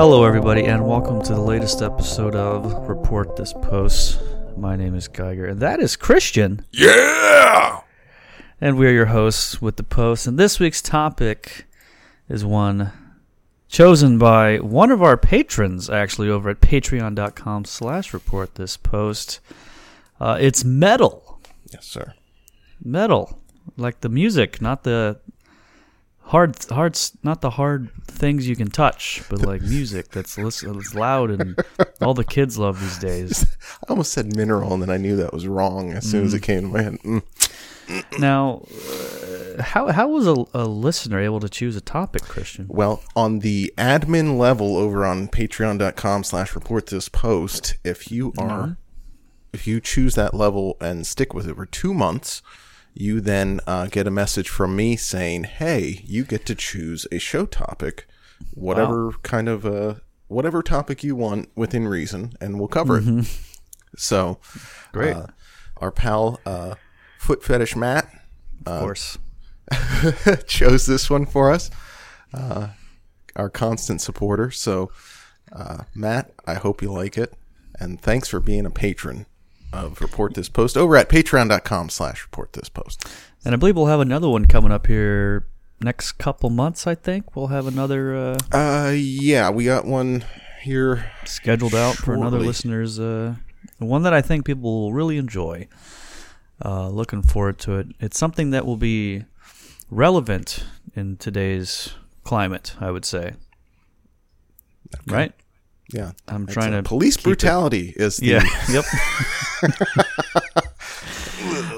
Hello, 0.00 0.24
everybody, 0.24 0.64
and 0.64 0.86
welcome 0.86 1.20
to 1.20 1.34
the 1.34 1.40
latest 1.42 1.82
episode 1.82 2.34
of 2.34 2.88
Report 2.88 3.36
This 3.36 3.52
Post. 3.52 4.18
My 4.56 4.74
name 4.74 4.94
is 4.94 5.08
Geiger, 5.08 5.44
and 5.44 5.60
that 5.60 5.78
is 5.78 5.94
Christian. 5.94 6.64
Yeah! 6.70 7.82
And 8.62 8.78
we're 8.78 8.94
your 8.94 9.12
hosts 9.12 9.60
with 9.60 9.76
the 9.76 9.82
Post. 9.82 10.26
And 10.26 10.38
this 10.38 10.58
week's 10.58 10.80
topic 10.80 11.66
is 12.30 12.46
one 12.46 12.92
chosen 13.68 14.16
by 14.16 14.56
one 14.56 14.90
of 14.90 15.02
our 15.02 15.18
patrons, 15.18 15.90
actually, 15.90 16.30
over 16.30 16.48
at 16.48 16.62
patreon.com 16.62 17.66
slash 17.66 18.14
report 18.14 18.54
this 18.54 18.78
post. 18.78 19.38
Uh, 20.18 20.38
it's 20.40 20.64
metal. 20.64 21.42
Yes, 21.74 21.84
sir. 21.84 22.14
Metal. 22.82 23.38
Like 23.76 24.00
the 24.00 24.08
music, 24.08 24.62
not 24.62 24.84
the 24.84 25.20
hard 26.30 26.54
hard 26.70 26.96
not 27.24 27.40
the 27.40 27.50
hard 27.50 27.90
things 28.04 28.48
you 28.48 28.54
can 28.54 28.70
touch, 28.70 29.22
but 29.28 29.40
like 29.40 29.62
music 29.62 30.10
that's 30.10 30.38
listen, 30.38 30.72
that's 30.72 30.94
loud 30.94 31.30
and 31.30 31.60
all 32.00 32.14
the 32.14 32.24
kids 32.24 32.56
love 32.56 32.80
these 32.80 32.98
days. 32.98 33.44
I 33.82 33.90
almost 33.90 34.12
said 34.12 34.36
mineral, 34.36 34.72
and 34.72 34.80
then 34.82 34.90
I 34.90 34.96
knew 34.96 35.16
that 35.16 35.32
was 35.32 35.46
wrong 35.48 35.92
as 35.92 36.08
soon 36.08 36.24
as 36.24 36.32
it 36.32 36.42
came 36.42 36.62
to 36.62 36.68
my 36.68 36.82
head. 36.82 36.98
Mm. 37.00 38.20
Now, 38.20 38.64
uh, 38.70 39.62
how 39.62 39.88
how 39.88 40.06
was 40.08 40.28
a, 40.28 40.36
a 40.54 40.64
listener 40.66 41.18
able 41.18 41.40
to 41.40 41.48
choose 41.48 41.74
a 41.74 41.80
topic, 41.80 42.22
Christian? 42.22 42.66
Well, 42.68 43.02
on 43.16 43.40
the 43.40 43.74
admin 43.76 44.38
level 44.38 44.76
over 44.76 45.04
on 45.04 45.26
patreon.com 45.26 46.22
slash 46.22 46.54
report 46.54 46.86
this 46.86 47.08
post, 47.08 47.74
if 47.82 48.12
you 48.12 48.32
are, 48.38 48.76
if 49.52 49.66
you 49.66 49.80
choose 49.80 50.14
that 50.14 50.32
level 50.32 50.76
and 50.80 51.04
stick 51.04 51.34
with 51.34 51.48
it 51.48 51.56
for 51.56 51.66
two 51.66 51.92
months, 51.92 52.40
you 52.94 53.20
then 53.20 53.60
uh, 53.66 53.86
get 53.86 54.06
a 54.06 54.10
message 54.10 54.48
from 54.48 54.76
me 54.76 54.96
saying, 54.96 55.44
hey, 55.44 56.02
you 56.04 56.24
get 56.24 56.44
to 56.46 56.54
choose 56.54 57.06
a 57.12 57.18
show 57.18 57.46
topic, 57.46 58.06
whatever 58.54 59.12
kind 59.22 59.48
of, 59.48 59.64
uh, 59.64 59.94
whatever 60.28 60.62
topic 60.62 61.02
you 61.04 61.16
want 61.16 61.50
within 61.54 61.88
reason, 61.88 62.34
and 62.40 62.58
we'll 62.58 62.68
cover 62.68 63.00
it. 63.02 63.26
So, 63.96 64.38
Great. 64.92 65.16
uh, 65.16 65.26
our 65.78 65.90
pal, 65.90 66.38
uh, 66.46 66.76
Foot 67.18 67.42
Fetish 67.42 67.74
Matt, 67.74 68.08
of 68.64 68.80
course. 68.80 69.18
chose 70.46 70.86
this 70.86 71.10
one 71.10 71.26
for 71.26 71.50
us. 71.50 71.70
Uh, 72.32 72.68
our 73.36 73.50
constant 73.50 74.00
supporter. 74.00 74.50
So, 74.50 74.90
uh, 75.52 75.84
Matt, 75.94 76.32
I 76.46 76.54
hope 76.54 76.82
you 76.82 76.92
like 76.92 77.18
it, 77.18 77.34
and 77.78 78.00
thanks 78.00 78.28
for 78.28 78.40
being 78.40 78.64
a 78.64 78.70
patron 78.70 79.26
of 79.72 80.00
Report 80.00 80.34
This 80.34 80.48
Post 80.48 80.76
over 80.76 80.96
at 80.96 81.08
Patreon.com/slash 81.08 82.24
Report 82.24 82.52
This 82.52 82.68
Post. 82.68 83.06
And 83.44 83.54
I 83.54 83.56
believe 83.56 83.76
we'll 83.76 83.86
have 83.86 84.00
another 84.00 84.28
one 84.28 84.46
coming 84.46 84.72
up 84.72 84.86
here 84.86 85.46
next 85.80 86.12
couple 86.12 86.50
months. 86.50 86.86
I 86.86 86.94
think 86.94 87.34
we'll 87.34 87.46
have 87.48 87.66
another 87.66 88.14
uh, 88.14 88.38
Uh, 88.52 88.92
yeah, 88.94 89.48
we 89.50 89.64
got 89.64 89.84
one 89.86 90.24
here. 90.62 91.10
scheduled 91.24 91.74
out 91.74 91.94
for 91.96 92.14
another 92.14 92.38
listeners. 92.38 92.98
Uh, 93.00 93.36
one 93.78 94.02
that 94.02 94.12
I 94.12 94.20
think 94.20 94.44
people 94.44 94.82
will 94.82 94.92
really 94.92 95.16
enjoy. 95.16 95.68
Uh, 96.62 96.88
looking 96.88 97.22
forward 97.22 97.58
to 97.60 97.76
it. 97.78 97.86
It's 98.00 98.18
something 98.18 98.50
that 98.50 98.66
will 98.66 98.76
be 98.76 99.24
relevant 99.90 100.64
in 100.94 101.16
today's 101.16 101.94
climate. 102.24 102.74
I 102.78 102.90
would 102.90 103.06
say. 103.06 103.32
Right. 105.06 105.32
Yeah, 105.92 106.12
I'm 106.28 106.46
trying 106.46 106.72
to 106.72 106.82
police 106.82 107.16
brutality 107.16 107.92
is 107.96 108.18
the 108.18 108.26
Yeah. 108.26 108.42
yep. 108.70 108.84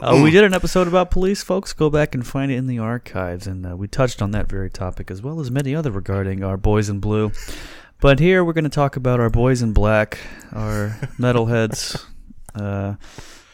uh, 0.03 0.21
we 0.23 0.31
did 0.31 0.45
an 0.45 0.55
episode 0.55 0.89
about 0.89 1.11
police, 1.11 1.43
folks. 1.43 1.73
Go 1.73 1.91
back 1.91 2.15
and 2.15 2.27
find 2.27 2.53
it 2.53 2.57
in 2.57 2.67
the 2.67 2.79
archives, 2.79 3.47
and 3.47 3.67
uh, 3.67 3.77
we 3.77 3.89
touched 3.89 4.23
on 4.23 4.33
that 4.33 4.49
very 4.49 4.71
topic 4.71 5.11
as 5.11 5.23
well 5.23 5.41
as 5.41 5.51
many 5.51 5.75
other 5.75 5.91
regarding 5.91 6.45
our 6.45 6.57
boys 6.57 6.89
in 6.89 7.01
blue. 7.01 7.33
But 8.01 8.19
here 8.19 8.45
we're 8.45 8.53
going 8.53 8.65
to 8.65 8.71
talk 8.71 8.97
about 8.97 9.21
our 9.21 9.31
boys 9.31 9.63
in 9.63 9.73
black, 9.73 10.19
our 10.53 10.89
metalheads. 11.19 12.05
Uh, 12.55 12.95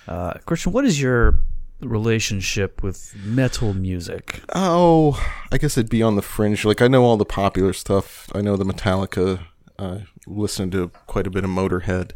uh, 0.06 0.34
Christian, 0.46 0.72
what 0.72 0.84
is 0.86 1.00
your 1.00 1.40
relationship 1.80 2.82
with 2.82 3.14
metal 3.22 3.74
music? 3.74 4.40
Oh, 4.54 5.22
I 5.52 5.58
guess 5.58 5.76
it'd 5.76 5.90
be 5.90 6.02
on 6.02 6.16
the 6.16 6.22
fringe. 6.22 6.64
Like 6.64 6.82
I 6.82 6.88
know 6.88 7.04
all 7.04 7.16
the 7.16 7.24
popular 7.24 7.72
stuff. 7.72 8.28
I 8.34 8.40
know 8.40 8.56
the 8.56 8.64
Metallica. 8.64 9.40
Uh, 9.78 10.00
listen 10.26 10.70
to 10.72 10.88
quite 11.06 11.26
a 11.26 11.30
bit 11.30 11.44
of 11.44 11.50
Motorhead, 11.50 12.12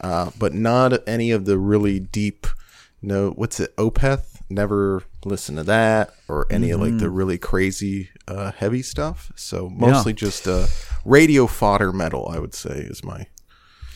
uh, 0.00 0.30
but 0.38 0.52
not 0.52 1.06
any 1.06 1.30
of 1.30 1.44
the 1.44 1.58
really 1.58 2.00
deep. 2.00 2.46
No, 3.00 3.30
what's 3.30 3.60
it? 3.60 3.74
Opeth. 3.76 4.40
Never 4.50 5.02
listen 5.24 5.56
to 5.56 5.64
that 5.64 6.12
or 6.28 6.46
any 6.50 6.70
of 6.70 6.80
like 6.80 6.98
the 6.98 7.08
really 7.08 7.38
crazy 7.38 8.10
uh, 8.28 8.52
heavy 8.52 8.82
stuff. 8.82 9.32
So 9.36 9.70
mostly 9.70 10.12
just 10.12 10.46
uh, 10.46 10.66
radio 11.04 11.46
fodder 11.46 11.92
metal. 11.92 12.28
I 12.30 12.38
would 12.38 12.54
say 12.54 12.80
is 12.80 13.02
my. 13.02 13.26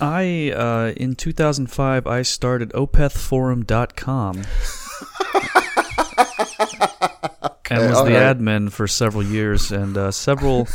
I 0.01 0.53
uh, 0.55 0.93
in 0.97 1.17
2005 1.17 2.07
I 2.07 2.23
started 2.23 2.71
opethforum.com. 2.71 4.37
and 7.71 7.81
was 7.91 8.05
the 8.05 8.17
alright. 8.17 8.39
admin 8.39 8.73
for 8.73 8.87
several 8.87 9.23
years 9.23 9.71
and 9.71 9.97
uh, 9.97 10.11
several 10.11 10.67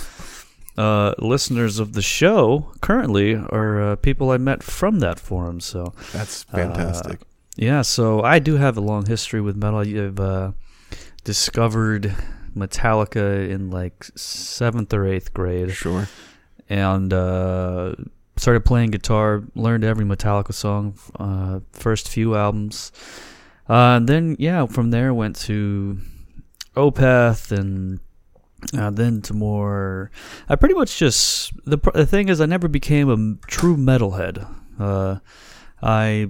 uh, 0.78 1.14
listeners 1.20 1.80
of 1.80 1.94
the 1.94 2.02
show 2.02 2.72
currently 2.82 3.36
are 3.36 3.82
uh, 3.82 3.96
people 3.98 4.32
I 4.32 4.38
met 4.38 4.64
from 4.64 5.00
that 5.00 5.20
forum 5.20 5.60
so 5.60 5.94
That's 6.12 6.44
fantastic. 6.44 7.20
yeah 7.56 7.82
so 7.82 8.22
I 8.22 8.40
do 8.40 8.56
have 8.58 8.78
a 8.78 8.82
long 8.82 9.06
history 9.06 9.42
with 9.42 9.56
metal 9.56 9.80
I've 9.80 10.20
uh, 10.20 10.52
discovered 11.24 12.16
Metallica 12.56 13.50
in 13.50 13.70
like 13.72 14.00
7th 14.00 14.94
or 14.94 15.04
8th 15.06 15.34
grade 15.34 15.72
sure. 15.72 16.08
and 16.70 17.12
uh, 17.14 17.96
started 18.38 18.66
playing 18.66 18.92
guitar. 18.92 19.44
Learned 19.56 19.84
every 19.84 20.06
Metallica 20.06 20.54
song, 20.54 20.96
uh, 21.20 21.60
first 21.72 22.08
few 22.10 22.36
albums, 22.36 22.92
uh, 23.70 23.98
and 23.98 24.08
then 24.10 24.36
yeah, 24.40 24.66
from 24.66 24.92
there 24.92 25.14
went 25.14 25.36
to 25.48 25.98
Opeth, 26.76 27.52
and 27.52 28.00
uh, 28.78 28.90
then 28.90 29.22
to 29.24 29.34
more. 29.34 30.12
I 30.50 30.56
pretty 30.56 30.76
much 30.76 30.98
just 30.98 31.52
the 31.66 31.78
the 31.94 32.06
thing 32.06 32.30
is, 32.30 32.40
I 32.42 32.46
never 32.46 32.68
became 32.68 33.10
a 33.10 33.48
true 33.48 33.76
metalhead. 33.78 34.48
Uh, 34.80 35.18
I 35.82 36.30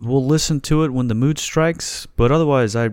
will 0.00 0.24
listen 0.24 0.60
to 0.62 0.82
it 0.84 0.90
when 0.92 1.08
the 1.08 1.14
mood 1.14 1.38
strikes, 1.38 2.06
but 2.16 2.32
otherwise, 2.32 2.74
I, 2.74 2.90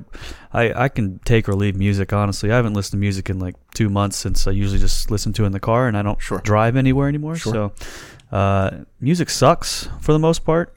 I 0.52 0.74
I 0.86 0.90
can 0.90 1.20
take 1.26 1.48
or 1.50 1.56
leave 1.56 1.76
music. 1.76 2.12
Honestly, 2.14 2.52
I 2.52 2.56
haven't 2.58 2.74
listened 2.74 3.00
to 3.00 3.02
music 3.02 3.30
in 3.30 3.40
like 3.40 3.56
two 3.74 3.90
months 3.90 4.18
since 4.18 4.46
I 4.48 4.52
usually 4.52 4.80
just 4.80 5.10
listen 5.10 5.34
to 5.34 5.44
it 5.44 5.48
in 5.48 5.52
the 5.54 5.60
car, 5.60 5.88
and 5.88 5.98
I 5.98 6.02
don't 6.02 6.22
Sure. 6.22 6.40
drive 6.40 6.76
anywhere 6.76 7.08
anymore. 7.08 7.36
Sure. 7.38 7.54
So, 7.54 8.36
uh, 8.36 8.72
music 9.00 9.30
sucks 9.30 9.88
for 10.02 10.12
the 10.14 10.20
most 10.20 10.44
part. 10.46 10.74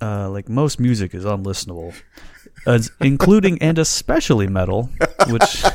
Uh, 0.00 0.30
like 0.30 0.48
most 0.48 0.78
music 0.78 1.12
is 1.12 1.24
unlistenable, 1.24 1.92
including 3.00 3.60
and 3.60 3.76
especially 3.78 4.46
metal, 4.46 4.90
which 5.28 5.64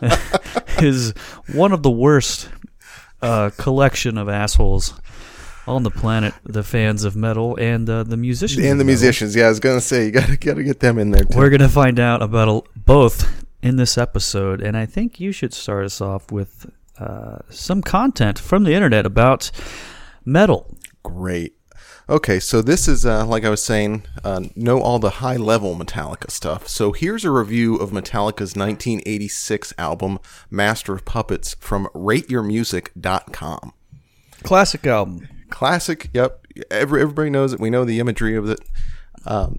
is 0.82 1.12
one 1.52 1.72
of 1.72 1.82
the 1.82 1.90
worst 1.90 2.48
uh, 3.22 3.50
collection 3.56 4.18
of 4.18 4.28
assholes 4.28 4.94
on 5.66 5.82
the 5.82 5.90
planet. 5.90 6.34
The 6.44 6.62
fans 6.62 7.04
of 7.04 7.14
metal 7.14 7.56
and 7.56 7.88
uh, 7.88 8.02
the 8.04 8.16
musicians 8.16 8.64
And 8.64 8.80
the 8.80 8.84
musicians, 8.84 9.36
yeah, 9.36 9.46
I 9.46 9.48
was 9.50 9.60
gonna 9.60 9.80
say 9.80 10.06
you 10.06 10.10
gotta 10.10 10.36
gotta 10.36 10.62
get 10.62 10.80
them 10.80 10.98
in 10.98 11.10
there 11.10 11.24
too. 11.24 11.38
We're 11.38 11.50
gonna 11.50 11.68
find 11.68 12.00
out 12.00 12.22
about 12.22 12.48
a, 12.48 12.62
both 12.78 13.44
in 13.62 13.76
this 13.76 13.98
episode, 13.98 14.60
and 14.62 14.76
I 14.76 14.86
think 14.86 15.20
you 15.20 15.32
should 15.32 15.52
start 15.52 15.84
us 15.84 16.00
off 16.00 16.30
with 16.30 16.70
uh, 16.98 17.38
some 17.50 17.82
content 17.82 18.38
from 18.38 18.64
the 18.64 18.72
internet 18.72 19.04
about 19.04 19.50
metal. 20.24 20.74
Great. 21.02 21.57
Okay, 22.10 22.40
so 22.40 22.62
this 22.62 22.88
is 22.88 23.04
uh, 23.04 23.26
like 23.26 23.44
I 23.44 23.50
was 23.50 23.62
saying, 23.62 24.04
uh, 24.24 24.40
know 24.56 24.80
all 24.80 24.98
the 24.98 25.10
high 25.10 25.36
level 25.36 25.76
Metallica 25.76 26.30
stuff. 26.30 26.66
So 26.66 26.92
here's 26.92 27.22
a 27.22 27.30
review 27.30 27.76
of 27.76 27.90
Metallica's 27.90 28.56
1986 28.56 29.74
album 29.76 30.18
Master 30.50 30.94
of 30.94 31.04
Puppets 31.04 31.54
from 31.60 31.86
RateYourMusic.com. 31.94 33.74
Classic 34.42 34.86
album. 34.86 35.28
Classic. 35.50 36.08
Yep. 36.14 36.46
Every, 36.70 37.02
everybody 37.02 37.28
knows 37.28 37.52
it. 37.52 37.60
We 37.60 37.68
know 37.68 37.84
the 37.84 38.00
imagery 38.00 38.36
of 38.36 38.48
it. 38.48 38.60
Um, 39.26 39.58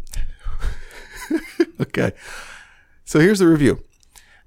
okay. 1.81 2.13
So 3.05 3.19
here's 3.19 3.39
the 3.39 3.47
review. 3.47 3.83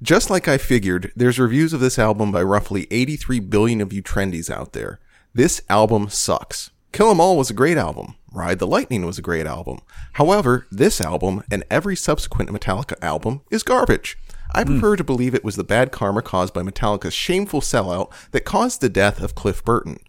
Just 0.02 0.28
like 0.28 0.48
I 0.48 0.58
figured, 0.58 1.12
there's 1.14 1.38
reviews 1.38 1.72
of 1.72 1.78
this 1.78 2.00
album 2.00 2.32
by 2.32 2.42
roughly 2.42 2.88
83 2.90 3.38
billion 3.38 3.80
of 3.80 3.92
you 3.92 4.02
trendies 4.02 4.50
out 4.50 4.72
there. 4.72 4.98
This 5.32 5.62
album 5.68 6.08
sucks. 6.08 6.70
Kill 6.92 7.10
'Em 7.10 7.20
All 7.20 7.38
was 7.38 7.48
a 7.48 7.54
great 7.54 7.78
album. 7.78 8.16
Ride 8.30 8.58
the 8.58 8.66
Lightning 8.66 9.06
was 9.06 9.16
a 9.16 9.22
great 9.22 9.46
album. 9.46 9.80
However, 10.14 10.66
this 10.70 11.00
album 11.00 11.42
and 11.50 11.64
every 11.70 11.96
subsequent 11.96 12.50
Metallica 12.50 12.96
album 13.00 13.40
is 13.50 13.62
garbage. 13.62 14.18
I 14.54 14.62
hmm. 14.62 14.72
prefer 14.72 14.96
to 14.96 15.04
believe 15.04 15.34
it 15.34 15.44
was 15.44 15.56
the 15.56 15.64
bad 15.64 15.90
karma 15.90 16.20
caused 16.20 16.52
by 16.52 16.60
Metallica's 16.60 17.14
shameful 17.14 17.62
sellout 17.62 18.12
that 18.32 18.44
caused 18.44 18.82
the 18.82 18.90
death 18.90 19.22
of 19.22 19.34
Cliff 19.34 19.64
Burton. 19.64 20.00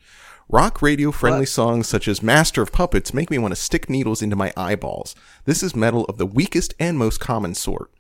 Rock 0.50 0.82
radio 0.82 1.12
friendly 1.12 1.46
songs 1.46 1.88
such 1.88 2.06
as 2.10 2.22
Master 2.22 2.62
of 2.62 2.74
Puppets 2.74 3.14
make 3.14 3.32
me 3.32 3.38
want 3.38 3.54
to 3.54 3.62
stick 3.62 3.90
needles 3.90 4.22
into 4.22 4.36
my 4.36 4.52
eyeballs. 4.58 5.16
This 5.46 5.64
is 5.64 5.78
metal 5.78 6.04
of 6.06 6.18
the 6.18 6.26
weakest 6.26 6.74
and 6.82 6.98
most 6.98 7.22
common 7.22 7.56
sort. 7.56 7.92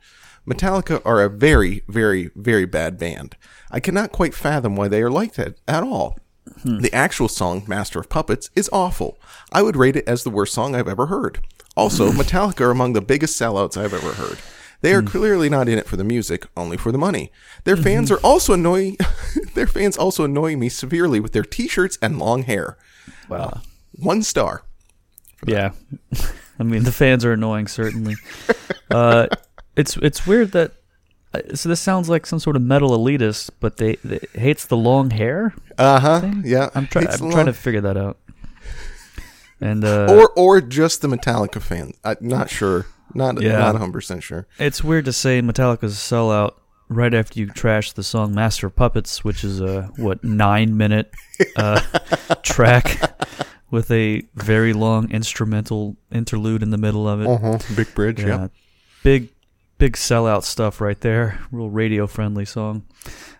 Metallica 0.45 1.01
are 1.05 1.21
a 1.21 1.29
very, 1.29 1.83
very, 1.87 2.31
very 2.35 2.65
bad 2.65 2.97
band. 2.97 3.37
I 3.71 3.79
cannot 3.79 4.11
quite 4.11 4.33
fathom 4.33 4.75
why 4.75 4.89
they 4.89 5.01
are 5.01 5.09
like 5.09 5.35
that 5.35 5.55
at 5.69 5.83
all. 5.83 6.17
Hmm. 6.63 6.79
The 6.79 6.93
actual 6.93 7.27
song, 7.27 7.63
Master 7.67 7.99
of 7.99 8.09
Puppets, 8.09 8.49
is 8.55 8.69
awful. 8.73 9.17
I 9.51 9.61
would 9.61 9.75
rate 9.75 9.95
it 9.95 10.07
as 10.07 10.23
the 10.23 10.29
worst 10.29 10.53
song 10.53 10.75
I've 10.75 10.87
ever 10.87 11.07
heard. 11.07 11.39
Also, 11.75 12.11
Metallica 12.11 12.61
are 12.61 12.71
among 12.71 12.93
the 12.93 13.01
biggest 13.01 13.39
sellouts 13.39 13.77
I've 13.77 13.93
ever 13.93 14.13
heard. 14.13 14.39
They 14.81 14.93
are 14.93 15.01
hmm. 15.01 15.07
clearly 15.07 15.49
not 15.49 15.69
in 15.69 15.77
it 15.77 15.87
for 15.87 15.95
the 15.95 16.03
music, 16.03 16.45
only 16.57 16.75
for 16.75 16.91
the 16.91 16.97
money. 16.97 17.31
Their 17.63 17.75
mm-hmm. 17.75 17.83
fans 17.83 18.11
are 18.11 18.19
also 18.19 18.53
annoying. 18.53 18.97
their 19.53 19.67
fans 19.67 19.97
also 19.97 20.25
annoy 20.25 20.57
me 20.57 20.67
severely 20.69 21.21
with 21.21 21.31
their 21.31 21.43
T-shirts 21.43 21.97
and 22.01 22.19
long 22.19 22.43
hair. 22.43 22.77
Wow. 23.29 23.37
Uh, 23.37 23.59
one 23.93 24.23
star. 24.23 24.63
Yeah, 25.45 25.71
I 26.59 26.63
mean 26.63 26.83
the 26.83 26.91
fans 26.91 27.23
are 27.25 27.33
annoying. 27.33 27.67
Certainly, 27.67 28.15
uh, 28.91 29.27
it's 29.75 29.97
it's 29.97 30.27
weird 30.27 30.51
that. 30.51 30.73
Uh, 31.33 31.55
So 31.55 31.69
this 31.69 31.79
sounds 31.81 32.09
like 32.09 32.25
some 32.25 32.39
sort 32.39 32.55
of 32.55 32.61
metal 32.61 32.91
elitist, 32.91 33.49
but 33.59 33.77
they, 33.77 33.95
they 34.03 34.19
hates 34.33 34.65
the 34.65 34.77
long 34.77 35.09
hair. 35.11 35.53
Uh 35.77 35.99
huh. 35.99 36.31
Yeah. 36.43 36.69
I'm 36.75 36.87
trying. 36.87 37.07
I'm 37.07 37.31
trying 37.31 37.45
to 37.47 37.53
figure 37.53 37.81
that 37.81 37.97
out. 37.97 38.17
And 39.61 39.85
uh, 39.85 40.07
or 40.09 40.29
or 40.35 40.61
just 40.61 41.01
the 41.01 41.07
Metallica 41.07 41.61
fan. 41.61 41.93
I'm 42.03 42.17
not 42.21 42.49
sure. 42.49 42.85
Not 43.13 43.41
Yeah. 43.41 43.59
not 43.59 43.73
100 43.73 43.93
percent 43.93 44.23
sure. 44.23 44.47
it's 44.59 44.83
weird 44.83 45.05
to 45.05 45.13
say 45.13 45.41
Metallica's 45.41 45.93
a 45.93 46.15
sellout 46.15 46.55
right 46.89 47.13
after 47.13 47.39
you 47.39 47.47
trash 47.47 47.93
the 47.93 48.03
song 48.03 48.33
"Master 48.35 48.67
of 48.67 48.75
Puppets," 48.75 49.23
which 49.23 49.43
is 49.43 49.61
a 49.61 49.83
what 49.97 50.23
nine 50.23 50.75
minute 50.75 51.13
uh, 51.55 51.79
track 52.43 52.99
with 53.71 53.89
a 53.91 54.23
very 54.35 54.73
long 54.73 55.09
instrumental 55.11 55.95
interlude 56.11 56.61
in 56.63 56.71
the 56.71 56.77
middle 56.77 57.07
of 57.07 57.21
it. 57.21 57.27
Uh 57.27 57.37
huh. 57.37 57.59
Big 57.75 57.93
bridge. 57.95 58.19
Yeah, 58.19 58.27
Yeah. 58.27 58.47
big, 59.03 59.29
big 59.83 59.93
sellout 59.97 60.43
stuff 60.43 60.79
right 60.79 61.01
there. 61.01 61.39
Real 61.51 61.69
radio 61.69 62.07
friendly 62.07 62.45
song. 62.45 62.85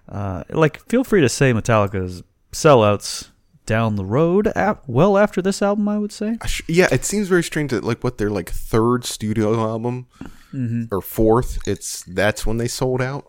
Uh, 0.10 0.44
like, 0.50 0.82
feel 0.90 1.06
free 1.06 1.22
to 1.22 1.30
say 1.30 1.54
Metallica's 1.54 2.22
sellouts 2.52 3.30
down 3.66 3.96
the 3.96 4.04
road. 4.04 4.52
Ap- 4.54 4.84
well, 4.86 5.18
after 5.18 5.42
this 5.42 5.62
album, 5.62 5.88
I 5.88 5.98
would 5.98 6.12
say. 6.12 6.38
Yeah. 6.68 6.90
It 6.92 7.06
seems 7.06 7.30
very 7.30 7.44
strange 7.44 7.72
that 7.72 7.86
like 7.86 8.04
what 8.04 8.18
their 8.18 8.30
like 8.30 8.50
third 8.50 9.06
studio 9.06 9.54
album 9.70 10.08
Mm-hmm. 10.54 10.94
or 10.94 11.02
fourth. 11.02 11.58
It's 11.66 12.04
that's 12.04 12.46
when 12.46 12.58
they 12.58 12.68
sold 12.68 13.02
out. 13.02 13.26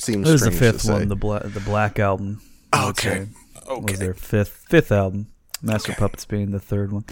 Seems 0.00 0.24
This 0.26 0.40
is 0.40 0.46
the 0.46 0.50
fifth 0.52 0.88
one, 0.88 1.08
the 1.08 1.16
black, 1.16 1.42
the 1.42 1.60
Black 1.60 1.98
album. 1.98 2.40
Would 2.72 2.82
Okay. 2.98 3.26
Was 3.68 3.98
their 3.98 4.14
fifth 4.14 4.64
fifth 4.70 4.90
album. 4.90 5.26
Master 5.60 5.92
Puppets 5.92 6.24
being 6.24 6.50
the 6.52 6.58
third 6.60 6.90
one. 6.92 7.04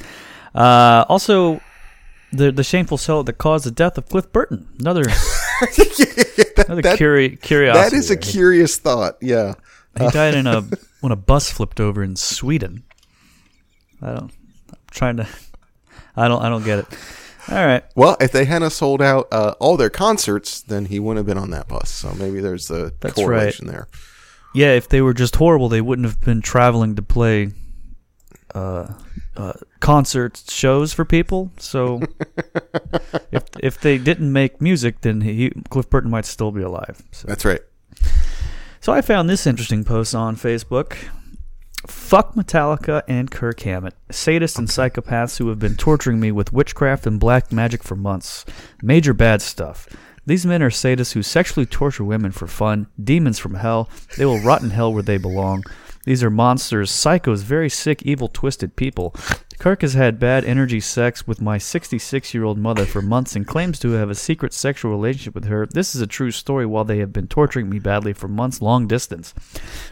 Uh, 0.55 1.05
also, 1.11 1.61
the 2.33 2.51
the 2.51 2.65
shameful 2.65 2.97
sellout 2.97 3.27
that 3.27 3.37
caused 3.37 3.67
the 3.67 3.71
death 3.71 3.99
of 3.99 4.09
Cliff 4.09 4.33
Burton. 4.33 4.67
Another 4.79 5.03
that, 5.61 6.65
another 6.67 6.83
that- 6.83 6.99
curi- 6.99 7.41
curiosity. 7.41 7.91
that 7.91 7.97
is 7.97 8.11
a 8.11 8.17
curious 8.17 8.77
thought. 8.79 9.17
Yeah. 9.21 9.55
He 9.99 10.09
died 10.11 10.35
in 10.35 10.47
a 10.47 10.63
when 11.01 11.13
a 11.13 11.17
bus 11.17 11.51
flipped 11.51 11.81
over 11.81 12.03
in 12.03 12.17
Sweden. 12.17 12.85
I 14.01 14.07
don't. 14.15 14.33
I'm 14.71 14.79
trying 14.91 15.17
to. 15.19 15.29
I 16.17 16.29
don't. 16.29 16.43
I 16.43 16.49
don't 16.49 16.65
get 16.65 16.81
it. 16.81 16.87
All 17.51 17.67
right. 17.67 17.83
Well, 17.97 18.17
if 18.21 18.31
they 18.33 18.45
hadn't 18.45 18.71
sold 18.71 19.03
out 19.03 19.27
uh, 19.33 19.55
all 19.59 19.77
their 19.77 19.91
concerts, 19.91 20.61
then 20.61 20.85
he 20.87 21.01
wouldn't 21.01 21.19
have 21.19 21.27
been 21.27 21.43
on 21.43 21.51
that 21.51 21.69
bus. 21.69 21.91
So 21.91 22.13
maybe 22.15 22.41
there's 22.41 22.71
a 22.71 22.93
That's 23.01 23.15
correlation 23.15 23.67
there. 23.67 23.89
Yeah, 24.55 24.73
if 24.75 24.89
they 24.89 25.01
were 25.01 25.15
just 25.15 25.37
horrible, 25.37 25.69
they 25.69 25.81
wouldn't 25.81 26.07
have 26.07 26.21
been 26.21 26.41
traveling 26.43 26.97
to 26.97 27.03
play 27.03 27.51
uh, 28.55 28.93
uh, 29.37 29.53
concert 29.81 30.43
shows 30.49 30.93
for 30.93 31.05
people. 31.05 31.51
So 31.59 32.01
if 33.33 33.45
if 33.61 33.81
they 33.81 33.99
didn't 33.99 34.33
make 34.33 34.61
music, 34.61 35.01
then 35.03 35.21
he, 35.23 35.51
Cliff 35.71 35.89
Burton 35.89 36.11
might 36.11 36.27
still 36.27 36.51
be 36.51 36.63
alive. 36.63 37.03
So. 37.13 37.29
That's 37.29 37.45
right. 37.45 37.61
So 38.81 38.93
I 38.93 39.03
found 39.03 39.29
this 39.29 39.47
interesting 39.47 39.85
post 39.85 40.15
on 40.15 40.37
Facebook. 40.37 40.97
Fuck 41.87 42.35
Metallica 42.35 43.03
and 43.09 43.31
Kirk 43.31 43.61
Hammett, 43.61 43.95
sadists 44.11 44.59
and 44.59 44.69
psychopaths 44.69 45.39
who 45.39 45.49
have 45.49 45.59
been 45.59 45.77
torturing 45.77 46.21
me 46.21 46.31
with 46.31 46.53
witchcraft 46.53 47.07
and 47.07 47.19
black 47.19 47.53
magic 47.53 47.83
for 47.83 47.97
months. 47.97 48.45
Major 48.83 49.15
bad 49.15 49.41
stuff. 49.41 49.89
These 50.27 50.45
men 50.45 50.63
are 50.63 50.71
sadists 50.71 51.13
who 51.13 51.23
sexually 51.23 51.67
torture 51.67 52.05
women 52.05 52.33
for 52.33 52.47
fun, 52.47 52.87
demons 53.03 53.39
from 53.39 53.55
hell. 53.55 53.89
They 54.17 54.27
will 54.27 54.41
rot 54.41 54.63
in 54.63 54.71
hell 54.71 54.93
where 54.93 55.03
they 55.03 55.17
belong. 55.17 55.65
These 56.05 56.23
are 56.23 56.31
monsters, 56.31 56.91
psychos, 56.91 57.43
very 57.43 57.69
sick, 57.69 58.03
evil, 58.03 58.29
twisted 58.29 58.77
people. 58.77 59.15
Kirk 59.61 59.83
has 59.83 59.93
had 59.93 60.19
bad 60.19 60.47
energy 60.47 60.81
sex 60.81 61.27
with 61.27 61.43
my 61.43 61.59
66 61.59 62.33
year 62.33 62.45
old 62.45 62.57
mother 62.57 62.87
for 62.87 63.03
months 63.03 63.37
and 63.37 63.47
claims 63.47 63.79
to 63.81 63.91
have 63.91 64.09
a 64.09 64.15
secret 64.15 64.55
sexual 64.55 64.91
relationship 64.91 65.35
with 65.35 65.45
her. 65.45 65.67
This 65.67 65.95
is 65.95 66.01
a 66.01 66.07
true 66.07 66.31
story 66.31 66.65
while 66.65 66.87
they 66.87 66.97
have 67.01 67.13
been 67.13 67.29
torturing 67.29 67.69
me 67.69 67.79
badly 67.79 68.15
for 68.15 68.27
months 68.27 68.63
long 68.63 68.87
distance. 68.87 69.35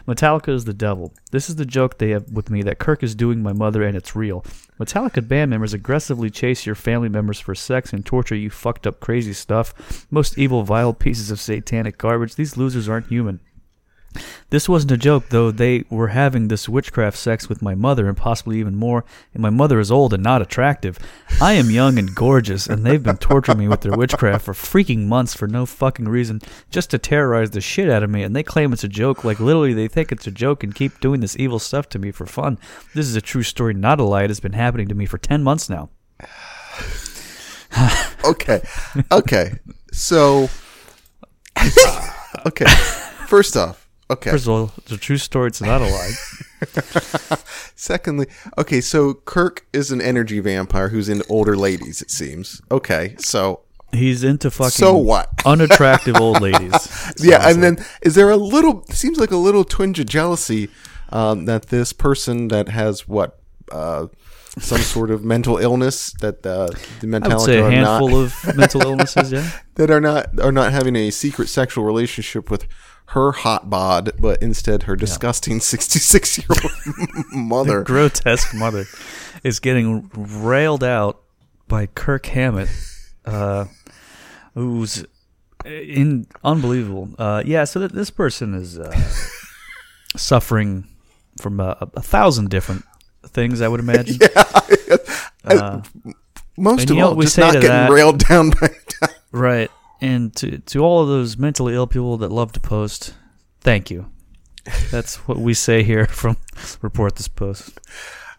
Metallica 0.07 0.49
is 0.49 0.65
the 0.65 0.73
devil. 0.73 1.13
This 1.29 1.51
is 1.51 1.57
the 1.57 1.67
joke 1.67 1.99
they 1.99 2.09
have 2.09 2.31
with 2.31 2.49
me 2.49 2.63
that 2.63 2.79
Kirk 2.79 3.03
is 3.03 3.13
doing 3.13 3.43
my 3.43 3.53
mother 3.53 3.83
and 3.83 3.95
it's 3.95 4.15
real. 4.15 4.43
Metallica 4.79 5.25
band 5.25 5.51
members 5.51 5.75
aggressively 5.75 6.31
chase 6.31 6.65
your 6.65 6.73
family 6.73 7.09
members 7.09 7.39
for 7.39 7.53
sex 7.53 7.93
and 7.93 8.03
torture 8.03 8.33
you 8.33 8.49
fucked 8.49 8.87
up 8.87 8.99
crazy 8.99 9.33
stuff. 9.33 10.07
Most 10.09 10.35
evil, 10.39 10.63
vile 10.63 10.95
pieces 10.95 11.29
of 11.29 11.39
satanic 11.39 11.99
garbage. 11.99 12.33
These 12.33 12.57
losers 12.57 12.89
aren't 12.89 13.09
human. 13.09 13.39
This 14.49 14.67
wasn't 14.67 14.93
a 14.93 14.97
joke, 14.97 15.29
though. 15.29 15.51
They 15.51 15.83
were 15.89 16.07
having 16.07 16.47
this 16.47 16.67
witchcraft 16.67 17.17
sex 17.17 17.47
with 17.47 17.61
my 17.61 17.75
mother 17.75 18.07
and 18.07 18.17
possibly 18.17 18.59
even 18.59 18.75
more, 18.75 19.05
and 19.33 19.41
my 19.41 19.51
mother 19.51 19.79
is 19.79 19.91
old 19.91 20.13
and 20.13 20.23
not 20.23 20.41
attractive. 20.41 20.97
I 21.39 21.53
am 21.53 21.69
young 21.69 21.99
and 21.99 22.15
gorgeous, 22.15 22.65
and 22.67 22.83
they've 22.83 23.03
been 23.03 23.17
torturing 23.17 23.59
me 23.59 23.67
with 23.67 23.81
their 23.81 23.95
witchcraft 23.95 24.45
for 24.45 24.53
freaking 24.53 25.05
months 25.05 25.35
for 25.35 25.47
no 25.47 25.65
fucking 25.65 26.09
reason, 26.09 26.41
just 26.71 26.89
to 26.91 26.97
terrorize 26.97 27.51
the 27.51 27.61
shit 27.61 27.89
out 27.89 28.03
of 28.03 28.09
me, 28.09 28.23
and 28.23 28.35
they 28.35 28.43
claim 28.43 28.73
it's 28.73 28.83
a 28.83 28.87
joke. 28.87 29.23
Like, 29.23 29.39
literally, 29.39 29.73
they 29.73 29.87
think 29.87 30.11
it's 30.11 30.27
a 30.27 30.31
joke 30.31 30.63
and 30.63 30.73
keep 30.73 30.99
doing 30.99 31.21
this 31.21 31.37
evil 31.37 31.59
stuff 31.59 31.87
to 31.89 31.99
me 31.99 32.11
for 32.11 32.25
fun. 32.25 32.57
This 32.95 33.05
is 33.05 33.15
a 33.15 33.21
true 33.21 33.43
story, 33.43 33.73
not 33.75 33.99
a 33.99 34.03
lie. 34.03 34.23
It 34.23 34.29
has 34.31 34.39
been 34.39 34.53
happening 34.53 34.87
to 34.87 34.95
me 34.95 35.05
for 35.05 35.17
10 35.17 35.43
months 35.43 35.69
now. 35.69 35.89
Okay. 38.25 38.61
Okay. 39.11 39.59
So. 39.91 40.49
okay. 42.45 42.65
First 43.27 43.55
off. 43.55 43.88
Okay. 44.11 44.31
First 44.31 44.45
of 44.45 44.49
all, 44.49 44.71
it's 44.77 44.91
a 44.91 44.97
true 44.97 45.17
story, 45.17 45.47
it's 45.47 45.61
not 45.61 45.81
a 45.81 45.85
lie. 45.85 46.11
Secondly, 47.75 48.25
okay, 48.57 48.81
so 48.81 49.13
Kirk 49.13 49.67
is 49.71 49.91
an 49.91 50.01
energy 50.01 50.39
vampire 50.39 50.89
who's 50.89 51.09
into 51.09 51.25
older 51.29 51.55
ladies, 51.55 52.01
it 52.01 52.09
seems. 52.09 52.61
Okay, 52.71 53.15
so 53.19 53.61
He's 53.91 54.23
into 54.23 54.51
fucking 54.51 54.71
So 54.71 54.95
what? 54.97 55.29
unattractive 55.45 56.17
old 56.17 56.41
ladies. 56.41 57.13
yeah, 57.19 57.49
and 57.49 57.63
then 57.63 57.83
is 58.01 58.15
there 58.15 58.29
a 58.29 58.37
little? 58.37 58.85
Seems 58.89 59.17
like 59.17 59.31
a 59.31 59.37
little 59.37 59.63
twinge 59.63 59.99
of 59.99 60.05
jealousy 60.05 60.69
um, 61.11 61.45
that 61.45 61.67
this 61.67 61.91
person 61.91 62.49
that 62.49 62.69
has 62.69 63.07
what 63.07 63.39
uh, 63.71 64.07
some 64.59 64.79
sort 64.79 65.11
of 65.11 65.23
mental 65.23 65.57
illness 65.57 66.13
that 66.21 66.45
uh, 66.45 66.67
the 66.99 67.21
I 67.23 67.27
would 67.35 67.41
say 67.41 67.59
a 67.59 67.69
handful 67.69 68.09
not 68.09 68.17
of 68.25 68.33
mental 68.57 68.81
illnesses. 68.81 69.31
Yeah, 69.31 69.49
that 69.75 69.89
are 69.89 70.01
not 70.01 70.39
are 70.39 70.51
not 70.51 70.71
having 70.71 70.95
a 70.95 71.09
secret 71.11 71.47
sexual 71.49 71.83
relationship 71.83 72.49
with 72.49 72.67
her 73.07 73.31
hot 73.31 73.69
bod, 73.69 74.11
but 74.19 74.41
instead 74.41 74.83
her 74.83 74.95
disgusting 74.95 75.59
sixty 75.59 75.99
six 75.99 76.37
year 76.37 76.47
old 76.49 77.25
mother. 77.31 77.83
grotesque 77.83 78.53
mother 78.53 78.85
is 79.43 79.59
getting 79.59 80.09
railed 80.13 80.83
out 80.83 81.21
by 81.67 81.85
Kirk 81.85 82.25
Hammett, 82.27 82.69
uh, 83.25 83.65
who's 84.53 85.05
in 85.65 86.27
unbelievable. 86.43 87.09
Uh, 87.17 87.43
yeah, 87.45 87.63
so 87.63 87.79
that 87.79 87.93
this 87.93 88.09
person 88.09 88.53
is 88.53 88.79
uh, 88.79 88.91
suffering 90.15 90.87
from 91.41 91.59
a, 91.59 91.77
a 91.95 92.01
thousand 92.01 92.49
different 92.49 92.83
things. 93.27 93.61
I 93.61 93.67
would 93.67 93.79
imagine. 93.79 94.19
Uh, 95.45 95.81
Most 96.57 96.89
of 96.89 96.97
all, 96.97 97.15
we 97.15 97.25
just 97.25 97.37
not 97.37 97.53
getting 97.53 97.69
that? 97.69 97.89
railed 97.89 98.19
down 98.27 98.49
by. 98.51 98.69
Right. 99.31 99.71
And 100.01 100.35
to 100.35 100.59
to 100.59 100.79
all 100.79 101.01
of 101.01 101.07
those 101.07 101.37
mentally 101.37 101.73
ill 101.73 101.87
people 101.87 102.17
that 102.17 102.31
love 102.31 102.51
to 102.53 102.59
post, 102.59 103.13
thank 103.61 103.89
you. 103.89 104.11
That's 104.91 105.15
what 105.27 105.37
we 105.37 105.53
say 105.53 105.81
here 105.83 106.05
from 106.21 106.37
report 106.81 107.15
this 107.15 107.27
post. 107.29 107.79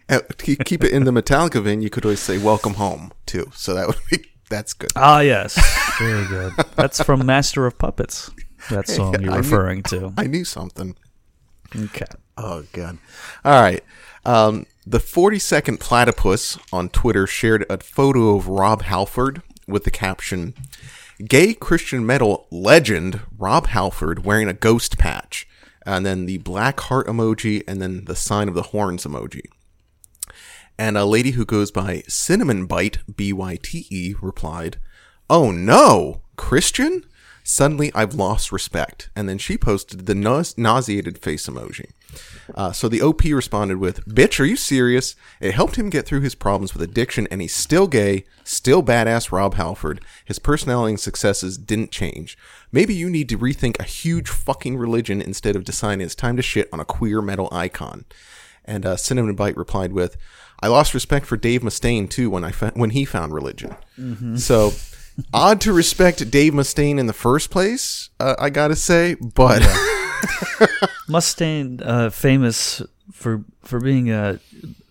Uh, 0.09 0.21
keep 0.39 0.85
it 0.85 0.93
in 0.93 1.05
the 1.05 1.11
Metallica 1.11 1.63
vein, 1.63 1.81
you 1.83 1.91
could 1.91 2.05
always 2.05 2.21
say 2.21 2.39
"Welcome 2.39 2.75
home" 2.75 3.13
too. 3.27 3.51
So 3.55 3.75
that 3.75 3.87
would 3.87 3.97
be 4.11 4.25
that's 4.51 4.73
good. 4.75 4.91
Ah, 4.97 5.21
yes, 5.21 5.59
very 5.99 6.27
good. 6.27 6.53
That's 6.77 7.03
from 7.03 7.25
Master 7.27 7.67
of 7.67 7.79
Puppets. 7.79 8.31
That 8.71 8.87
song 8.89 9.17
I 9.17 9.21
you're 9.21 9.31
knew- 9.33 9.39
referring 9.39 9.83
to. 9.85 10.13
I 10.17 10.27
knew 10.27 10.45
something. 10.45 10.95
Okay. 11.75 12.05
Oh 12.37 12.65
god. 12.73 12.99
All 13.45 13.61
right. 13.61 13.83
Um, 14.25 14.67
the 14.87 15.01
40 15.01 15.39
second 15.39 15.81
platypus 15.81 16.59
on 16.73 16.89
Twitter 16.89 17.27
shared 17.27 17.65
a 17.71 17.79
photo 17.79 18.37
of 18.37 18.49
Rob 18.49 18.83
Halford 18.83 19.43
with 19.67 19.85
the 19.85 19.91
caption 19.91 20.55
Gay 21.27 21.53
Christian 21.53 22.07
metal 22.07 22.47
legend 22.51 23.21
Rob 23.37 23.69
Halford 23.69 24.25
wearing 24.25 24.49
a 24.49 24.55
ghost 24.55 24.99
patch. 24.99 25.47
And 25.85 26.05
then 26.05 26.27
the 26.27 26.39
black 26.39 26.81
heart 26.81 27.07
emoji 27.07 27.63
and 27.69 27.81
then 27.81 28.05
the 28.05 28.17
sign 28.17 28.49
of 28.49 28.55
the 28.55 28.63
horns 28.63 29.05
emoji. 29.05 29.45
And 30.79 30.97
a 30.97 31.05
lady 31.05 31.33
who 31.33 31.45
goes 31.45 31.71
by 31.71 32.03
Cinnamon 32.09 32.65
Bite, 32.67 32.99
B 33.15 33.33
Y 33.35 33.59
T 33.63 33.87
E, 33.91 34.15
replied, 34.23 34.79
Oh 35.29 35.51
no, 35.51 36.23
Christian? 36.37 37.05
Suddenly, 37.43 37.91
I've 37.95 38.15
lost 38.15 38.53
respect. 38.53 39.11
And 39.15 39.29
then 39.29 39.39
she 39.39 39.59
posted 39.59 40.07
the 40.07 40.15
nause- 40.15 40.57
nauseated 40.57 41.19
face 41.19 41.47
emoji. 41.47 41.91
Uh, 42.55 42.73
so 42.73 42.89
the 42.89 43.03
OP 43.03 43.23
responded 43.25 43.79
with, 43.79 44.05
Bitch, 44.07 44.41
are 44.41 44.45
you 44.45 44.57
serious? 44.57 45.15
It 45.41 45.55
helped 45.55 45.77
him 45.77 45.91
get 45.91 46.07
through 46.07 46.21
his 46.21 46.35
problems 46.35 46.73
with 46.75 46.83
addiction, 46.83 47.27
and 47.31 47.41
he's 47.41 47.55
still 47.55 47.87
gay, 47.87 48.25
still 48.45 48.83
badass 48.83 49.33
Rob 49.33 49.55
Halford. 49.55 50.01
His 50.25 50.39
personality 50.39 50.93
and 50.93 51.01
successes 51.01 51.59
didn't 51.59 51.91
change. 51.91 52.37
Maybe 52.73 52.95
you 52.95 53.11
need 53.11 53.29
to 53.31 53.39
rethink 53.39 53.79
a 53.79 53.85
huge 53.85 54.29
fucking 54.29 54.77
religion 54.77 55.21
instead 55.21 55.57
of 55.57 55.65
deciding 55.65 56.01
it's 56.05 56.15
time 56.15 56.37
to 56.37 56.43
shit 56.43 56.69
on 56.73 56.81
a 56.81 56.85
queer 56.85 57.21
metal 57.23 57.49
icon. 57.53 58.05
And 58.65 58.87
uh, 58.87 58.97
Cinnamon 58.97 59.35
Bite 59.35 59.57
replied 59.57 59.93
with, 59.93 60.17
"I 60.63 60.69
lost 60.69 60.95
respect 60.95 61.27
for 61.27 61.37
Dave 61.37 61.63
Mustaine 61.63 62.09
too 62.09 62.31
when 62.31 62.45
I 62.45 62.51
fa- 62.53 62.73
when 62.75 62.91
he 62.91 63.05
found 63.05 63.33
religion." 63.35 63.75
So 64.39 64.73
odd 65.35 65.61
to 65.63 65.73
respect 65.73 66.31
Dave 66.31 66.53
Mustaine 66.53 66.99
in 66.99 67.07
the 67.07 67.13
first 67.13 67.51
place, 67.51 68.11
uh, 68.21 68.37
I 68.39 68.51
gotta 68.51 68.77
say, 68.77 69.15
but 69.15 69.61
Mustaine, 71.09 71.81
uh, 71.85 72.11
famous 72.11 72.83
for 73.13 73.45
for 73.63 73.81
being 73.81 74.11
a 74.11 74.39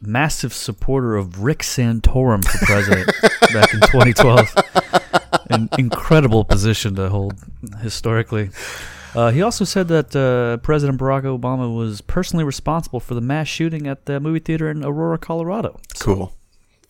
massive 0.01 0.53
supporter 0.53 1.15
of 1.15 1.41
Rick 1.43 1.59
Santorum 1.59 2.43
for 2.45 2.65
president 2.65 3.07
back 3.53 3.73
in 3.73 3.79
2012. 3.81 4.55
An 5.49 5.69
incredible 5.77 6.43
position 6.43 6.95
to 6.95 7.09
hold 7.09 7.33
historically. 7.81 8.49
Uh, 9.15 9.31
he 9.31 9.41
also 9.41 9.65
said 9.65 9.87
that 9.87 10.15
uh, 10.15 10.57
President 10.57 10.99
Barack 10.99 11.23
Obama 11.23 11.75
was 11.75 12.01
personally 12.01 12.43
responsible 12.45 12.99
for 12.99 13.15
the 13.15 13.21
mass 13.21 13.47
shooting 13.47 13.87
at 13.87 14.05
the 14.05 14.19
movie 14.19 14.37
theater 14.39 14.69
in 14.69 14.85
Aurora, 14.85 15.17
Colorado. 15.17 15.79
cool, 15.99 16.35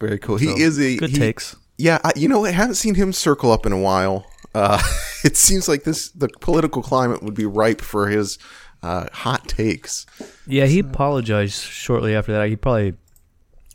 very 0.02 0.20
cool. 0.20 0.36
He 0.36 0.48
So, 0.48 0.58
is 0.58 0.80
a 0.80 0.98
good 0.98 1.12
he- 1.12 1.18
takes. 1.18 1.56
Yeah, 1.78 2.00
I, 2.04 2.12
you 2.18 2.28
know, 2.28 2.44
I 2.44 2.52
haven't 2.52 2.76
seen 2.76 2.96
him 2.96 3.14
circle 3.14 3.54
up 3.54 3.66
in 3.66 3.72
a 3.72 3.80
while. 3.80 4.26
Uh, 4.54 4.82
it 5.24 5.38
seems 5.38 5.68
like 5.68 5.84
this 5.84 6.10
the 6.10 6.30
political 6.42 6.82
climate 6.82 7.24
would 7.24 7.36
be 7.36 7.46
ripe 7.46 7.82
for 7.82 8.08
his 8.08 8.38
uh, 8.82 9.08
hot 9.12 9.48
takes. 9.48 10.06
Yeah, 10.48 10.66
he 10.66 10.80
apologized 10.80 11.64
shortly 11.64 12.16
after 12.16 12.32
that. 12.34 12.50
He 12.50 12.56
probably 12.56 12.96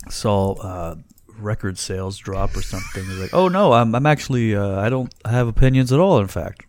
saw 0.08 0.52
uh, 0.54 0.96
record 1.38 1.78
sales 1.78 2.18
drop 2.18 2.56
or 2.56 2.62
something. 2.62 3.04
He's 3.04 3.18
like, 3.18 3.34
"Oh 3.34 3.48
no, 3.48 3.72
I'm 3.72 3.94
I'm 3.94 4.06
actually 4.06 4.54
uh, 4.54 4.80
I 4.80 4.88
don't 4.88 5.12
have 5.24 5.48
opinions 5.48 5.92
at 5.92 6.00
all. 6.00 6.18
In 6.18 6.28
fact." 6.28 6.66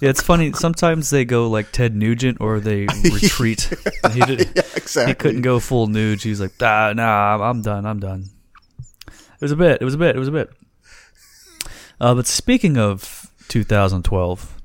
Yeah, 0.00 0.10
it's 0.10 0.20
funny. 0.20 0.52
Sometimes 0.52 1.08
they 1.10 1.24
go 1.24 1.48
like 1.48 1.72
Ted 1.72 1.94
Nugent, 1.94 2.38
or 2.40 2.60
they 2.60 2.86
retreat. 3.04 3.72
he, 4.12 4.20
did, 4.20 4.40
Yeah, 4.54 4.62
exactly. 4.76 5.10
he 5.12 5.14
couldn't 5.14 5.42
go 5.42 5.58
full 5.58 5.88
Nuge. 5.88 6.22
He's 6.22 6.40
like, 6.40 6.52
ah, 6.60 6.92
"Nah, 6.94 7.38
I'm 7.42 7.62
done. 7.62 7.86
I'm 7.86 8.00
done." 8.00 8.26
It 9.08 9.40
was 9.40 9.52
a 9.52 9.56
bit. 9.56 9.80
It 9.80 9.84
was 9.84 9.94
a 9.94 9.98
bit. 9.98 10.16
It 10.16 10.18
was 10.18 10.28
a 10.28 10.32
bit. 10.32 10.50
Uh, 12.00 12.14
but 12.14 12.26
speaking 12.26 12.76
of 12.76 13.30
2012, 13.48 14.56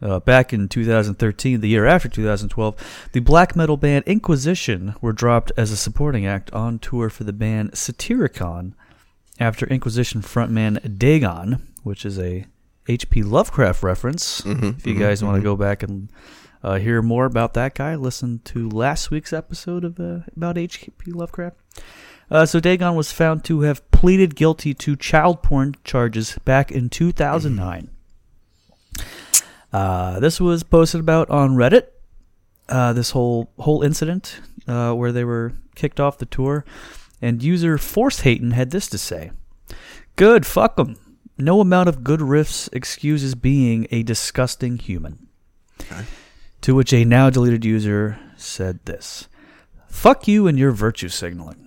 uh, 0.00 0.18
back 0.20 0.52
in 0.52 0.68
2013, 0.68 1.60
the 1.60 1.68
year 1.68 1.86
after 1.86 2.08
2012, 2.08 3.08
the 3.12 3.20
black 3.20 3.54
metal 3.54 3.76
band 3.76 4.04
Inquisition 4.06 4.94
were 5.00 5.12
dropped 5.12 5.52
as 5.56 5.70
a 5.70 5.76
supporting 5.76 6.26
act 6.26 6.50
on 6.52 6.78
tour 6.78 7.08
for 7.08 7.24
the 7.24 7.32
band 7.32 7.72
Satyricon 7.72 8.74
after 9.38 9.66
Inquisition 9.66 10.22
frontman 10.22 10.98
Dagon, 10.98 11.68
which 11.82 12.04
is 12.04 12.18
a 12.18 12.46
H.P. 12.88 13.22
Lovecraft 13.22 13.82
reference. 13.82 14.42
if 14.78 14.86
you 14.86 14.94
guys 14.98 15.22
want 15.22 15.36
to 15.36 15.42
go 15.42 15.54
back 15.54 15.84
and 15.84 16.08
uh, 16.64 16.78
hear 16.78 17.00
more 17.00 17.26
about 17.26 17.54
that 17.54 17.74
guy, 17.74 17.94
listen 17.94 18.40
to 18.44 18.68
last 18.68 19.10
week's 19.10 19.32
episode 19.32 19.84
of 19.84 20.00
uh, 20.00 20.20
about 20.36 20.58
H.P. 20.58 21.12
Lovecraft. 21.12 21.56
Uh, 22.28 22.44
so 22.44 22.58
Dagon 22.58 22.96
was 22.96 23.12
found 23.12 23.44
to 23.44 23.60
have 23.60 23.88
pleaded 24.02 24.34
guilty 24.34 24.74
to 24.74 24.96
child 24.96 25.44
porn 25.44 25.76
charges 25.84 26.36
back 26.44 26.72
in 26.72 26.90
2009. 26.90 27.88
Uh, 29.72 30.18
this 30.18 30.40
was 30.40 30.64
posted 30.64 30.98
about 30.98 31.30
on 31.30 31.50
Reddit. 31.50 31.86
Uh, 32.68 32.92
this 32.92 33.10
whole 33.10 33.52
whole 33.60 33.84
incident 33.84 34.40
uh, 34.66 34.92
where 34.92 35.12
they 35.12 35.22
were 35.22 35.52
kicked 35.76 36.00
off 36.00 36.18
the 36.18 36.26
tour, 36.26 36.64
and 37.20 37.44
user 37.44 37.78
Force 37.78 38.22
Hayton 38.22 38.50
had 38.50 38.72
this 38.72 38.88
to 38.88 38.98
say: 38.98 39.30
"Good, 40.16 40.44
fuck 40.46 40.74
fuck 40.76 40.88
'em. 40.88 40.96
No 41.38 41.60
amount 41.60 41.88
of 41.88 42.02
good 42.02 42.18
riffs 42.18 42.68
excuses 42.72 43.36
being 43.36 43.86
a 43.92 44.02
disgusting 44.02 44.78
human." 44.78 45.28
To 46.62 46.74
which 46.74 46.92
a 46.92 47.04
now 47.04 47.30
deleted 47.30 47.64
user 47.64 48.18
said 48.36 48.80
this. 48.84 49.28
Fuck 49.92 50.26
you 50.26 50.48
and 50.48 50.58
your 50.58 50.72
virtue 50.72 51.08
signaling. 51.08 51.64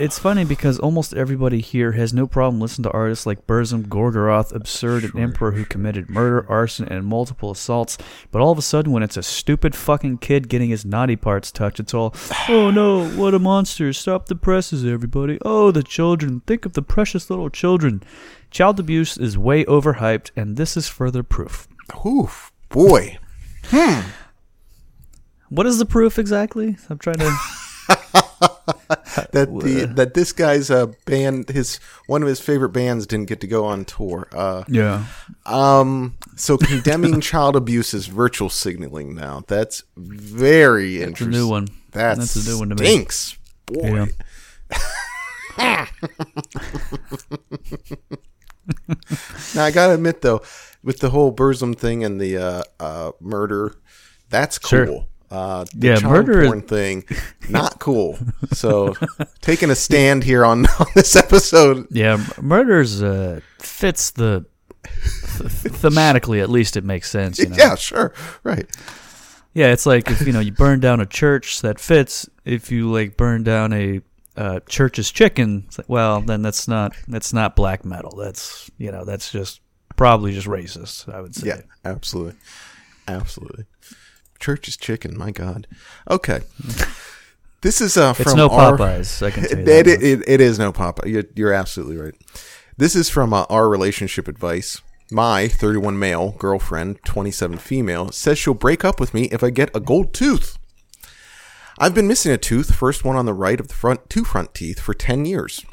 It's 0.00 0.18
funny 0.18 0.44
because 0.44 0.78
almost 0.80 1.14
everybody 1.14 1.60
here 1.60 1.92
has 1.92 2.12
no 2.12 2.26
problem 2.26 2.60
listening 2.60 2.84
to 2.84 2.90
artists 2.90 3.26
like 3.26 3.46
Burzum, 3.46 3.84
Gorgoroth, 3.84 4.52
Absurd, 4.52 5.04
and 5.04 5.16
Emperor 5.16 5.52
who 5.52 5.64
committed 5.64 6.10
murder, 6.10 6.44
arson, 6.50 6.88
and 6.88 7.06
multiple 7.06 7.52
assaults. 7.52 7.96
But 8.32 8.42
all 8.42 8.50
of 8.50 8.58
a 8.58 8.62
sudden, 8.62 8.90
when 8.90 9.04
it's 9.04 9.16
a 9.16 9.22
stupid 9.22 9.76
fucking 9.76 10.18
kid 10.18 10.48
getting 10.48 10.70
his 10.70 10.84
naughty 10.84 11.14
parts 11.14 11.52
touched, 11.52 11.78
it's 11.78 11.94
all, 11.94 12.12
oh 12.48 12.72
no, 12.72 13.08
what 13.10 13.34
a 13.34 13.38
monster! 13.38 13.92
Stop 13.92 14.26
the 14.26 14.34
presses, 14.34 14.84
everybody! 14.84 15.38
Oh, 15.44 15.70
the 15.70 15.84
children! 15.84 16.40
Think 16.40 16.66
of 16.66 16.72
the 16.72 16.82
precious 16.82 17.30
little 17.30 17.50
children! 17.50 18.02
Child 18.50 18.80
abuse 18.80 19.16
is 19.16 19.38
way 19.38 19.64
overhyped, 19.64 20.32
and 20.34 20.56
this 20.56 20.76
is 20.76 20.88
further 20.88 21.22
proof. 21.22 21.68
Oof, 22.04 22.52
boy. 22.68 23.18
Hmm. 23.66 24.00
What 25.50 25.66
is 25.66 25.78
the 25.78 25.86
proof 25.86 26.18
exactly? 26.18 26.76
I'm 26.90 26.98
trying 26.98 27.18
to. 27.18 27.36
that 29.32 29.48
the 29.62 29.92
that 29.94 30.14
this 30.14 30.32
guy's 30.32 30.70
uh, 30.70 30.86
band 31.04 31.48
his 31.48 31.78
one 32.06 32.22
of 32.22 32.28
his 32.28 32.40
favorite 32.40 32.70
bands 32.70 33.06
didn't 33.06 33.28
get 33.28 33.40
to 33.40 33.46
go 33.46 33.64
on 33.64 33.84
tour. 33.84 34.28
Uh, 34.32 34.64
Yeah. 34.68 35.04
um, 35.44 36.16
so 36.36 36.56
condemning 36.58 37.20
child 37.32 37.54
abuse 37.56 37.94
is 37.94 38.06
virtual 38.06 38.48
signaling 38.50 39.14
now. 39.14 39.44
That's 39.46 39.82
very 39.96 41.00
a 41.02 41.06
interesting. 41.06 41.30
new 41.30 41.48
one. 41.48 41.68
That 41.92 42.18
That's 42.18 42.34
a 42.36 42.50
new 42.50 42.58
one 42.58 42.68
to 42.70 42.74
me. 42.74 42.84
stinks, 42.86 43.38
boy. 43.66 44.06
Yeah. 45.58 45.86
Now 49.54 49.64
I 49.64 49.70
gotta 49.70 49.94
admit 49.94 50.22
though, 50.22 50.42
with 50.82 50.98
the 50.98 51.10
whole 51.10 51.32
Burzum 51.32 51.76
thing 51.78 52.04
and 52.04 52.20
the 52.20 52.36
uh, 52.36 52.62
uh, 52.80 53.12
murder, 53.20 53.74
that's 54.28 54.58
cool. 54.58 54.68
Sure. 54.86 55.06
Uh, 55.30 55.64
the 55.74 55.88
Yeah, 55.88 55.96
child 55.96 56.12
murder 56.28 56.54
is- 56.56 56.62
thing, 56.64 57.04
not 57.48 57.78
cool. 57.80 58.18
So 58.52 58.94
taking 59.40 59.70
a 59.70 59.74
stand 59.74 60.22
here 60.24 60.44
on, 60.44 60.66
on 60.78 60.86
this 60.94 61.16
episode. 61.16 61.86
Yeah, 61.90 62.24
murders 62.40 63.02
uh, 63.02 63.40
fits 63.58 64.10
the 64.12 64.44
th- 64.84 65.50
thematically. 65.82 66.40
At 66.42 66.48
least 66.50 66.76
it 66.76 66.84
makes 66.84 67.10
sense. 67.10 67.38
You 67.40 67.48
know? 67.48 67.56
Yeah, 67.58 67.74
sure, 67.74 68.12
right. 68.44 68.66
Yeah, 69.52 69.72
it's 69.72 69.86
like 69.86 70.10
if 70.10 70.26
you 70.26 70.32
know 70.32 70.40
you 70.40 70.52
burn 70.52 70.80
down 70.80 71.00
a 71.00 71.06
church, 71.06 71.62
that 71.62 71.80
fits. 71.80 72.28
If 72.44 72.70
you 72.70 72.92
like 72.92 73.16
burn 73.16 73.42
down 73.42 73.72
a 73.72 74.02
uh, 74.36 74.60
church's 74.68 75.10
chicken, 75.10 75.64
it's 75.66 75.78
like, 75.78 75.88
well, 75.88 76.20
then 76.20 76.42
that's 76.42 76.68
not 76.68 76.94
that's 77.08 77.32
not 77.32 77.56
black 77.56 77.84
metal. 77.84 78.14
That's 78.16 78.70
you 78.78 78.92
know 78.92 79.04
that's 79.04 79.32
just 79.32 79.60
probably 79.96 80.32
just 80.32 80.46
racist. 80.46 81.12
I 81.12 81.20
would 81.22 81.34
say. 81.34 81.48
Yeah, 81.48 81.60
absolutely, 81.84 82.34
absolutely. 83.08 83.64
Church's 84.38 84.76
chicken, 84.76 85.16
my 85.16 85.30
God. 85.30 85.66
Okay, 86.10 86.40
this 87.62 87.80
is 87.80 87.96
uh, 87.96 88.12
from 88.12 88.22
It's 88.22 88.34
no 88.34 88.48
our, 88.48 88.76
Popeyes. 88.76 89.24
I 89.24 89.30
can 89.30 89.44
tell 89.44 89.58
It, 89.58 89.86
it, 89.86 90.02
it, 90.02 90.22
it 90.26 90.40
is 90.40 90.58
no 90.58 90.72
Popeye. 90.72 91.06
You're, 91.08 91.24
you're 91.34 91.52
absolutely 91.52 91.96
right. 91.96 92.14
This 92.76 92.94
is 92.94 93.08
from 93.08 93.32
uh, 93.32 93.44
our 93.48 93.68
relationship 93.68 94.28
advice. 94.28 94.82
My 95.10 95.48
31 95.48 95.98
male 95.98 96.32
girlfriend, 96.32 96.98
27 97.04 97.58
female, 97.58 98.10
says 98.10 98.38
she'll 98.38 98.54
break 98.54 98.84
up 98.84 98.98
with 98.98 99.14
me 99.14 99.24
if 99.26 99.42
I 99.44 99.50
get 99.50 99.74
a 99.74 99.80
gold 99.80 100.12
tooth. 100.12 100.58
I've 101.78 101.94
been 101.94 102.08
missing 102.08 102.32
a 102.32 102.38
tooth, 102.38 102.74
first 102.74 103.04
one 103.04 103.16
on 103.16 103.26
the 103.26 103.34
right 103.34 103.60
of 103.60 103.68
the 103.68 103.74
front 103.74 104.08
two 104.10 104.24
front 104.24 104.54
teeth, 104.54 104.80
for 104.80 104.94
10 104.94 105.24
years. 105.26 105.64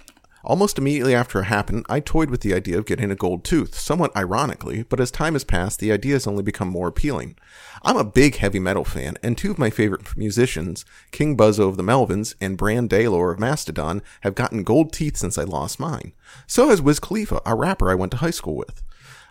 Almost 0.45 0.77
immediately 0.77 1.15
after 1.15 1.39
it 1.39 1.45
happened, 1.45 1.85
I 1.87 2.01
toyed 2.01 2.29
with 2.29 2.41
the 2.41 2.53
idea 2.53 2.77
of 2.77 2.85
getting 2.85 3.09
a 3.09 3.15
gold 3.15 3.45
tooth, 3.45 3.75
somewhat 3.75 4.15
ironically, 4.15 4.83
but 4.83 4.99
as 4.99 5.09
time 5.09 5.33
has 5.33 5.45
passed, 5.45 5.79
the 5.79 5.91
idea 5.93 6.15
has 6.15 6.27
only 6.27 6.43
become 6.43 6.67
more 6.67 6.89
appealing. 6.89 7.37
I'm 7.81 7.95
a 7.95 8.03
big 8.03 8.35
heavy 8.35 8.59
metal 8.59 8.83
fan, 8.83 9.17
and 9.23 9.37
two 9.37 9.51
of 9.51 9.57
my 9.57 9.69
favorite 9.69 10.17
musicians, 10.17 10.83
King 11.11 11.37
Buzzo 11.37 11.69
of 11.69 11.77
the 11.77 11.83
Melvins 11.83 12.35
and 12.41 12.57
Brann 12.57 12.89
Dailor 12.89 13.31
of 13.31 13.39
Mastodon, 13.39 14.01
have 14.21 14.35
gotten 14.35 14.63
gold 14.63 14.91
teeth 14.91 15.15
since 15.15 15.37
I 15.37 15.43
lost 15.43 15.79
mine. 15.79 16.11
So 16.45 16.67
has 16.67 16.81
Wiz 16.81 16.99
Khalifa, 16.99 17.39
a 17.45 17.55
rapper 17.55 17.89
I 17.89 17.95
went 17.95 18.11
to 18.11 18.17
high 18.17 18.29
school 18.31 18.57
with. 18.57 18.83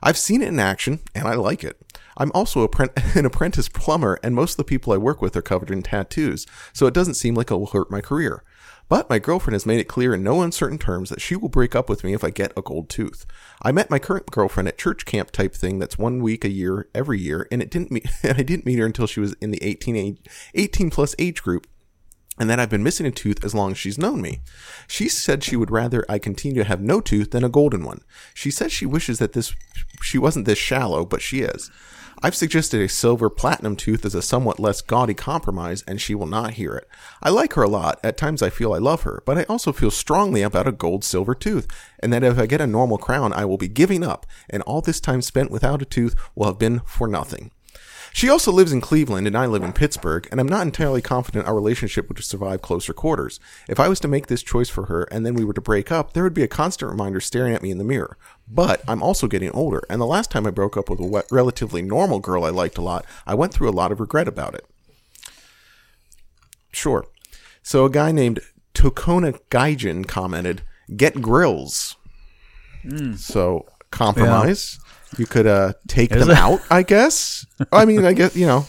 I've 0.02 0.16
seen 0.19 0.40
it 0.40 0.49
in 0.49 0.59
action, 0.59 1.00
and 1.14 1.28
I 1.28 1.35
like 1.35 1.62
it. 1.62 1.78
I'm 2.16 2.33
also 2.33 2.66
an 3.14 3.26
apprentice 3.26 3.69
plumber, 3.69 4.19
and 4.23 4.35
most 4.35 4.52
of 4.52 4.57
the 4.57 4.64
people 4.64 4.95
I 4.95 4.97
work 4.97 5.21
with 5.21 5.37
are 5.37 5.42
covered 5.42 5.71
in 5.71 5.83
tattoos, 5.83 6.47
so 6.73 6.87
it 6.87 6.95
doesn't 6.95 7.14
seem 7.14 7.35
like 7.35 7.50
it 7.50 7.54
will 7.54 7.66
hurt 7.66 7.90
my 7.90 8.00
career. 8.00 8.42
But 8.93 9.09
my 9.09 9.19
girlfriend 9.19 9.55
has 9.55 9.65
made 9.65 9.81
it 9.81 9.89
clear 9.89 10.13
in 10.13 10.23
no 10.23 10.43
uncertain 10.43 10.77
terms 10.77 11.09
that 11.09 11.23
she 11.23 11.35
will 11.35 11.49
break 11.49 11.75
up 11.75 11.89
with 11.89 12.05
me 12.05 12.13
if 12.13 12.23
I 12.23 12.29
get 12.29 12.53
a 12.59 12.61
gold 12.61 12.91
tooth. 12.91 13.25
I 13.63 13.73
met 13.73 13.89
my 13.89 13.99
current 13.99 14.31
girlfriend 14.31 14.69
at 14.69 14.77
church 14.77 15.07
camp 15.07 15.31
type 15.31 15.55
thing 15.55 15.79
that's 15.79 15.97
one 15.97 16.23
week 16.23 16.45
a 16.45 16.51
year 16.51 16.91
every 16.95 17.19
year, 17.19 17.49
and 17.51 17.63
it 17.63 17.71
didn't 17.71 17.91
meet, 17.91 18.05
and 18.23 18.37
I 18.37 18.43
didn't 18.43 18.67
meet 18.67 18.79
her 18.79 18.85
until 18.85 19.07
she 19.07 19.21
was 19.21 19.33
in 19.41 19.51
the 19.51 19.63
18, 19.63 19.97
age, 19.97 20.19
18 20.55 20.91
plus 20.91 21.15
age 21.19 21.43
group. 21.43 21.67
and 22.39 22.51
that 22.51 22.61
I've 22.61 22.69
been 22.69 22.83
missing 22.83 23.07
a 23.07 23.11
tooth 23.11 23.43
as 23.43 23.55
long 23.55 23.71
as 23.71 23.79
she's 23.79 23.97
known 23.97 24.21
me. 24.21 24.41
She 24.87 25.09
said 25.09 25.43
she 25.43 25.57
would 25.57 25.71
rather 25.71 26.05
I 26.07 26.19
continue 26.19 26.63
to 26.63 26.69
have 26.69 26.83
no 26.83 27.01
tooth 27.01 27.31
than 27.31 27.45
a 27.45 27.49
golden 27.49 27.87
one. 27.87 28.03
She 28.35 28.51
says 28.51 28.75
she 28.75 28.85
wishes 28.85 29.19
that 29.21 29.33
this 29.33 29.55
she 30.03 30.19
wasn't 30.19 30.45
this 30.45 30.59
shallow, 30.59 31.07
but 31.07 31.23
she 31.23 31.41
is. 31.41 31.71
I've 32.25 32.37
suggested 32.37 32.81
a 32.81 32.88
silver 32.88 33.29
platinum 33.29 33.75
tooth 33.75 34.05
as 34.05 34.14
a 34.14 34.23
somewhat 34.23 34.61
less 34.61 34.81
gaudy 34.81 35.12
compromise, 35.12 35.83
and 35.88 36.00
she 36.00 36.14
will 36.14 36.29
not 36.29 36.52
hear 36.52 36.73
it. 36.75 36.88
I 37.21 37.31
like 37.31 37.55
her 37.55 37.64
a 37.64 37.69
lot. 37.69 37.99
At 38.05 38.17
times 38.17 38.43
I 38.43 38.49
feel 38.49 38.73
I 38.73 38.79
love 38.79 39.02
her, 39.02 39.25
but 39.26 39.38
I 39.38 39.43
also 39.45 39.73
feel 39.73 39.91
strongly 39.91 40.43
about 40.43 40.69
a 40.69 40.73
gold 40.73 41.02
silver 41.02 41.35
tooth, 41.35 41.67
and 41.99 42.12
that 42.12 42.23
if 42.23 42.38
I 42.38 42.47
get 42.47 42.61
a 42.61 42.67
normal 42.69 42.97
crown, 42.97 43.33
I 43.33 43.45
will 43.45 43.59
be 43.59 43.67
giving 43.67 44.05
up, 44.05 44.25
and 44.49 44.62
all 44.62 44.81
this 44.81 45.00
time 45.00 45.21
spent 45.21 45.50
without 45.50 45.83
a 45.83 45.85
tooth 45.85 46.14
will 46.37 46.47
have 46.47 46.61
been 46.61 46.79
for 46.87 47.09
nothing. 47.09 47.50
She 48.12 48.28
also 48.28 48.52
lives 48.52 48.73
in 48.73 48.81
Cleveland 48.81 49.26
and 49.26 49.37
I 49.37 49.47
live 49.47 49.62
in 49.62 49.73
Pittsburgh, 49.73 50.28
and 50.31 50.38
I'm 50.38 50.49
not 50.49 50.66
entirely 50.66 51.00
confident 51.00 51.47
our 51.47 51.54
relationship 51.54 52.09
would 52.09 52.23
survive 52.23 52.62
closer 52.62 52.92
quarters. 52.92 53.40
If 53.69 53.81
I 53.81 53.88
was 53.88 54.00
to 54.00 54.09
make 54.09 54.26
this 54.26 54.42
choice 54.42 54.69
for 54.69 54.87
her 54.87 55.04
and 55.04 55.25
then 55.25 55.35
we 55.35 55.45
were 55.45 55.54
to 55.54 55.61
break 55.61 55.90
up, 55.90 56.12
there 56.12 56.23
would 56.23 56.35
be 56.35 56.42
a 56.42 56.49
constant 56.49 56.90
reminder 56.90 57.21
staring 57.21 57.54
at 57.54 57.62
me 57.62 57.71
in 57.71 57.78
the 57.78 57.85
mirror. 57.85 58.19
But 58.47 58.83
I'm 58.87 59.02
also 59.02 59.28
getting 59.28 59.50
older, 59.52 59.83
and 59.88 60.00
the 60.00 60.07
last 60.07 60.31
time 60.31 60.47
I 60.47 60.50
broke 60.50 60.76
up 60.76 60.90
with 60.90 61.00
a 61.00 61.25
relatively 61.31 61.81
normal 61.81 62.19
girl 62.19 62.45
I 62.45 62.50
liked 62.50 62.76
a 62.76 62.83
lot, 62.83 63.07
I 63.26 63.35
went 63.35 63.54
through 63.54 63.71
a 63.71 63.73
lot 63.73 63.92
of 63.92 64.00
regret 64.00 64.28
about 64.28 64.54
it. 64.54 64.66
Sure. 66.71 67.07
So 67.62 67.85
a 67.85 67.90
guy 67.90 68.12
named 68.12 68.40
Tokona 68.75 69.38
Gaijin 69.50 70.07
commented, 70.07 70.62
"Get 70.97 71.23
grills." 71.23 71.97
Hmm. 72.83 73.14
So 73.14 73.66
compromise. 73.90 74.78
You 75.19 75.26
could 75.26 75.47
uh, 75.47 75.75
take 75.88 76.12
Is 76.12 76.21
them 76.21 76.31
it? 76.31 76.38
out, 76.38 76.61
I 76.71 76.83
guess. 76.83 77.47
I 77.71 77.85
mean, 77.85 78.04
I 78.04 78.12
guess 78.12 78.35
you 78.37 78.47
know. 78.47 78.66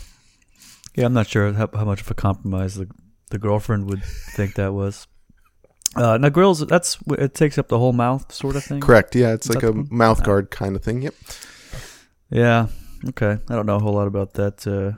Yeah, 0.95 1.05
I'm 1.05 1.13
not 1.13 1.27
sure 1.27 1.51
how, 1.53 1.69
how 1.73 1.85
much 1.85 2.01
of 2.01 2.12
a 2.12 2.13
compromise 2.13 2.75
the 2.75 2.88
the 3.29 3.39
girlfriend 3.39 3.89
would 3.89 4.03
think 4.03 4.55
that 4.55 4.73
was. 4.73 5.07
Uh, 5.95 6.17
now 6.17 6.29
grills, 6.29 6.65
that's 6.65 6.97
it 7.17 7.33
takes 7.35 7.57
up 7.57 7.67
the 7.67 7.77
whole 7.77 7.93
mouth, 7.93 8.31
sort 8.31 8.55
of 8.55 8.63
thing. 8.63 8.81
Correct. 8.81 9.15
Yeah, 9.15 9.33
it's 9.33 9.50
Is 9.50 9.55
like 9.55 9.63
a 9.63 9.71
the 9.71 9.88
mouth 9.91 10.23
guard 10.23 10.51
kind 10.51 10.75
of 10.75 10.83
thing. 10.83 11.01
Yep. 11.03 11.13
Yeah. 12.29 12.67
Okay. 13.09 13.38
I 13.50 13.55
don't 13.55 13.65
know 13.65 13.75
a 13.75 13.79
whole 13.79 13.93
lot 13.93 14.07
about 14.07 14.33
that 14.33 14.65
uh, 14.67 14.97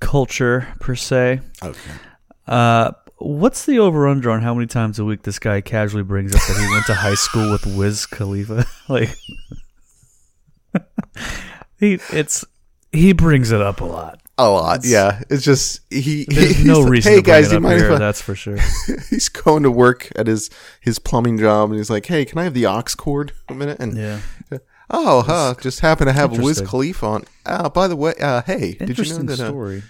culture 0.00 0.68
per 0.80 0.94
se. 0.94 1.40
Okay. 1.62 1.90
Uh, 2.46 2.92
what's 3.18 3.66
the 3.66 3.78
over 3.78 4.08
under 4.08 4.30
on 4.30 4.40
how 4.40 4.54
many 4.54 4.66
times 4.66 4.98
a 4.98 5.04
week 5.04 5.22
this 5.22 5.38
guy 5.38 5.60
casually 5.60 6.02
brings 6.02 6.34
up 6.34 6.40
that 6.40 6.56
he 6.58 6.72
went 6.72 6.86
to 6.86 6.94
high 6.94 7.14
school 7.14 7.50
with 7.50 7.66
Wiz 7.66 8.06
Khalifa? 8.06 8.64
like, 8.88 9.14
he 11.78 11.94
it's 12.12 12.44
he 12.92 13.12
brings 13.12 13.52
it 13.52 13.60
up 13.60 13.80
a 13.80 13.84
lot. 13.84 14.20
A 14.38 14.48
lot. 14.48 14.80
Yeah. 14.84 15.22
It's 15.28 15.44
just 15.44 15.80
he. 15.90 16.24
There's 16.28 16.56
he's 16.56 16.64
no 16.64 16.80
like, 16.80 16.90
reason 16.90 17.12
Hey 17.12 17.18
to 17.18 17.22
bring 17.22 17.34
guys, 17.34 17.46
it 17.48 17.50
you 17.52 17.56
up 17.58 17.62
mind 17.62 17.78
here. 17.80 17.88
if 17.90 17.96
I-" 17.96 17.98
That's 17.98 18.22
for 18.22 18.34
sure. 18.34 18.56
he's 19.10 19.28
going 19.28 19.62
to 19.64 19.70
work 19.70 20.10
at 20.16 20.26
his 20.26 20.48
his 20.80 20.98
plumbing 20.98 21.36
job, 21.38 21.70
and 21.70 21.78
he's 21.78 21.90
like, 21.90 22.06
"Hey, 22.06 22.24
can 22.24 22.38
I 22.38 22.44
have 22.44 22.54
the 22.54 22.66
aux 22.66 22.82
cord 22.96 23.32
a 23.48 23.54
minute?" 23.54 23.78
And 23.80 23.96
Yeah. 23.96 24.20
oh, 24.90 25.22
huh, 25.22 25.54
just 25.60 25.80
happen 25.80 26.06
to 26.06 26.12
have 26.12 26.38
Wiz. 26.38 26.60
Khalifa 26.62 27.06
on. 27.06 27.24
Uh, 27.44 27.68
by 27.68 27.86
the 27.86 27.96
way, 27.96 28.14
uh, 28.20 28.42
hey, 28.42 28.74
did 28.74 28.96
you 28.98 29.04
know 29.04 29.22
that? 29.24 29.40
Uh, 29.40 29.48
story. 29.48 29.82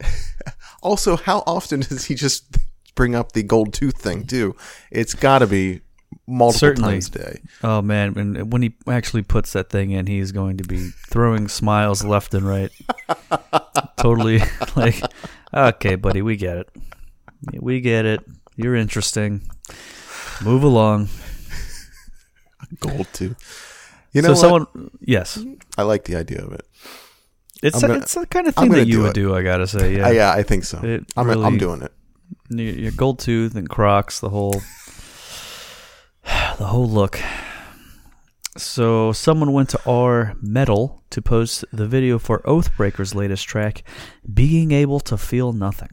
also, 0.82 1.16
how 1.16 1.42
often 1.46 1.80
does 1.80 2.06
he 2.06 2.14
just 2.14 2.56
bring 2.94 3.14
up 3.14 3.32
the 3.32 3.42
gold 3.42 3.74
tooth 3.74 3.96
thing 4.00 4.24
too? 4.26 4.56
It's 4.90 5.12
got 5.14 5.40
to 5.40 5.46
be 5.46 5.82
multiple 6.28 6.58
Certainly. 6.60 6.90
times 6.92 7.08
a 7.08 7.10
day. 7.10 7.40
Oh 7.64 7.80
man, 7.82 8.16
and 8.18 8.52
when 8.52 8.62
he 8.62 8.74
actually 8.86 9.22
puts 9.22 9.54
that 9.54 9.70
thing 9.70 9.90
in, 9.90 10.06
he's 10.06 10.30
going 10.30 10.58
to 10.58 10.64
be 10.64 10.90
throwing 11.08 11.48
smiles 11.48 12.04
left 12.04 12.34
and 12.34 12.46
right. 12.46 12.70
totally 13.96 14.40
like, 14.76 15.00
okay, 15.52 15.94
buddy, 15.96 16.20
we 16.22 16.36
get 16.36 16.58
it. 16.58 16.68
We 17.58 17.80
get 17.80 18.04
it. 18.04 18.20
You're 18.56 18.76
interesting. 18.76 19.42
Move 20.44 20.62
along. 20.62 21.08
Gold 22.80 23.06
tooth. 23.12 23.36
You 24.12 24.22
know 24.22 24.34
so 24.34 24.40
someone, 24.40 24.90
yes, 25.00 25.38
I 25.76 25.82
like 25.82 26.04
the 26.04 26.16
idea 26.16 26.44
of 26.44 26.52
it. 26.52 26.66
it's 27.62 27.80
gonna- 27.80 27.94
it's 27.98 28.14
the 28.14 28.26
kind 28.26 28.46
of 28.48 28.54
thing 28.54 28.70
that 28.70 28.86
you 28.86 28.94
do 28.94 29.02
would 29.02 29.10
it. 29.10 29.14
do. 29.14 29.34
I 29.34 29.42
gotta 29.42 29.66
say, 29.66 29.96
yeah. 29.96 30.06
Uh, 30.06 30.10
yeah, 30.10 30.32
I 30.32 30.42
think 30.42 30.64
so. 30.64 30.80
It 30.82 31.04
I'm, 31.16 31.28
I'm 31.30 31.58
doing 31.58 31.82
it. 31.82 31.92
Your 32.50 32.92
gold 32.92 33.18
tooth 33.18 33.54
and 33.54 33.68
Crocs, 33.68 34.20
the 34.20 34.28
whole, 34.30 34.60
the 36.58 36.66
whole 36.66 36.88
look. 36.88 37.20
So 38.56 39.12
someone 39.12 39.52
went 39.52 39.68
to 39.70 39.80
our 39.88 40.34
metal 40.42 41.04
to 41.10 41.22
post 41.22 41.64
the 41.72 41.86
video 41.86 42.18
for 42.18 42.40
Oathbreaker's 42.40 43.14
latest 43.14 43.46
track, 43.46 43.84
"Being 44.34 44.72
Able 44.72 44.98
to 45.00 45.16
Feel 45.16 45.52
Nothing." 45.52 45.90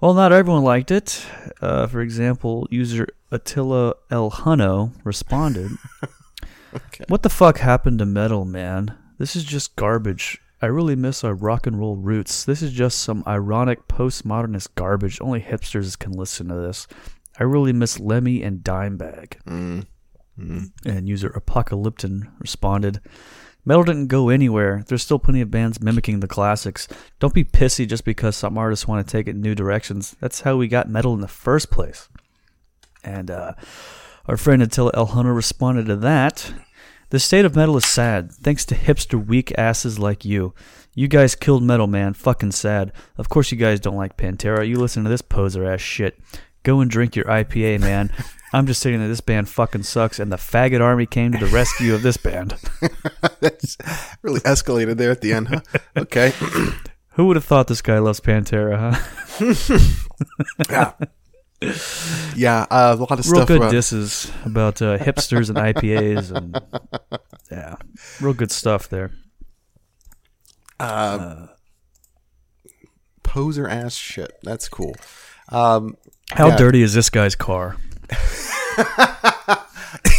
Well, 0.00 0.12
not 0.12 0.32
everyone 0.32 0.64
liked 0.64 0.90
it. 0.90 1.24
Uh, 1.60 1.86
for 1.86 2.00
example, 2.00 2.66
user 2.70 3.06
Attila 3.30 3.94
El 4.10 4.32
Huno 4.32 4.92
responded, 5.04 5.70
Okay. 6.74 7.04
"What 7.06 7.22
the 7.22 7.30
fuck 7.30 7.58
happened 7.58 8.00
to 8.00 8.06
metal, 8.06 8.44
man? 8.44 8.96
This 9.18 9.36
is 9.36 9.44
just 9.44 9.76
garbage. 9.76 10.40
I 10.60 10.66
really 10.66 10.96
miss 10.96 11.22
our 11.22 11.34
rock 11.34 11.68
and 11.68 11.78
roll 11.78 11.96
roots. 11.96 12.44
This 12.44 12.60
is 12.60 12.72
just 12.72 12.98
some 12.98 13.22
ironic 13.24 13.86
postmodernist 13.86 14.74
garbage. 14.74 15.20
Only 15.20 15.40
hipsters 15.40 15.96
can 15.96 16.10
listen 16.12 16.48
to 16.48 16.56
this. 16.56 16.88
I 17.38 17.44
really 17.44 17.72
miss 17.72 18.00
Lemmy 18.00 18.42
and 18.42 18.60
Dimebag." 18.60 19.42
Mm. 19.46 19.86
Mm. 20.38 20.70
And 20.84 21.08
user 21.08 21.30
Apocalypton 21.30 22.32
responded, 22.40 23.00
Metal 23.66 23.84
didn't 23.84 24.08
go 24.08 24.28
anywhere. 24.28 24.84
There's 24.86 25.02
still 25.02 25.18
plenty 25.18 25.40
of 25.40 25.50
bands 25.50 25.80
mimicking 25.80 26.20
the 26.20 26.28
classics. 26.28 26.86
Don't 27.18 27.32
be 27.32 27.44
pissy 27.44 27.88
just 27.88 28.04
because 28.04 28.36
some 28.36 28.58
artists 28.58 28.86
want 28.86 29.06
to 29.06 29.10
take 29.10 29.26
it 29.26 29.36
in 29.36 29.40
new 29.40 29.54
directions. 29.54 30.16
That's 30.20 30.42
how 30.42 30.56
we 30.56 30.68
got 30.68 30.90
metal 30.90 31.14
in 31.14 31.20
the 31.20 31.28
first 31.28 31.70
place. 31.70 32.08
And 33.02 33.30
uh, 33.30 33.54
our 34.26 34.36
friend 34.36 34.62
Attila 34.62 34.90
El 34.92 35.06
Hunter 35.06 35.32
responded 35.32 35.86
to 35.86 35.96
that. 35.96 36.52
The 37.08 37.18
state 37.18 37.44
of 37.44 37.56
metal 37.56 37.76
is 37.76 37.86
sad, 37.86 38.32
thanks 38.32 38.66
to 38.66 38.74
hipster 38.74 39.24
weak 39.24 39.52
asses 39.56 39.98
like 39.98 40.24
you. 40.24 40.52
You 40.94 41.08
guys 41.08 41.34
killed 41.34 41.62
metal, 41.62 41.86
man. 41.86 42.12
Fucking 42.14 42.52
sad. 42.52 42.92
Of 43.16 43.28
course, 43.28 43.50
you 43.50 43.58
guys 43.58 43.80
don't 43.80 43.96
like 43.96 44.16
Pantera. 44.16 44.66
You 44.66 44.76
listen 44.76 45.04
to 45.04 45.10
this 45.10 45.22
poser 45.22 45.64
ass 45.64 45.80
shit. 45.80 46.18
Go 46.64 46.80
and 46.80 46.90
drink 46.90 47.14
your 47.14 47.26
IPA, 47.26 47.80
man. 47.80 48.10
I'm 48.52 48.66
just 48.66 48.80
saying 48.80 49.00
that 49.00 49.08
this 49.08 49.20
band 49.20 49.48
fucking 49.48 49.82
sucks, 49.84 50.18
and 50.18 50.32
the 50.32 50.36
faggot 50.36 50.80
army 50.80 51.06
came 51.06 51.32
to 51.32 51.38
the 51.38 51.46
rescue 51.46 51.94
of 51.94 52.02
this 52.02 52.16
band. 52.16 52.54
That's 53.40 53.76
really 54.22 54.40
escalated 54.40 54.96
there 54.96 55.10
at 55.10 55.20
the 55.20 55.32
end. 55.32 55.48
Huh? 55.48 55.60
Okay. 55.96 56.32
Who 57.14 57.26
would 57.26 57.36
have 57.36 57.44
thought 57.44 57.66
this 57.68 57.82
guy 57.82 57.98
loves 57.98 58.20
Pantera, 58.20 58.96
huh? 59.38 59.94
yeah. 60.70 61.70
Yeah. 62.36 62.66
Uh, 62.70 62.96
a 62.98 63.00
lot 63.00 63.18
of 63.18 63.26
Real 63.26 63.34
stuff 63.40 63.48
good 63.48 63.56
about 63.58 63.70
disses 63.72 64.30
about 64.44 64.80
uh, 64.82 64.98
hipsters 64.98 65.48
and 65.48 65.58
IPAs, 65.58 66.30
and 66.34 66.60
yeah, 67.50 67.74
real 68.20 68.34
good 68.34 68.50
stuff 68.52 68.88
there. 68.88 69.10
uh, 70.80 71.46
poser 73.22 73.68
ass 73.68 73.94
shit. 73.94 74.32
That's 74.42 74.68
cool. 74.68 74.94
Um, 75.50 75.96
How 76.30 76.48
Yeah. 76.48 76.56
dirty 76.56 76.82
is 76.82 76.94
this 76.94 77.10
guy's 77.10 77.34
car? 77.34 77.76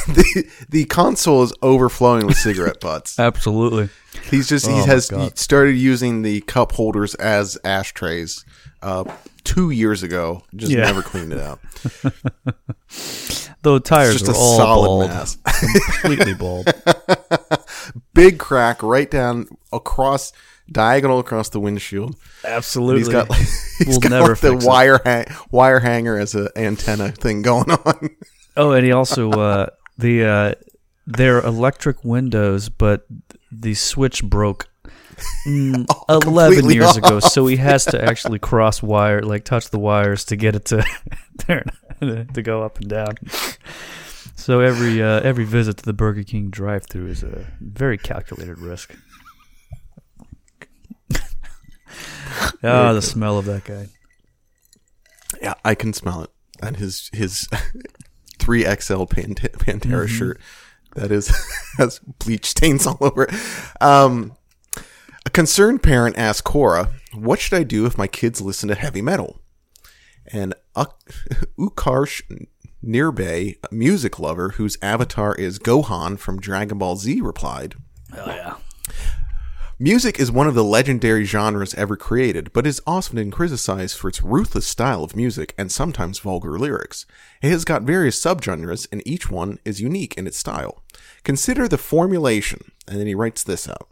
the 0.08 0.48
the 0.70 0.86
console 0.86 1.44
is 1.44 1.54
overflowing 1.62 2.26
with 2.28 2.38
cigarette 2.38 2.80
butts. 2.80 3.20
Absolutely. 3.20 3.90
He's 4.30 4.48
just 4.48 4.68
Oh 4.68 4.74
he 4.76 4.86
has 4.88 5.12
started 5.36 5.74
using 5.74 6.22
the 6.22 6.42
cup 6.42 6.72
holders 6.74 7.16
as 7.16 7.58
ashtrays 7.64 8.46
uh, 8.82 9.04
two 9.44 9.70
years 9.72 10.04
ago. 10.04 10.44
Just 10.56 10.72
Yeah. 10.72 10.82
never 10.86 11.02
cleaned 11.02 11.34
it 11.34 11.40
out. 11.40 11.60
Though 13.64 13.80
tires 13.80 14.20
Just 14.20 14.30
are 14.30 14.34
a 14.34 14.38
all 14.38 14.58
solid 14.58 14.88
bald, 14.88 15.10
mass. 15.10 15.38
completely 16.02 16.34
bald. 16.36 16.72
Big 18.14 18.38
crack 18.38 18.84
right 18.84 19.10
down 19.10 19.48
across 19.74 20.32
diagonal 20.72 21.20
across 21.20 21.50
the 21.50 21.60
windshield. 21.60 22.16
Absolutely. 22.44 23.00
He's 23.00 23.10
got 23.10 23.30
like, 23.30 23.40
he's 23.78 23.88
We'll 23.88 24.00
got 24.00 24.12
never 24.12 24.30
like 24.30 24.40
the 24.40 24.56
wire 24.66 25.00
hang, 25.04 25.26
wire 25.52 25.80
hanger 25.80 26.18
as 26.18 26.36
an 26.36 26.50
antenna 26.56 27.12
thing 27.12 27.42
going 27.42 27.72
on. 27.72 28.10
Oh, 28.58 28.72
and 28.72 28.86
he 28.86 28.94
also 28.94 29.32
uh, 29.32 29.68
the 29.98 30.24
uh, 30.24 30.54
they're 31.06 31.42
electric 31.42 32.06
windows, 32.06 32.70
but 32.70 33.06
the 33.52 33.74
switch 33.74 34.24
broke 34.24 34.70
mm, 35.46 35.86
eleven 36.10 36.60
completely 36.60 36.76
years 36.76 36.96
ago. 36.96 37.20
So 37.20 37.48
he 37.48 37.58
has 37.58 37.84
to 37.84 38.02
actually 38.02 38.40
cross 38.40 38.82
wire, 38.82 39.22
like 39.24 39.44
touch 39.44 39.72
the 39.72 39.78
wires 39.78 40.24
to 40.26 40.38
get 40.38 40.56
it 40.56 40.64
to 40.68 40.86
turn 41.40 41.66
to 42.00 42.42
go 42.42 42.64
up 42.64 42.80
and 42.80 42.88
down. 42.88 43.16
So 44.36 44.60
every 44.60 45.02
uh, 45.02 45.22
every 45.22 45.44
visit 45.44 45.78
to 45.78 45.84
the 45.84 45.94
Burger 45.94 46.24
King 46.24 46.50
drive-through 46.50 47.08
is 47.08 47.24
a 47.24 47.46
very 47.60 47.98
calculated 47.98 48.60
risk. 48.60 48.96
Ah, 52.64 52.94
the 52.94 53.02
smell 53.02 53.38
of 53.38 53.46
that 53.46 53.64
guy. 53.64 53.88
Yeah, 55.42 55.54
I 55.64 55.76
can 55.76 55.94
smell 55.94 56.24
it. 56.24 56.30
And 56.62 56.78
his 56.78 57.10
his 57.14 57.48
three 58.40 58.64
XL 58.64 59.04
Pant- 59.06 59.42
Pantera 59.60 60.08
shirt 60.08 60.40
that 60.96 61.12
is 61.12 61.32
has 61.78 62.00
bleach 62.00 62.46
stains 62.46 62.88
all 62.88 62.98
over 63.02 63.24
it. 63.24 63.34
Um, 63.82 64.34
a 65.26 65.30
concerned 65.30 65.84
parent 65.84 66.18
asked 66.18 66.44
Quora, 66.46 66.92
"What 67.14 67.40
should 67.40 67.58
I 67.58 67.64
do 67.64 67.86
if 67.86 67.98
my 67.98 68.08
kids 68.08 68.42
listen 68.42 68.70
to 68.70 68.76
heavy 68.76 69.02
metal?" 69.02 69.42
And 70.32 70.56
Uk- 70.76 71.00
Ukarsh 71.60 72.22
Nirbay, 72.84 73.58
a 73.70 73.74
music 73.74 74.20
lover 74.20 74.50
whose 74.50 74.78
avatar 74.82 75.36
is 75.36 75.60
Gohan 75.60 76.18
from 76.20 76.40
Dragon 76.40 76.78
Ball 76.78 76.96
Z, 76.96 77.22
replied, 77.22 77.76
Hell 78.14 78.28
yeah. 78.28 78.56
Music 79.78 80.22
is 80.22 80.32
one 80.32 80.48
of 80.48 80.56
the 80.56 80.64
legendary 80.64 81.26
genres 81.26 81.74
ever 81.74 81.98
created, 81.98 82.54
but 82.54 82.66
is 82.66 82.82
often 82.88 83.30
criticized 83.30 83.98
for 83.98 84.08
its 84.08 84.22
ruthless 84.22 84.66
style 84.66 85.04
of 85.04 85.18
music 85.18 85.54
and 85.58 85.70
sometimes 85.70 86.20
vulgar 86.20 86.58
lyrics. 86.58 87.06
It 87.42 87.50
has 87.50 87.66
got 87.66 87.82
various 87.82 88.18
subgenres, 88.18 88.88
and 88.90 89.06
each 89.06 89.30
one 89.30 89.60
is 89.66 89.82
unique 89.82 90.14
in 90.18 90.28
its 90.28 90.38
style. 90.38 90.82
Consider 91.26 91.68
the 91.68 91.78
formulation, 91.78 92.72
and 92.88 93.02
then 93.02 93.08
he 93.08 93.14
writes 93.14 93.44
this 93.44 93.68
out. 93.68 93.90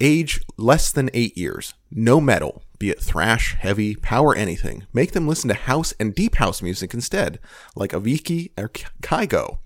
Age 0.00 0.40
less 0.56 0.92
than 0.92 1.10
eight 1.12 1.36
years. 1.36 1.74
No 1.90 2.20
metal, 2.20 2.62
be 2.78 2.88
it 2.88 3.00
thrash, 3.00 3.56
heavy, 3.56 3.96
power, 3.96 4.32
anything. 4.32 4.86
Make 4.92 5.10
them 5.10 5.26
listen 5.26 5.48
to 5.48 5.54
house 5.54 5.92
and 5.98 6.14
deep 6.14 6.36
house 6.36 6.62
music 6.62 6.94
instead, 6.94 7.40
like 7.74 7.90
Avicii 7.90 8.52
or 8.56 8.68
Kygo. 9.02 9.58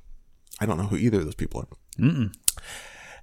I 0.58 0.64
don't 0.64 0.78
know 0.78 0.86
who 0.86 0.96
either 0.96 1.18
of 1.18 1.26
those 1.26 1.34
people 1.34 1.60
are 1.60 1.68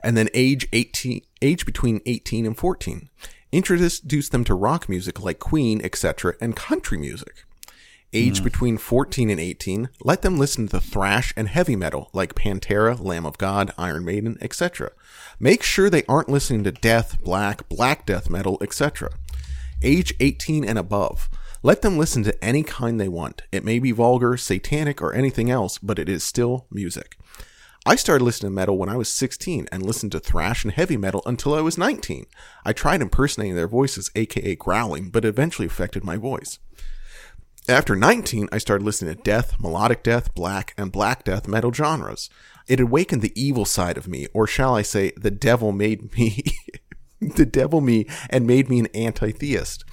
and 0.04 0.18
then 0.18 0.30
age 0.34 0.68
18 0.74 1.22
age 1.42 1.66
between 1.66 2.02
18 2.06 2.46
and 2.46 2.58
14 2.58 3.10
introduce 3.52 4.30
them 4.30 4.44
to 4.44 4.54
rock 4.54 4.88
music 4.90 5.22
like 5.22 5.40
queen 5.40 5.82
etc 5.84 6.34
and 6.40 6.56
country 6.56 6.98
music. 6.98 7.46
Age 8.12 8.40
hmm. 8.40 8.44
between 8.44 8.78
14 8.78 9.30
and 9.30 9.40
18 9.40 9.90
let 10.02 10.22
them 10.22 10.38
listen 10.38 10.68
to 10.70 10.80
thrash 10.80 11.34
and 11.38 11.48
heavy 11.48 11.76
metal 11.76 12.10
like 12.14 12.36
pantera 12.36 13.00
lamb 13.00 13.26
of 13.26 13.38
god 13.38 13.72
iron 13.78 14.04
maiden 14.04 14.38
etc 14.42 14.92
make 15.40 15.62
sure 15.62 15.90
they 15.90 16.04
aren't 16.06 16.30
listening 16.30 16.64
to 16.64 16.72
death 16.72 17.22
black 17.24 17.70
black 17.70 18.06
death 18.08 18.30
metal 18.30 18.58
etc 18.62 19.10
age 19.84 20.14
18 20.20 20.66
and 20.66 20.80
above 20.80 21.30
let 21.62 21.82
them 21.82 21.98
listen 21.98 22.24
to 22.24 22.44
any 22.44 22.64
kind 22.64 23.02
they 23.02 23.10
want. 23.10 23.42
It 23.52 23.66
may 23.66 23.80
be 23.80 23.92
vulgar 23.92 24.38
satanic 24.38 25.02
or 25.02 25.14
anything 25.14 25.52
else 25.52 25.78
but 25.78 26.00
it 26.00 26.10
is 26.10 26.24
still 26.24 26.66
music 26.72 27.18
I 27.86 27.96
started 27.96 28.26
listening 28.26 28.52
to 28.52 28.56
metal 28.56 28.78
when 28.78 28.90
I 28.90 28.98
was 28.98 29.08
16 29.10 29.68
and 29.72 29.84
listened 29.84 30.12
to 30.12 30.20
thrash 30.20 30.64
and 30.64 30.74
heavy 30.74 30.98
metal 30.98 31.24
until 31.26 31.56
I 31.56 31.62
was 31.62 31.78
19. 31.78 32.26
I 32.66 32.74
tried 32.74 33.02
impersonating 33.02 33.56
their 33.56 33.70
voices, 33.70 34.12
aka 34.16 34.56
growling, 34.56 35.10
but 35.10 35.24
it 35.24 35.30
eventually 35.30 35.66
affected 35.66 36.04
my 36.04 36.18
voice. 36.18 36.60
After 37.70 37.96
19, 37.96 38.50
I 38.52 38.58
started 38.58 38.84
listening 38.84 39.16
to 39.16 39.22
death, 39.22 39.60
melodic 39.60 40.04
death, 40.04 40.34
black, 40.34 40.74
and 40.78 40.92
black 40.92 41.24
death 41.24 41.48
metal 41.48 41.72
genres. 41.72 42.30
It 42.68 42.80
awakened 42.80 43.22
the 43.22 43.40
evil 43.40 43.64
side 43.64 43.98
of 43.98 44.08
me, 44.08 44.28
or 44.34 44.46
shall 44.46 44.76
I 44.76 44.82
say, 44.82 45.14
the 45.16 45.32
devil 45.32 45.72
made 45.72 46.18
me, 46.18 46.44
the 47.22 47.46
devil 47.46 47.80
me, 47.80 48.08
and 48.30 48.46
made 48.46 48.70
me 48.70 48.80
an 48.80 48.88
anti 48.88 49.32
theist. 49.32 49.86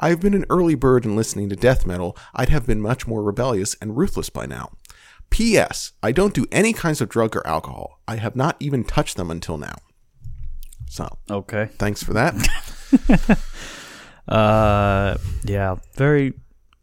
I 0.00 0.08
have 0.08 0.20
been 0.20 0.34
an 0.34 0.46
early 0.50 0.74
bird 0.74 1.04
in 1.04 1.16
listening 1.16 1.50
to 1.50 1.56
death 1.56 1.86
metal. 1.86 2.16
I'd 2.34 2.48
have 2.48 2.66
been 2.66 2.80
much 2.80 3.06
more 3.06 3.22
rebellious 3.22 3.76
and 3.80 3.96
ruthless 3.96 4.30
by 4.30 4.46
now. 4.46 4.72
P.S. 5.30 5.92
I 6.02 6.12
don't 6.12 6.34
do 6.34 6.46
any 6.50 6.72
kinds 6.72 7.00
of 7.00 7.08
drug 7.08 7.36
or 7.36 7.46
alcohol. 7.46 8.00
I 8.08 8.16
have 8.16 8.34
not 8.36 8.56
even 8.60 8.84
touched 8.84 9.16
them 9.16 9.30
until 9.30 9.58
now. 9.58 9.76
So, 10.90 11.18
Okay. 11.30 11.68
thanks 11.78 12.02
for 12.02 12.12
that. 12.14 12.34
Uh, 14.28 15.16
yeah, 15.44 15.76
very, 15.94 16.34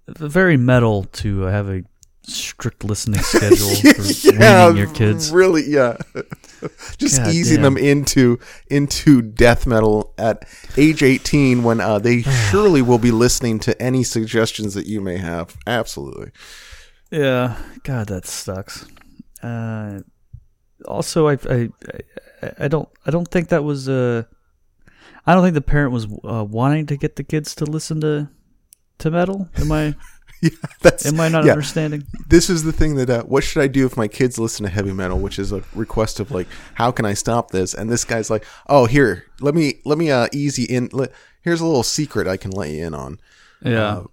very 0.08 0.58
metal 0.58 1.04
to 1.04 1.42
have 1.42 1.70
a 1.70 1.84
strict 2.24 2.84
listening 2.84 3.20
schedule 3.24 3.70
for 3.76 4.32
weaning 4.32 4.78
your 4.78 4.92
kids. 4.94 5.32
Really, 5.32 5.64
yeah. 5.68 5.98
Just 6.98 7.18
God 7.18 7.34
easing 7.34 7.58
damn. 7.62 7.76
them 7.76 7.78
into 7.78 8.40
into 8.72 9.22
death 9.22 9.68
metal 9.68 10.16
at 10.18 10.48
age 10.76 11.04
18 11.04 11.64
when 11.64 11.80
uh, 11.80 12.00
they 12.00 12.22
surely 12.50 12.82
will 12.82 12.98
be 12.98 13.12
listening 13.12 13.60
to 13.60 13.80
any 13.80 14.04
suggestions 14.04 14.74
that 14.74 14.88
you 14.88 15.00
may 15.00 15.18
have. 15.18 15.56
Absolutely. 15.68 16.32
Yeah, 17.16 17.58
God, 17.84 18.08
that 18.08 18.26
sucks. 18.26 18.86
Uh, 19.42 20.02
also, 20.86 21.30
I, 21.30 21.38
I, 21.50 21.70
I, 22.60 22.68
don't, 22.68 22.90
I 23.06 23.12
don't 23.12 23.28
think 23.30 23.50
that 23.50 23.64
was. 23.64 23.88
Uh, 23.88 24.24
I 25.26 25.34
don't 25.34 25.42
think 25.42 25.54
the 25.54 25.62
parent 25.62 25.94
was 25.94 26.08
uh, 26.26 26.44
wanting 26.44 26.88
to 26.88 26.98
get 26.98 27.16
the 27.16 27.24
kids 27.24 27.56
to 27.56 27.66
listen 27.66 28.02
to, 28.02 28.30
to 28.98 29.12
metal. 29.12 29.50
Am 29.58 29.72
I, 29.72 29.96
Yeah, 30.42 30.50
that's 30.82 31.06
am 31.06 31.20
I 31.20 31.30
not 31.30 31.46
yeah. 31.46 31.54
understanding? 31.54 32.04
This 32.28 32.50
is 32.50 32.64
the 32.64 32.74
thing 32.74 32.96
that 32.96 33.10
uh, 33.10 33.24
what 33.24 33.44
should 33.44 33.62
I 33.64 33.68
do 33.68 33.86
if 33.86 33.96
my 33.96 34.10
kids 34.10 34.38
listen 34.38 34.66
to 34.66 34.70
heavy 34.70 34.92
metal, 34.92 35.18
which 35.18 35.40
is 35.40 35.54
a 35.54 35.64
request 35.74 36.20
of 36.20 36.32
like, 36.32 36.48
how 36.74 36.92
can 36.92 37.06
I 37.06 37.14
stop 37.14 37.52
this? 37.52 37.74
And 37.74 37.90
this 37.90 38.04
guy's 38.04 38.30
like, 38.30 38.46
oh, 38.68 38.86
here, 38.86 39.26
let 39.40 39.56
me 39.56 39.76
let 39.86 39.98
me 39.98 40.12
uh 40.12 40.28
easy 40.34 40.64
in. 40.64 40.90
Let, 40.92 41.12
here's 41.42 41.62
a 41.62 41.66
little 41.66 41.84
secret 41.84 42.28
I 42.28 42.36
can 42.36 42.52
let 42.52 42.70
you 42.70 42.86
in 42.86 42.94
on. 42.94 43.20
Yeah, 43.62 44.04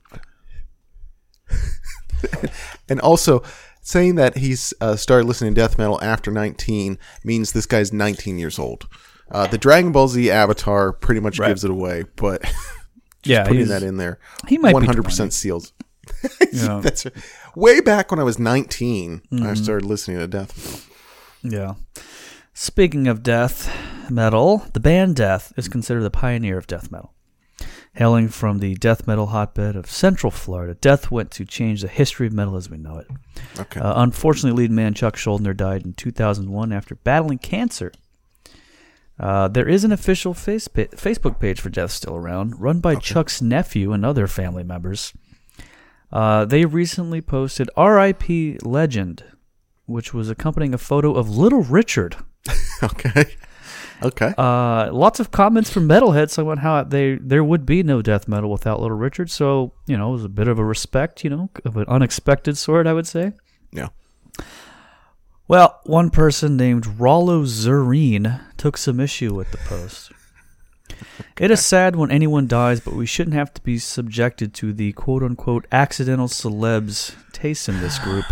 And 2.89 3.01
also, 3.01 3.43
saying 3.81 4.15
that 4.17 4.37
he's 4.39 4.73
uh, 4.81 4.97
started 4.97 5.27
listening 5.27 5.55
to 5.55 5.61
death 5.61 5.77
metal 5.79 5.99
after 6.03 6.31
19 6.31 6.99
means 7.25 7.53
this 7.53 7.67
guy's 7.67 7.93
19 7.93 8.39
years 8.39 8.59
old. 8.59 8.87
Uh, 9.31 9.47
the 9.47 9.59
Dragon 9.59 9.93
Ball 9.93 10.09
Z 10.09 10.31
avatar 10.31 10.93
pretty 10.93 11.21
much 11.21 11.39
Right. 11.39 11.49
gives 11.49 11.65
it 11.65 11.71
away, 11.71 12.05
but 12.17 12.43
yeah, 13.25 13.45
putting 13.45 13.69
that 13.69 13.83
in 13.83 13.97
there, 13.97 14.19
He 14.47 14.59
might 14.59 14.75
100% 14.75 15.03
20. 15.17 15.31
seals. 15.31 15.73
Yeah. 16.53 16.81
That's 16.83 17.07
way 17.57 17.81
back 17.81 18.11
when 18.11 18.21
I 18.21 18.25
was 18.25 18.39
19. 18.39 19.23
Mm-hmm. 19.33 19.47
I 19.47 19.55
started 19.55 19.87
listening 19.87 20.19
to 20.19 20.27
death. 20.27 20.87
Metal. 21.43 21.59
Yeah. 21.59 22.03
Speaking 22.55 23.07
of 23.09 23.23
death 23.23 23.73
metal, 24.11 24.67
the 24.75 24.81
band 24.81 25.17
Death 25.17 25.53
is 25.57 25.69
considered 25.69 26.03
the 26.03 26.11
pioneer 26.11 26.59
of 26.59 26.67
death 26.67 26.91
metal. 26.91 27.15
Hailing 27.94 28.28
from 28.28 28.59
the 28.59 28.74
death 28.76 29.07
metal 29.07 29.26
hotbed 29.26 29.76
of 29.76 29.90
Central 29.90 30.31
Florida, 30.31 30.74
Death 30.74 31.11
went 31.11 31.31
to 31.33 31.44
change 31.44 31.83
the 31.83 31.88
history 31.88 32.26
of 32.26 32.33
metal 32.33 32.57
as 32.57 32.70
we 32.70 32.78
know 32.78 32.96
it. 32.96 33.07
Okay. 33.59 33.81
Uh, 33.81 34.02
unfortunately, 34.02 34.62
lead 34.62 34.70
man 34.70 34.94
Chuck 34.94 35.14
Schuldiner 35.14 35.55
died 35.55 35.85
in 35.85 35.92
2001 35.92 36.72
after 36.72 36.94
battling 36.94 37.38
cancer. 37.38 37.92
Uh, 39.20 39.46
there 39.46 39.68
is 39.68 39.85
an 39.85 39.92
official 39.92 40.33
face 40.33 40.68
pa- 40.68 40.83
Facebook 40.96 41.38
page 41.38 41.61
for 41.61 41.68
Death 41.68 41.90
still 41.90 42.16
around, 42.16 42.59
run 42.59 42.81
by 42.81 42.94
Chuck's 42.94 43.42
nephew 43.42 43.92
and 43.92 44.07
other 44.07 44.26
family 44.26 44.64
members. 44.64 45.12
Uh, 46.11 46.46
they 46.46 46.64
recently 46.64 47.20
posted 47.20 47.68
R.I.P. 47.76 48.59
Legend, 48.62 49.24
which 49.85 50.14
was 50.14 50.31
accompanying 50.31 50.72
a 50.72 50.78
photo 50.78 51.12
of 51.12 51.28
Little 51.28 51.62
Richard. 51.62 52.16
okay. 52.83 53.37
Okay. 54.05 54.35
Uh, 54.37 54.91
lots 54.93 55.21
of 55.21 55.31
comments 55.31 55.71
from 55.71 55.88
metalheads 55.88 56.38
about 56.38 56.59
how 56.59 56.83
they 56.83 57.17
there 57.17 57.45
would 57.45 57.65
be 57.65 57.83
no 57.83 58.03
death 58.03 58.29
metal 58.29 58.51
without 58.51 58.81
Little 58.81 58.97
Richard. 58.97 59.31
So 59.31 59.73
you 59.87 59.97
know, 59.97 60.11
it 60.11 60.12
was 60.12 60.25
a 60.25 60.29
bit 60.29 60.49
of 60.49 60.59
a 60.59 60.65
respect, 60.65 61.25
you 61.25 61.31
know, 61.31 61.51
of 61.65 61.77
an 61.77 61.85
unexpected 61.88 62.57
sort, 62.57 62.87
I 62.87 62.93
would 62.93 63.07
say. 63.07 63.33
yeah. 63.73 63.88
Well, 65.49 65.81
one 65.85 66.11
person 66.11 66.57
named 66.57 66.87
Rollo 66.99 67.43
Zerine 67.45 68.41
took 68.57 68.79
some 68.79 69.01
issue 69.01 69.35
with 69.35 69.51
the 69.51 69.59
post. 69.59 70.12
It 71.38 71.51
is 71.51 71.65
sad 71.65 71.97
when 71.97 72.11
anyone 72.11 72.47
dies, 72.47 72.81
but 72.81 72.95
we 72.95 73.07
shouldn't 73.07 73.35
have 73.35 73.53
to 73.55 73.62
be 73.62 73.79
subjected 73.79 74.55
to 74.55 74.73
the 74.73 74.93
quote 74.93 75.23
unquote 75.23 75.67
accidental 75.73 76.29
celebs 76.29 77.15
taste 77.33 77.69
in 77.69 77.81
this 77.81 77.99
group. 77.99 78.25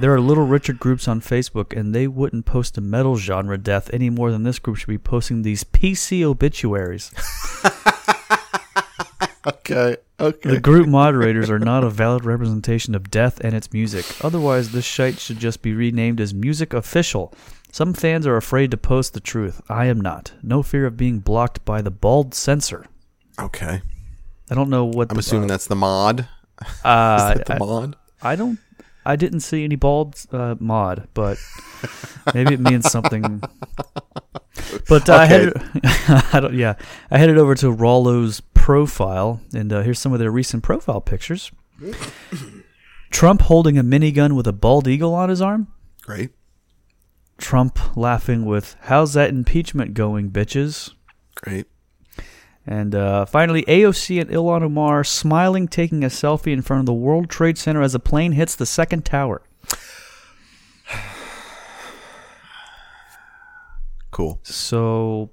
There 0.00 0.12
are 0.12 0.20
Little 0.20 0.46
Richard 0.46 0.80
groups 0.80 1.06
on 1.06 1.20
Facebook, 1.20 1.78
and 1.78 1.94
they 1.94 2.08
wouldn't 2.08 2.46
post 2.46 2.76
a 2.76 2.80
metal 2.80 3.16
genre 3.16 3.56
death 3.56 3.88
any 3.92 4.10
more 4.10 4.30
than 4.32 4.42
this 4.42 4.58
group 4.58 4.76
should 4.76 4.88
be 4.88 4.98
posting 4.98 5.42
these 5.42 5.62
PC 5.64 6.22
obituaries. 6.22 7.12
Okay. 9.46 9.96
Okay. 10.20 10.50
The 10.50 10.60
group 10.60 10.88
moderators 10.88 11.50
are 11.50 11.58
not 11.58 11.84
a 11.84 11.90
valid 11.90 12.24
representation 12.24 12.94
of 12.94 13.10
death 13.10 13.40
and 13.40 13.54
its 13.54 13.72
music. 13.72 14.06
Otherwise, 14.24 14.72
this 14.72 14.84
shite 14.84 15.18
should 15.18 15.38
just 15.38 15.60
be 15.60 15.74
renamed 15.74 16.20
as 16.20 16.32
Music 16.32 16.72
Official. 16.72 17.34
Some 17.70 17.92
fans 17.92 18.26
are 18.26 18.36
afraid 18.36 18.70
to 18.70 18.76
post 18.78 19.12
the 19.12 19.20
truth. 19.20 19.60
I 19.68 19.86
am 19.86 20.00
not. 20.00 20.32
No 20.42 20.62
fear 20.62 20.86
of 20.86 20.96
being 20.96 21.18
blocked 21.18 21.64
by 21.64 21.82
the 21.82 21.90
bald 21.90 22.34
censor. 22.34 22.86
okay. 23.38 23.82
I 24.50 24.54
don't 24.54 24.68
know 24.70 24.84
what. 24.84 25.10
I'm 25.10 25.16
the, 25.16 25.20
assuming 25.20 25.48
that's 25.48 25.66
the 25.66 25.76
mod. 25.76 26.28
Uh, 26.84 27.32
Is 27.32 27.38
that 27.38 27.46
the 27.46 27.54
I, 27.54 27.58
mod? 27.58 27.96
I 28.22 28.36
don't. 28.36 28.58
I 29.06 29.16
didn't 29.16 29.40
see 29.40 29.64
any 29.64 29.76
bald 29.76 30.16
uh, 30.32 30.54
mod, 30.58 31.08
but 31.14 31.38
maybe 32.34 32.54
it 32.54 32.60
means 32.60 32.90
something. 32.90 33.42
But 34.88 35.08
uh, 35.10 35.14
I 35.14 35.24
Okay. 35.24 35.28
headed, 35.28 35.52
I 36.32 36.40
don't. 36.40 36.54
Yeah, 36.54 36.74
I 37.10 37.18
headed 37.18 37.38
over 37.38 37.54
to 37.56 37.70
Rollo's 37.70 38.40
profile, 38.54 39.40
and 39.52 39.72
uh, 39.72 39.82
here's 39.82 39.98
some 39.98 40.12
of 40.12 40.18
their 40.20 40.30
recent 40.30 40.62
profile 40.62 41.00
pictures. 41.00 41.50
Trump 43.10 43.42
holding 43.42 43.78
a 43.78 43.82
minigun 43.84 44.34
with 44.36 44.46
a 44.46 44.52
bald 44.52 44.88
eagle 44.88 45.14
on 45.14 45.28
his 45.28 45.40
arm. 45.42 45.68
Great. 46.02 46.30
Trump 47.38 47.96
laughing 47.96 48.44
with 48.44 48.76
"How's 48.82 49.12
that 49.14 49.30
impeachment 49.30 49.94
going, 49.94 50.30
bitches?" 50.30 50.92
Great. 51.34 51.66
And 52.66 52.94
uh, 52.94 53.26
finally, 53.26 53.62
AOC 53.64 54.20
and 54.20 54.30
Ilhan 54.30 54.62
Omar 54.62 55.04
smiling, 55.04 55.68
taking 55.68 56.02
a 56.02 56.08
selfie 56.08 56.52
in 56.52 56.62
front 56.62 56.80
of 56.80 56.86
the 56.86 56.94
World 56.94 57.28
Trade 57.28 57.58
Center 57.58 57.82
as 57.82 57.94
a 57.94 57.98
plane 57.98 58.32
hits 58.32 58.54
the 58.54 58.66
second 58.66 59.04
tower. 59.04 59.42
Cool. 64.10 64.38
So, 64.44 65.30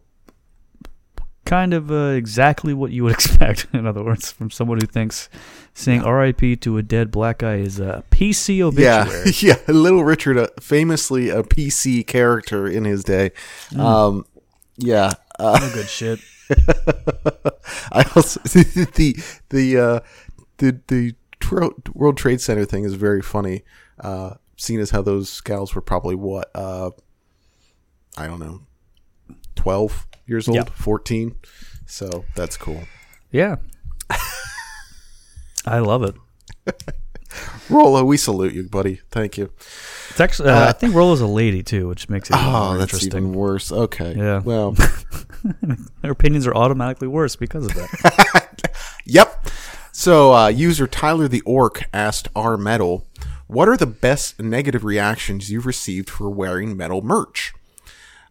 kind 1.45 1.71
of 1.73 1.91
uh, 1.91 2.13
exactly 2.15 2.73
what 2.73 2.91
you 2.91 3.03
would 3.03 3.13
expect. 3.19 3.67
In 3.73 3.85
other 3.85 4.03
words, 4.03 4.31
from 4.31 4.49
someone 4.49 4.79
who 4.81 4.87
thinks 4.87 5.29
saying 5.75 6.01
"R.I.P." 6.01 6.55
to 6.55 6.77
a 6.79 6.81
dead 6.81 7.11
black 7.11 7.37
guy 7.37 7.57
is 7.57 7.79
a 7.79 8.03
PC 8.09 8.59
obituary. 8.61 9.31
yeah. 9.39 9.55
yeah. 9.67 9.71
Little 9.71 10.03
Richard, 10.03 10.37
uh, 10.39 10.47
famously 10.59 11.29
a 11.29 11.43
PC 11.43 12.07
character 12.07 12.67
in 12.67 12.85
his 12.85 13.03
day. 13.03 13.33
Um, 13.77 14.25
yeah. 14.77 15.13
Uh, 15.41 15.59
No 15.59 15.73
good 15.73 15.87
shit. 15.89 16.19
I 17.91 18.03
also 18.15 18.39
the 18.43 19.15
the 19.49 19.77
uh, 19.77 19.99
the 20.57 20.79
the 20.87 21.15
World 21.93 22.17
Trade 22.17 22.39
Center 22.41 22.65
thing 22.65 22.83
is 22.83 22.93
very 22.93 23.21
funny. 23.21 23.63
Uh, 23.99 24.35
seeing 24.57 24.79
as 24.79 24.91
how 24.91 25.01
those 25.01 25.41
gals 25.41 25.73
were 25.75 25.81
probably 25.81 26.15
what 26.15 26.49
uh, 26.55 26.91
I 28.17 28.27
don't 28.27 28.39
know, 28.39 28.61
twelve 29.55 30.07
years 30.27 30.47
old, 30.47 30.55
Yeah. 30.57 30.63
fourteen. 30.65 31.35
So 31.87 32.25
that's 32.35 32.57
cool. 32.57 32.83
Yeah. 33.31 33.55
I 35.65 35.79
love 35.79 36.03
it. 36.03 36.15
Rollo, 37.69 38.03
we 38.03 38.17
salute 38.17 38.53
you, 38.53 38.63
buddy. 38.63 38.99
Thank 39.11 39.37
you. 39.37 39.51
It's 40.09 40.19
actually, 40.19 40.49
uh, 40.49 40.67
I 40.69 40.71
think 40.73 40.93
Rola's 40.93 41.21
a 41.21 41.27
lady 41.27 41.63
too, 41.63 41.87
which 41.87 42.09
makes 42.09 42.29
it 42.29 42.35
Oh, 42.37 42.77
that's 42.77 42.93
interesting. 42.93 43.07
even 43.23 43.33
worse. 43.33 43.71
Okay. 43.71 44.15
Yeah. 44.17 44.39
Well. 44.39 44.75
Their 46.01 46.11
opinions 46.11 46.47
are 46.47 46.55
automatically 46.55 47.07
worse 47.07 47.35
because 47.35 47.65
of 47.65 47.73
that. 47.73 48.47
Yep. 49.05 49.47
So, 49.91 50.33
uh, 50.33 50.47
user 50.47 50.87
Tyler 50.87 51.27
the 51.27 51.41
Orc 51.41 51.83
asked 51.91 52.27
our 52.35 52.55
metal, 52.55 53.07
"What 53.47 53.67
are 53.67 53.75
the 53.75 53.87
best 53.87 54.39
negative 54.39 54.83
reactions 54.85 55.51
you've 55.51 55.65
received 55.65 56.09
for 56.09 56.29
wearing 56.29 56.77
metal 56.77 57.01
merch?" 57.01 57.53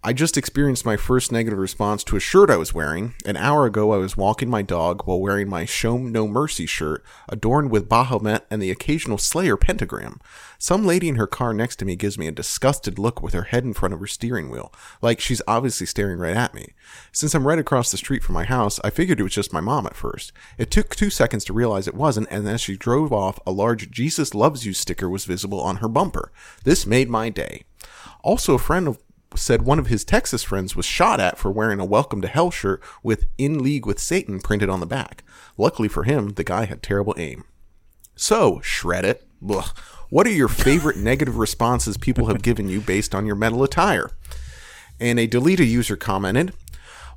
I 0.03 0.15
just 0.15 0.39
experienced 0.39 0.87
my 0.87 0.97
first 0.97 1.31
negative 1.31 1.59
response 1.59 2.03
to 2.05 2.17
a 2.17 2.21
shirt 2.21 2.49
I 2.49 2.57
was 2.57 2.73
wearing. 2.73 3.13
An 3.27 3.37
hour 3.37 3.67
ago, 3.67 3.93
I 3.93 3.99
was 3.99 4.17
walking 4.17 4.49
my 4.49 4.63
dog 4.63 5.07
while 5.07 5.21
wearing 5.21 5.47
my 5.47 5.67
Show 5.67 5.99
No 5.99 6.27
Mercy 6.27 6.65
shirt, 6.65 7.05
adorned 7.29 7.71
with 7.71 7.87
Baphomet 7.87 8.47
and 8.51 8.63
the 8.63 8.71
occasional 8.71 9.19
Slayer 9.19 9.59
pentagram. 9.59 10.19
Some 10.59 10.87
lady 10.87 11.11
in 11.11 11.17
her 11.17 11.27
car 11.27 11.53
next 11.53 11.77
to 11.77 11.85
me 11.85 11.97
gives 11.97 12.17
me 12.17 12.27
a 12.27 12.33
disgusted 12.33 12.99
look 12.99 13.21
with 13.21 13.35
her 13.35 13.43
head 13.43 13.63
in 13.63 13.75
front 13.75 13.93
of 13.93 14.01
her 14.01 14.07
steering 14.07 14.49
wheel, 14.49 14.73
like 15.03 15.21
she's 15.21 15.43
obviously 15.47 15.87
staring 15.87 16.19
right 16.19 16.35
at 16.35 16.55
me. 16.55 16.73
Since 17.13 17.35
I'm 17.35 17.47
right 17.47 17.59
across 17.59 17.91
the 17.91 17.99
street 17.99 18.25
from 18.25 18.37
my 18.37 18.45
house, 18.45 18.81
I 18.83 18.89
figured 18.89 19.21
it 19.21 19.25
was 19.25 19.35
just 19.35 19.53
my 19.53 19.61
mom 19.61 19.85
at 19.85 19.97
first. 19.97 20.33
It 20.57 20.71
took 20.71 20.97
two 20.97 21.11
seconds 21.11 21.45
to 21.45 21.53
realize 21.53 21.87
it 21.87 21.95
wasn't, 21.95 22.29
and 22.31 22.49
as 22.49 22.63
she 22.63 22.79
drove 22.79 23.13
off, 23.13 23.39
a 23.45 23.53
large 23.53 23.91
Jesus 23.91 24.35
Loves 24.35 24.65
You 24.65 24.73
sticker 24.73 25.11
was 25.11 25.27
visible 25.27 25.61
on 25.61 25.77
her 25.77 25.89
bumper. 25.89 26.33
This 26.65 26.87
made 26.87 27.11
my 27.11 27.29
day. 27.29 27.65
Also, 28.23 28.55
a 28.55 28.59
friend 28.59 28.89
of 28.89 28.99
said 29.37 29.63
one 29.63 29.79
of 29.79 29.87
his 29.87 30.05
Texas 30.05 30.43
friends 30.43 30.75
was 30.75 30.85
shot 30.85 31.21
at 31.21 31.39
for 31.39 31.51
wearing 31.51 31.81
a 31.81 31.85
Welcome 31.85 32.21
to 32.23 32.29
Hell 32.29 32.51
shirt 32.51 32.83
with 33.03 33.27
In 33.39 33.63
League 33.63 33.87
with 33.87 33.99
Satan 33.99 34.41
printed 34.41 34.69
on 34.69 34.81
the 34.81 34.87
back. 34.87 35.23
Luckily 35.57 35.89
for 35.89 36.05
him, 36.05 36.31
the 36.31 36.45
guy 36.45 36.65
had 36.65 36.83
terrible 36.83 37.15
aim. 37.17 37.45
So, 38.17 38.61
shred 38.63 39.05
it. 39.05 39.27
Ugh. 39.49 39.77
What 40.11 40.27
are 40.27 40.33
your 40.33 40.49
favorite 40.49 40.97
negative 40.99 41.39
responses 41.39 41.97
people 41.97 42.27
have 42.27 42.43
given 42.43 42.69
you 42.69 42.81
based 42.81 43.15
on 43.15 43.27
your 43.27 43.37
metal 43.37 43.63
attire? 43.63 44.11
And 44.99 45.19
a 45.19 45.29
Deleta 45.29 45.67
user 45.67 45.97
commented, 45.97 46.53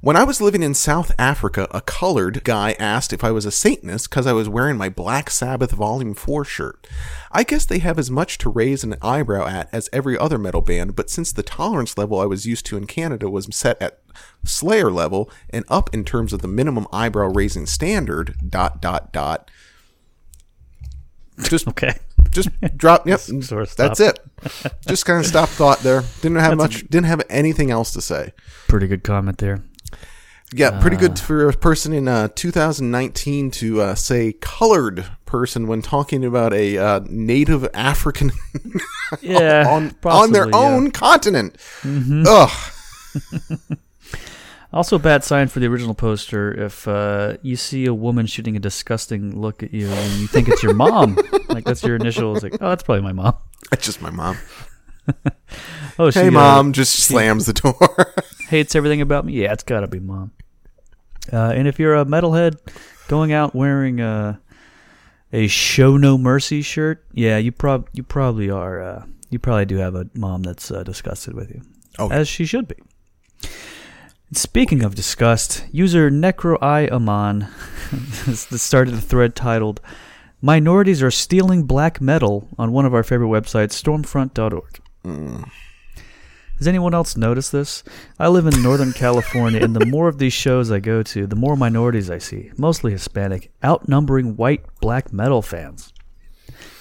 when 0.03 0.17
I 0.17 0.25
was 0.25 0.41
living 0.41 0.61
in 0.61 0.73
South 0.73 1.13
Africa, 1.17 1.65
a 1.71 1.79
colored 1.79 2.43
guy 2.43 2.73
asked 2.77 3.13
if 3.13 3.23
I 3.23 3.31
was 3.31 3.45
a 3.45 3.51
Satanist 3.51 4.09
because 4.09 4.27
I 4.27 4.33
was 4.33 4.49
wearing 4.49 4.75
my 4.75 4.89
Black 4.89 5.29
Sabbath 5.29 5.71
Volume 5.71 6.13
4 6.13 6.43
shirt. 6.43 6.85
I 7.31 7.43
guess 7.43 7.65
they 7.65 7.79
have 7.79 7.97
as 7.97 8.11
much 8.11 8.37
to 8.39 8.49
raise 8.49 8.83
an 8.83 8.95
eyebrow 9.01 9.47
at 9.47 9.69
as 9.71 9.89
every 9.93 10.17
other 10.17 10.37
metal 10.37 10.59
band, 10.59 10.97
but 10.97 11.09
since 11.09 11.31
the 11.31 11.41
tolerance 11.41 11.97
level 11.97 12.19
I 12.19 12.25
was 12.25 12.45
used 12.45 12.65
to 12.65 12.75
in 12.75 12.85
Canada 12.85 13.29
was 13.29 13.47
set 13.55 13.81
at 13.81 14.01
Slayer 14.43 14.91
level 14.91 15.31
and 15.51 15.63
up 15.69 15.89
in 15.93 16.03
terms 16.03 16.33
of 16.33 16.41
the 16.41 16.49
minimum 16.49 16.85
eyebrow 16.91 17.27
raising 17.27 17.65
standard, 17.65 18.35
dot, 18.49 18.81
dot, 18.81 19.13
dot. 19.13 19.49
Just 21.43 21.65
Okay. 21.69 21.93
just 22.29 22.49
drop 22.75 23.07
yep 23.07 23.19
Sort 23.41 23.63
of 23.63 23.75
that's 23.77 23.99
it 23.99 24.19
just 24.87 25.05
kind 25.05 25.19
of 25.19 25.25
stop 25.25 25.49
thought 25.49 25.79
there 25.79 26.03
didn't 26.21 26.37
have 26.39 26.57
much 26.57 26.81
didn't 26.89 27.05
have 27.05 27.21
anything 27.29 27.71
else 27.71 27.91
to 27.93 28.01
say 28.01 28.33
Pretty 28.67 28.87
good 28.87 29.03
comment 29.03 29.37
there. 29.39 29.63
Yeah 30.51 30.79
pretty 30.82 30.97
good 30.97 31.17
for 31.19 31.47
a 31.47 31.53
person 31.53 31.93
in 31.93 32.08
uh, 32.08 32.27
2019 32.36 33.51
to 33.51 33.82
uh, 33.82 33.95
say 33.95 34.34
colored 34.34 35.06
person 35.25 35.67
when 35.67 35.82
talking 35.82 36.23
about 36.25 36.53
a 36.53 36.77
uh, 36.77 36.99
native 37.10 37.67
african 37.73 38.32
Yeah. 39.21 39.65
on 39.67 39.95
on 40.03 40.32
their 40.32 40.45
yeah. 40.45 40.51
Mm-hmm. 40.51 40.73
own 40.75 40.91
continent 40.91 41.58
ugh 42.27 42.51
Also, 44.73 44.95
a 44.95 44.99
bad 44.99 45.23
sign 45.23 45.49
for 45.49 45.60
the 45.60 45.67
original 45.67 45.93
poster 45.93 46.51
if 46.51 46.88
uh, 46.88 47.38
you 47.43 47.56
see 47.56 47.86
a 47.86 47.93
woman 47.93 48.25
shooting 48.25 48.56
a 48.56 48.60
disgusting 48.60 49.39
look 49.39 49.62
at 49.62 49.71
you 49.71 49.88
and 49.88 50.13
you 50.19 50.25
think 50.25 50.47
it's 50.47 50.63
your 50.63 50.73
mom. 50.73 51.15
like 51.49 51.63
that's 51.63 51.84
your 51.84 51.95
initial. 51.95 52.34
It's 52.34 52.41
like, 52.41 52.58
oh, 52.60 52.69
that's 52.69 52.82
probably 52.82 53.03
my 53.03 53.13
mom. 53.13 53.38
it's 53.71 53.86
just 53.86 54.01
my 54.01 54.10
mom 54.10 54.36
Oh, 55.99 56.10
she 56.12 56.19
hey 56.19 56.27
uh, 56.27 56.32
mom 56.32 56.73
just 56.73 56.95
slams 57.03 57.45
the 57.45 57.53
door 57.53 58.13
hates 58.49 58.75
everything 58.75 59.01
about 59.01 59.25
me. 59.25 59.34
Yeah, 59.34 59.53
it's 59.53 59.63
got 59.63 59.82
to 59.82 59.88
be 59.88 59.99
mom. 59.99 60.32
Uh, 61.32 61.51
and 61.56 61.67
if 61.67 61.79
you're 61.79 61.95
a 61.95 62.06
metalhead 62.06 62.58
going 63.08 63.32
out 63.32 63.53
wearing 63.56 63.99
a 64.01 64.39
a 65.32 65.47
show 65.47 65.97
no 65.97 66.17
mercy 66.17 66.62
shirt, 66.62 67.06
yeah, 67.13 67.38
you 67.38 67.51
prob 67.51 67.89
you 67.93 68.03
probably 68.03 68.49
are. 68.49 68.82
Uh, 68.82 69.06
you 69.29 69.39
probably 69.39 69.65
do 69.65 69.77
have 69.77 69.95
a 69.95 70.08
mom 70.13 70.43
that's 70.43 70.69
uh, 70.71 70.84
disgusted 70.84 71.34
with 71.34 71.49
you, 71.49 71.62
Oh. 71.97 72.10
as 72.12 72.27
she 72.27 72.45
should 72.45 72.67
be. 72.67 72.75
Speaking 74.32 74.84
of 74.84 74.95
disgust, 74.95 75.63
user 75.71 76.10
NecroIAmon 76.10 77.47
started 78.58 78.93
a 78.95 79.01
thread 79.01 79.36
titled 79.36 79.79
"Minorities 80.41 81.01
are 81.03 81.12
stealing 81.12 81.63
black 81.65 82.01
metal" 82.01 82.47
on 82.58 82.71
one 82.71 82.86
of 82.86 82.93
our 82.93 83.03
favorite 83.03 83.27
websites, 83.29 83.73
Stormfront.org. 83.82 84.79
Has 86.57 86.67
anyone 86.67 86.93
else 86.93 87.17
noticed 87.17 87.51
this? 87.51 87.83
I 88.19 88.27
live 88.27 88.45
in 88.45 88.61
Northern 88.61 88.93
California, 88.93 89.61
and 89.61 89.75
the 89.75 89.85
more 89.85 90.07
of 90.07 90.17
these 90.17 90.33
shows 90.33 90.71
I 90.71 90.79
go 90.79 91.03
to, 91.03 91.27
the 91.27 91.35
more 91.35 91.55
minorities 91.55 92.09
I 92.09 92.19
see, 92.19 92.51
mostly 92.57 92.91
Hispanic, 92.91 93.51
outnumbering 93.63 94.35
white 94.35 94.63
black 94.79 95.11
metal 95.11 95.41
fans. 95.41 95.91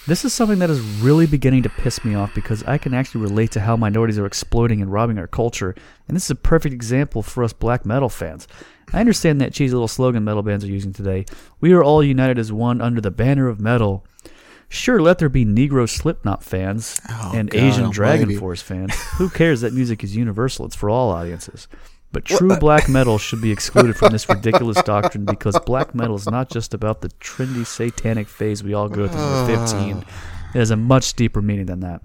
This 0.06 0.24
is 0.24 0.32
something 0.34 0.58
that 0.58 0.70
is 0.70 0.80
really 1.00 1.26
beginning 1.26 1.62
to 1.62 1.68
piss 1.68 2.04
me 2.04 2.16
off 2.16 2.34
because 2.34 2.64
I 2.64 2.76
can 2.76 2.92
actually 2.92 3.20
relate 3.20 3.52
to 3.52 3.60
how 3.60 3.76
minorities 3.76 4.18
are 4.18 4.26
exploiting 4.26 4.82
and 4.82 4.92
robbing 4.92 5.16
our 5.16 5.28
culture, 5.28 5.74
and 6.08 6.16
this 6.16 6.24
is 6.24 6.30
a 6.32 6.34
perfect 6.34 6.74
example 6.74 7.22
for 7.22 7.44
us 7.44 7.52
black 7.52 7.86
metal 7.86 8.08
fans. 8.08 8.48
I 8.92 9.00
understand 9.00 9.40
that 9.40 9.52
cheesy 9.52 9.72
little 9.72 9.88
slogan 9.88 10.24
metal 10.24 10.42
bands 10.42 10.64
are 10.64 10.68
using 10.68 10.92
today. 10.92 11.24
We 11.60 11.72
are 11.72 11.82
all 11.82 12.02
united 12.02 12.38
as 12.38 12.52
one 12.52 12.80
under 12.80 13.00
the 13.00 13.10
banner 13.10 13.48
of 13.48 13.60
metal. 13.60 14.04
Sure, 14.72 15.02
let 15.02 15.18
there 15.18 15.28
be 15.28 15.44
Negro 15.44 15.86
Slipknot 15.86 16.42
fans 16.42 16.98
Oh, 17.10 17.32
and 17.34 17.50
God 17.50 17.58
Asian 17.58 17.90
Dragon 17.90 18.22
almighty. 18.22 18.38
Force 18.38 18.62
fans. 18.62 18.94
Who 19.18 19.28
cares 19.28 19.60
that 19.60 19.74
music 19.74 20.02
is 20.02 20.16
universal? 20.16 20.64
It's 20.64 20.74
for 20.74 20.88
all 20.88 21.10
audiences. 21.10 21.68
But 22.10 22.24
true 22.24 22.52
uh, 22.52 22.58
black 22.58 22.88
metal 22.88 23.18
should 23.18 23.42
be 23.42 23.52
excluded 23.52 23.96
from 23.96 24.12
this 24.12 24.26
ridiculous 24.28 24.82
doctrine 24.82 25.26
because 25.26 25.58
black 25.66 25.94
metal 25.94 26.16
is 26.16 26.26
not 26.26 26.48
just 26.50 26.72
about 26.72 27.02
the 27.02 27.10
trendy 27.20 27.66
satanic 27.66 28.28
phase 28.28 28.62
we 28.62 28.72
all 28.72 28.88
go 28.88 29.08
through 29.08 29.20
when 29.20 29.46
we're 29.46 29.56
uh. 29.56 29.66
15. 29.66 29.98
It 29.98 30.06
has 30.58 30.70
a 30.70 30.76
much 30.76 31.14
deeper 31.14 31.42
meaning 31.42 31.66
than 31.66 31.80
that. 31.80 32.00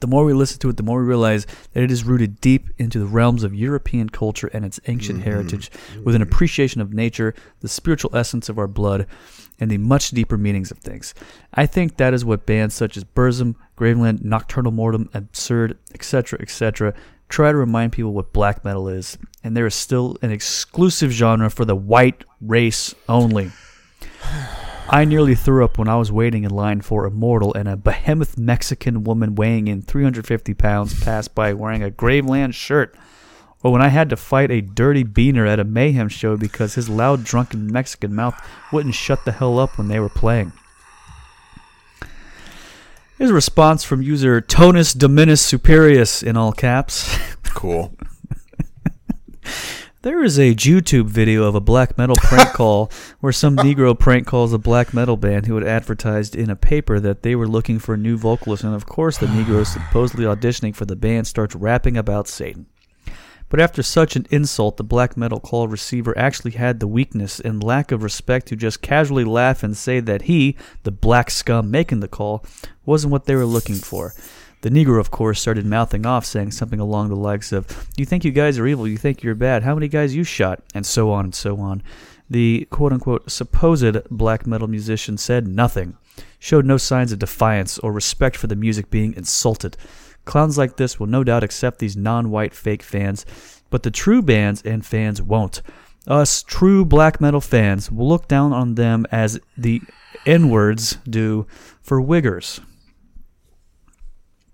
The 0.00 0.06
more 0.06 0.24
we 0.24 0.32
listen 0.32 0.58
to 0.60 0.68
it, 0.68 0.76
the 0.76 0.82
more 0.82 1.00
we 1.00 1.06
realize 1.08 1.46
that 1.72 1.82
it 1.82 1.90
is 1.90 2.04
rooted 2.04 2.40
deep 2.40 2.68
into 2.78 2.98
the 2.98 3.06
realms 3.06 3.44
of 3.44 3.54
European 3.54 4.08
culture 4.08 4.50
and 4.52 4.64
its 4.64 4.80
ancient 4.86 5.20
mm-hmm. 5.20 5.30
heritage, 5.30 5.70
mm-hmm. 5.70 6.04
with 6.04 6.14
an 6.14 6.22
appreciation 6.22 6.80
of 6.80 6.92
nature, 6.92 7.34
the 7.60 7.68
spiritual 7.68 8.14
essence 8.16 8.48
of 8.48 8.58
our 8.58 8.66
blood, 8.66 9.06
and 9.60 9.70
the 9.70 9.78
much 9.78 10.10
deeper 10.10 10.38
meanings 10.38 10.70
of 10.70 10.78
things. 10.78 11.14
I 11.54 11.66
think 11.66 11.96
that 11.96 12.14
is 12.14 12.24
what 12.24 12.46
bands 12.46 12.74
such 12.74 12.96
as 12.96 13.04
Burzum, 13.04 13.56
Graveland, 13.76 14.20
Nokturnal 14.22 14.74
Mortum, 14.74 15.08
Absurd, 15.14 15.76
etc., 15.94 16.38
etc., 16.40 16.94
try 17.28 17.52
to 17.52 17.58
remind 17.58 17.92
people 17.92 18.12
what 18.12 18.32
black 18.32 18.64
metal 18.64 18.88
is, 18.88 19.18
and 19.44 19.56
there 19.56 19.66
is 19.66 19.74
still 19.74 20.16
an 20.22 20.30
exclusive 20.30 21.10
genre 21.10 21.50
for 21.50 21.64
the 21.64 21.76
white 21.76 22.24
race 22.40 22.94
only. 23.08 23.50
I 24.90 25.04
nearly 25.04 25.34
threw 25.34 25.66
up 25.66 25.76
when 25.76 25.86
I 25.86 25.96
was 25.96 26.10
waiting 26.10 26.44
in 26.44 26.50
line 26.50 26.80
for 26.80 27.04
Immortal 27.04 27.52
and 27.52 27.68
a 27.68 27.76
behemoth 27.76 28.38
Mexican 28.38 29.04
woman 29.04 29.34
weighing 29.34 29.68
in 29.68 29.82
350 29.82 30.54
pounds 30.54 30.98
passed 30.98 31.34
by 31.34 31.52
wearing 31.52 31.82
a 31.82 31.90
Graveland 31.90 32.54
shirt. 32.54 32.96
Or 33.62 33.70
when 33.70 33.82
I 33.82 33.88
had 33.88 34.08
to 34.08 34.16
fight 34.16 34.50
a 34.50 34.62
dirty 34.62 35.04
beaner 35.04 35.46
at 35.46 35.60
a 35.60 35.64
Mayhem 35.64 36.08
show 36.08 36.38
because 36.38 36.74
his 36.74 36.88
loud, 36.88 37.22
drunken 37.22 37.70
Mexican 37.70 38.14
mouth 38.14 38.40
wouldn't 38.72 38.94
shut 38.94 39.26
the 39.26 39.32
hell 39.32 39.58
up 39.58 39.76
when 39.76 39.88
they 39.88 40.00
were 40.00 40.08
playing. 40.08 40.52
Here's 43.18 43.30
a 43.30 43.34
response 43.34 43.84
from 43.84 44.00
user 44.00 44.40
Tonus 44.40 44.94
Dominus 44.94 45.42
Superius 45.42 46.22
in 46.22 46.36
all 46.36 46.52
caps. 46.52 47.18
cool 47.50 47.94
There 50.02 50.22
is 50.22 50.38
a 50.38 50.54
YouTube 50.54 51.06
video 51.06 51.42
of 51.42 51.56
a 51.56 51.60
black 51.60 51.98
metal 51.98 52.14
prank 52.14 52.50
call 52.52 52.88
where 53.18 53.32
some 53.32 53.56
Negro 53.56 53.98
prank 53.98 54.28
calls 54.28 54.52
a 54.52 54.58
black 54.58 54.94
metal 54.94 55.16
band 55.16 55.46
who 55.46 55.56
had 55.56 55.66
advertised 55.66 56.36
in 56.36 56.50
a 56.50 56.54
paper 56.54 57.00
that 57.00 57.24
they 57.24 57.34
were 57.34 57.48
looking 57.48 57.80
for 57.80 57.94
a 57.94 57.98
new 57.98 58.16
vocalist, 58.16 58.62
and 58.62 58.76
of 58.76 58.86
course, 58.86 59.18
the 59.18 59.26
Negro 59.26 59.66
supposedly 59.66 60.24
auditioning 60.24 60.72
for 60.72 60.84
the 60.84 60.94
band 60.94 61.26
starts 61.26 61.56
rapping 61.56 61.96
about 61.96 62.28
Satan. 62.28 62.66
But 63.48 63.58
after 63.58 63.82
such 63.82 64.14
an 64.14 64.28
insult, 64.30 64.76
the 64.76 64.84
black 64.84 65.16
metal 65.16 65.40
call 65.40 65.66
receiver 65.66 66.16
actually 66.16 66.52
had 66.52 66.78
the 66.78 66.86
weakness 66.86 67.40
and 67.40 67.64
lack 67.64 67.90
of 67.90 68.04
respect 68.04 68.46
to 68.48 68.56
just 68.56 68.80
casually 68.80 69.24
laugh 69.24 69.64
and 69.64 69.76
say 69.76 69.98
that 69.98 70.22
he, 70.22 70.56
the 70.84 70.92
black 70.92 71.28
scum 71.28 71.72
making 71.72 71.98
the 71.98 72.06
call, 72.06 72.44
wasn't 72.86 73.10
what 73.10 73.24
they 73.24 73.34
were 73.34 73.44
looking 73.44 73.74
for. 73.74 74.14
The 74.60 74.70
Negro, 74.70 74.98
of 74.98 75.12
course, 75.12 75.40
started 75.40 75.66
mouthing 75.66 76.04
off, 76.04 76.24
saying 76.24 76.50
something 76.50 76.80
along 76.80 77.10
the 77.10 77.16
likes 77.16 77.52
of, 77.52 77.88
You 77.96 78.04
think 78.04 78.24
you 78.24 78.32
guys 78.32 78.58
are 78.58 78.66
evil, 78.66 78.88
you 78.88 78.96
think 78.96 79.22
you're 79.22 79.36
bad, 79.36 79.62
how 79.62 79.74
many 79.74 79.86
guys 79.86 80.16
you 80.16 80.24
shot, 80.24 80.62
and 80.74 80.84
so 80.84 81.12
on 81.12 81.26
and 81.26 81.34
so 81.34 81.60
on. 81.60 81.82
The 82.28 82.66
quote 82.70 82.92
unquote 82.92 83.30
supposed 83.30 83.96
black 84.10 84.46
metal 84.46 84.66
musician 84.66 85.16
said 85.16 85.46
nothing, 85.46 85.96
showed 86.40 86.66
no 86.66 86.76
signs 86.76 87.12
of 87.12 87.20
defiance 87.20 87.78
or 87.78 87.92
respect 87.92 88.36
for 88.36 88.48
the 88.48 88.56
music 88.56 88.90
being 88.90 89.14
insulted. 89.14 89.76
Clowns 90.24 90.58
like 90.58 90.76
this 90.76 90.98
will 90.98 91.06
no 91.06 91.22
doubt 91.22 91.44
accept 91.44 91.78
these 91.78 91.96
non 91.96 92.30
white 92.30 92.52
fake 92.52 92.82
fans, 92.82 93.24
but 93.70 93.84
the 93.84 93.90
true 93.90 94.22
bands 94.22 94.60
and 94.62 94.84
fans 94.84 95.22
won't. 95.22 95.62
Us 96.06 96.42
true 96.42 96.84
black 96.84 97.20
metal 97.20 97.40
fans 97.40 97.92
will 97.92 98.08
look 98.08 98.28
down 98.28 98.52
on 98.52 98.74
them 98.74 99.06
as 99.12 99.38
the 99.56 99.80
N 100.26 100.50
words 100.50 100.98
do 101.08 101.46
for 101.80 102.00
wiggers. 102.00 102.60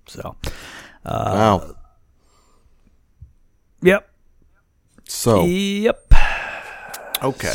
So, 0.07 0.37
wow. 1.05 1.75
yep, 3.83 4.09
So 5.05 5.45
yep. 5.45 6.13
okay. 7.23 7.55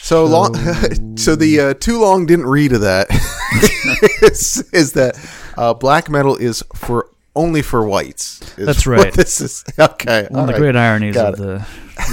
So 0.00 0.24
long. 0.26 0.54
so 1.16 1.34
the 1.34 1.60
uh, 1.60 1.74
too 1.74 1.98
long 2.00 2.26
didn't 2.26 2.46
read 2.46 2.72
of 2.72 2.82
that 2.82 3.06
is, 4.22 4.68
is 4.72 4.92
that 4.92 5.18
uh, 5.56 5.74
black 5.74 6.08
metal 6.08 6.36
is 6.36 6.62
for 6.74 7.10
only 7.34 7.62
for 7.62 7.84
whites. 7.86 8.38
That's 8.56 8.86
right. 8.86 9.12
This 9.16 9.40
is 9.40 9.64
okay. 9.78 10.26
One 10.30 10.42
of 10.42 10.46
the 10.46 10.52
right. 10.52 10.58
great 10.60 10.76
ironies 10.76 11.14
Got 11.14 11.34
of 11.34 11.38
the, 11.38 11.66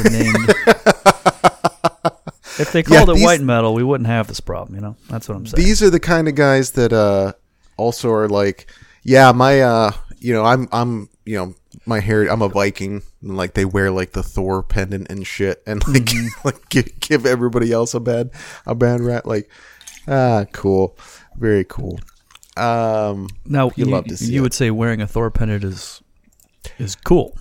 the 0.04 0.10
name. 0.10 0.36
if 2.60 2.72
they 2.72 2.80
Yeah, 2.80 3.06
called 3.06 3.17
it 3.17 3.24
white 3.24 3.41
metal, 3.41 3.74
we 3.74 3.84
wouldn't 3.84 4.08
have 4.08 4.28
this 4.28 4.39
problem. 4.39 4.76
You 4.76 4.82
know, 4.82 4.96
that's 5.10 5.28
what 5.30 5.36
I'm 5.38 5.46
saying. 5.46 5.63
These 5.63 5.82
are 5.84 5.89
the 5.89 6.00
kind 6.00 6.28
of 6.28 6.36
guys 6.36 6.72
that 6.72 6.93
uh, 6.93 7.34
also 7.78 8.12
are 8.12 8.28
like, 8.28 8.67
yeah, 9.04 9.32
my 9.32 9.62
uh, 9.62 9.92
you 10.20 10.34
know, 10.34 10.46
I'm 10.46 10.68
I'm 10.72 11.10
you 11.26 11.38
know 11.38 11.56
my 11.86 12.00
hair. 12.00 12.24
I'm 12.24 12.42
a 12.42 12.50
Viking. 12.50 13.04
And, 13.22 13.38
like 13.38 13.54
they 13.54 13.66
wear 13.66 13.92
like 13.92 14.12
the 14.12 14.24
Thor 14.24 14.63
pendant 14.63 15.10
and 15.10 15.26
shit, 15.26 15.62
and 15.66 15.86
like 15.88 16.04
Mm-hmm. 16.04 16.28
like 16.48 16.70
give, 16.70 17.00
give 17.00 17.26
everybody 17.26 17.72
else 17.72 17.94
a 17.94 18.00
bad 18.00 18.32
a 18.66 18.76
bad 18.76 19.02
rap. 19.02 19.26
Like 19.26 19.50
ah, 20.08 20.46
cool, 20.52 20.98
very 21.36 21.63
cool. 21.63 22.00
Um, 22.56 23.30
now, 23.46 23.72
you 23.76 23.86
love 23.86 24.06
to 24.06 24.18
see 24.18 24.34
you 24.34 24.42
it. 24.42 24.44
would 24.44 24.54
say 24.54 24.72
wearing 24.72 25.02
a 25.02 25.08
Thor 25.08 25.32
pendant 25.32 25.63
is 25.63 26.02
is 26.78 26.96
cool. 26.96 27.38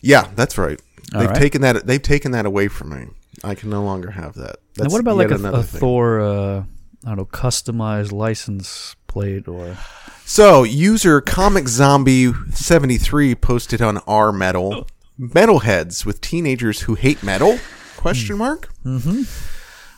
yeah, 0.00 0.30
that's 0.34 0.56
right. 0.56 0.80
All 1.14 1.20
they've 1.20 1.30
right. 1.30 1.38
taken 1.38 1.62
that. 1.62 1.86
They've 1.86 2.02
taken 2.02 2.32
that 2.32 2.46
away 2.46 2.68
from 2.68 2.90
me. 2.90 3.08
I 3.44 3.54
can 3.54 3.70
no 3.70 3.82
longer 3.82 4.10
have 4.10 4.34
that. 4.34 4.56
Now, 4.78 4.88
what 4.88 5.00
about 5.00 5.16
like 5.16 5.30
a, 5.30 5.34
a. 5.34 5.62
Thor? 5.62 6.20
Uh, 6.20 6.64
I 7.04 7.08
don't 7.08 7.16
know, 7.16 7.24
customized 7.24 8.12
license 8.12 8.94
plate 9.12 9.46
or 9.46 9.76
So, 10.24 10.62
user 10.62 11.20
Comic 11.20 11.68
Zombie 11.68 12.32
73 12.52 13.34
posted 13.34 13.82
on 13.82 13.98
R 14.06 14.32
Metal 14.32 14.86
Metalheads 15.20 16.06
with 16.06 16.20
teenagers 16.20 16.82
who 16.82 16.94
hate 16.94 17.22
metal? 17.22 17.58
Question 17.96 18.38
mark. 18.38 18.70
Mm-hmm. 18.84 19.22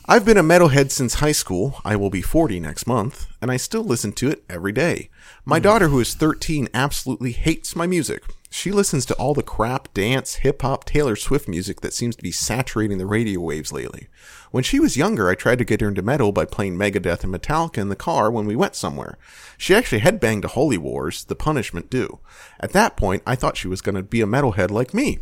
I've 0.07 0.25
been 0.25 0.37
a 0.37 0.43
metalhead 0.43 0.91
since 0.91 1.15
high 1.15 1.31
school. 1.31 1.81
I 1.83 1.95
will 1.95 2.11
be 2.11 2.21
40 2.21 2.59
next 2.59 2.85
month, 2.85 3.25
and 3.41 3.49
I 3.49 3.57
still 3.57 3.83
listen 3.83 4.11
to 4.13 4.29
it 4.29 4.43
every 4.47 4.71
day. 4.71 5.09
My 5.45 5.57
daughter, 5.57 5.87
who 5.87 5.99
is 5.99 6.13
13, 6.13 6.67
absolutely 6.75 7.31
hates 7.31 7.75
my 7.75 7.87
music. 7.87 8.23
She 8.51 8.71
listens 8.71 9.05
to 9.07 9.15
all 9.15 9.33
the 9.33 9.41
crap, 9.41 9.93
dance, 9.93 10.35
hip 10.35 10.61
hop, 10.61 10.85
Taylor 10.85 11.15
Swift 11.15 11.47
music 11.47 11.81
that 11.81 11.93
seems 11.93 12.15
to 12.17 12.23
be 12.23 12.31
saturating 12.31 12.99
the 12.99 13.07
radio 13.07 13.39
waves 13.39 13.73
lately. 13.73 14.07
When 14.55 14.63
she 14.63 14.79
was 14.79 14.95
younger, 14.95 15.29
I 15.29 15.35
tried 15.35 15.57
to 15.57 15.65
get 15.65 15.81
her 15.81 15.89
into 15.89 16.01
metal 16.01 16.31
by 16.31 16.45
playing 16.45 16.77
Megadeth 16.77 17.25
and 17.25 17.35
Metallica 17.35 17.79
in 17.79 17.89
the 17.89 17.95
car 17.97 18.31
when 18.31 18.45
we 18.45 18.55
went 18.55 18.73
somewhere. 18.73 19.17
She 19.57 19.75
actually 19.75 19.99
headbanged 19.99 20.43
to 20.43 20.47
Holy 20.47 20.77
Wars, 20.77 21.25
The 21.25 21.35
Punishment 21.35 21.89
Due. 21.89 22.19
At 22.61 22.71
that 22.71 22.95
point, 22.95 23.21
I 23.27 23.35
thought 23.35 23.57
she 23.57 23.67
was 23.67 23.81
going 23.81 23.95
to 23.95 24.01
be 24.01 24.21
a 24.21 24.25
metalhead 24.25 24.71
like 24.71 24.93
me. 24.93 25.19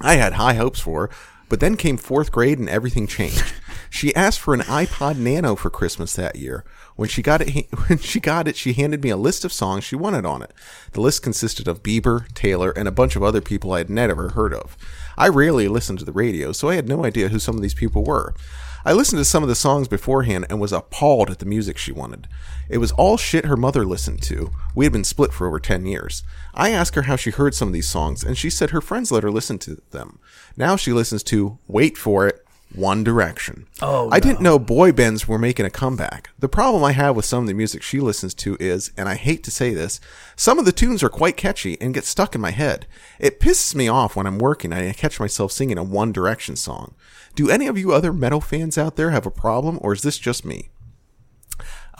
I 0.00 0.14
had 0.14 0.34
high 0.34 0.54
hopes 0.54 0.78
for 0.78 1.08
her, 1.08 1.10
but 1.48 1.58
then 1.58 1.76
came 1.76 1.96
fourth 1.96 2.30
grade 2.30 2.60
and 2.60 2.68
everything 2.68 3.08
changed. 3.08 3.52
She 3.92 4.14
asked 4.14 4.40
for 4.40 4.54
an 4.54 4.60
iPod 4.60 5.18
Nano 5.18 5.54
for 5.54 5.68
Christmas 5.68 6.14
that 6.14 6.36
year. 6.36 6.64
When 6.96 7.10
she 7.10 7.20
got 7.20 7.42
it, 7.42 7.66
when 7.88 7.98
she 7.98 8.20
got 8.20 8.48
it, 8.48 8.56
she 8.56 8.72
handed 8.72 9.04
me 9.04 9.10
a 9.10 9.18
list 9.18 9.44
of 9.44 9.52
songs 9.52 9.84
she 9.84 9.96
wanted 9.96 10.24
on 10.24 10.40
it. 10.40 10.54
The 10.92 11.02
list 11.02 11.22
consisted 11.22 11.68
of 11.68 11.82
Bieber, 11.82 12.26
Taylor, 12.32 12.70
and 12.70 12.88
a 12.88 12.90
bunch 12.90 13.16
of 13.16 13.22
other 13.22 13.42
people 13.42 13.70
I 13.70 13.78
had 13.78 13.90
never 13.90 14.30
heard 14.30 14.54
of. 14.54 14.78
I 15.18 15.28
rarely 15.28 15.68
listened 15.68 15.98
to 15.98 16.06
the 16.06 16.12
radio, 16.12 16.52
so 16.52 16.70
I 16.70 16.76
had 16.76 16.88
no 16.88 17.04
idea 17.04 17.28
who 17.28 17.38
some 17.38 17.54
of 17.54 17.60
these 17.60 17.74
people 17.74 18.02
were. 18.02 18.34
I 18.82 18.94
listened 18.94 19.20
to 19.20 19.26
some 19.26 19.42
of 19.42 19.50
the 19.50 19.54
songs 19.54 19.88
beforehand 19.88 20.46
and 20.48 20.58
was 20.58 20.72
appalled 20.72 21.28
at 21.28 21.38
the 21.38 21.46
music 21.46 21.76
she 21.76 21.92
wanted. 21.92 22.28
It 22.70 22.78
was 22.78 22.92
all 22.92 23.18
shit 23.18 23.44
her 23.44 23.58
mother 23.58 23.84
listened 23.84 24.22
to. 24.22 24.52
We 24.74 24.86
had 24.86 24.92
been 24.92 25.04
split 25.04 25.34
for 25.34 25.46
over 25.46 25.60
10 25.60 25.84
years. 25.84 26.24
I 26.54 26.70
asked 26.70 26.94
her 26.94 27.02
how 27.02 27.16
she 27.16 27.30
heard 27.30 27.54
some 27.54 27.68
of 27.68 27.74
these 27.74 27.90
songs, 27.90 28.24
and 28.24 28.38
she 28.38 28.48
said 28.48 28.70
her 28.70 28.80
friends 28.80 29.12
let 29.12 29.22
her 29.22 29.30
listen 29.30 29.58
to 29.60 29.82
them. 29.90 30.18
Now 30.56 30.76
she 30.76 30.94
listens 30.94 31.22
to, 31.24 31.58
wait 31.68 31.98
for 31.98 32.26
it, 32.26 32.41
One 32.74 33.04
Direction. 33.04 33.66
Oh, 33.80 34.08
I 34.10 34.20
didn't 34.20 34.40
know 34.40 34.58
boy 34.58 34.92
bands 34.92 35.28
were 35.28 35.38
making 35.38 35.66
a 35.66 35.70
comeback. 35.70 36.30
The 36.38 36.48
problem 36.48 36.82
I 36.82 36.92
have 36.92 37.14
with 37.14 37.24
some 37.24 37.44
of 37.44 37.46
the 37.46 37.54
music 37.54 37.82
she 37.82 38.00
listens 38.00 38.34
to 38.34 38.56
is, 38.58 38.90
and 38.96 39.08
I 39.08 39.14
hate 39.14 39.44
to 39.44 39.50
say 39.50 39.74
this, 39.74 40.00
some 40.36 40.58
of 40.58 40.64
the 40.64 40.72
tunes 40.72 41.02
are 41.02 41.08
quite 41.08 41.36
catchy 41.36 41.80
and 41.80 41.94
get 41.94 42.04
stuck 42.04 42.34
in 42.34 42.40
my 42.40 42.50
head. 42.50 42.86
It 43.18 43.40
pisses 43.40 43.74
me 43.74 43.88
off 43.88 44.16
when 44.16 44.26
I'm 44.26 44.38
working 44.38 44.72
and 44.72 44.88
I 44.88 44.92
catch 44.92 45.20
myself 45.20 45.52
singing 45.52 45.78
a 45.78 45.82
One 45.82 46.12
Direction 46.12 46.56
song. 46.56 46.94
Do 47.34 47.50
any 47.50 47.66
of 47.66 47.78
you 47.78 47.92
other 47.92 48.12
metal 48.12 48.40
fans 48.40 48.76
out 48.76 48.96
there 48.96 49.10
have 49.10 49.26
a 49.26 49.30
problem, 49.30 49.78
or 49.80 49.92
is 49.92 50.02
this 50.02 50.18
just 50.18 50.44
me? 50.44 50.70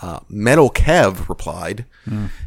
Uh, 0.02 0.18
Metal 0.28 0.68
Kev 0.68 1.28
replied, 1.28 1.86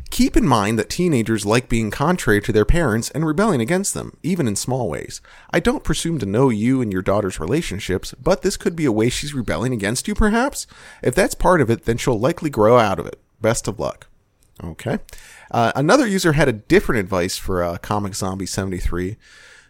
Keep 0.09 0.35
in 0.35 0.45
mind 0.45 0.77
that 0.77 0.89
teenagers 0.89 1.45
like 1.45 1.69
being 1.69 1.89
contrary 1.89 2.41
to 2.41 2.51
their 2.51 2.65
parents 2.65 3.09
and 3.11 3.25
rebelling 3.25 3.61
against 3.61 3.93
them, 3.93 4.17
even 4.23 4.47
in 4.47 4.57
small 4.57 4.89
ways. 4.89 5.21
I 5.51 5.61
don't 5.61 5.83
presume 5.83 6.19
to 6.19 6.25
know 6.25 6.49
you 6.49 6.81
and 6.81 6.91
your 6.91 7.01
daughter's 7.01 7.39
relationships, 7.39 8.13
but 8.21 8.41
this 8.41 8.57
could 8.57 8.75
be 8.75 8.85
a 8.85 8.91
way 8.91 9.09
she's 9.09 9.33
rebelling 9.33 9.73
against 9.73 10.07
you, 10.07 10.13
perhaps? 10.13 10.67
If 11.01 11.15
that's 11.15 11.33
part 11.33 11.61
of 11.61 11.69
it, 11.69 11.85
then 11.85 11.97
she'll 11.97 12.19
likely 12.19 12.49
grow 12.49 12.77
out 12.77 12.99
of 12.99 13.05
it. 13.07 13.19
Best 13.39 13.69
of 13.69 13.79
luck. 13.79 14.07
Okay. 14.61 14.99
Uh, 15.49 15.71
another 15.75 16.05
user 16.07 16.33
had 16.33 16.49
a 16.49 16.53
different 16.53 16.99
advice 16.99 17.37
for 17.37 17.63
uh, 17.63 17.77
Comic 17.77 18.15
Zombie 18.15 18.45
73. 18.45 19.15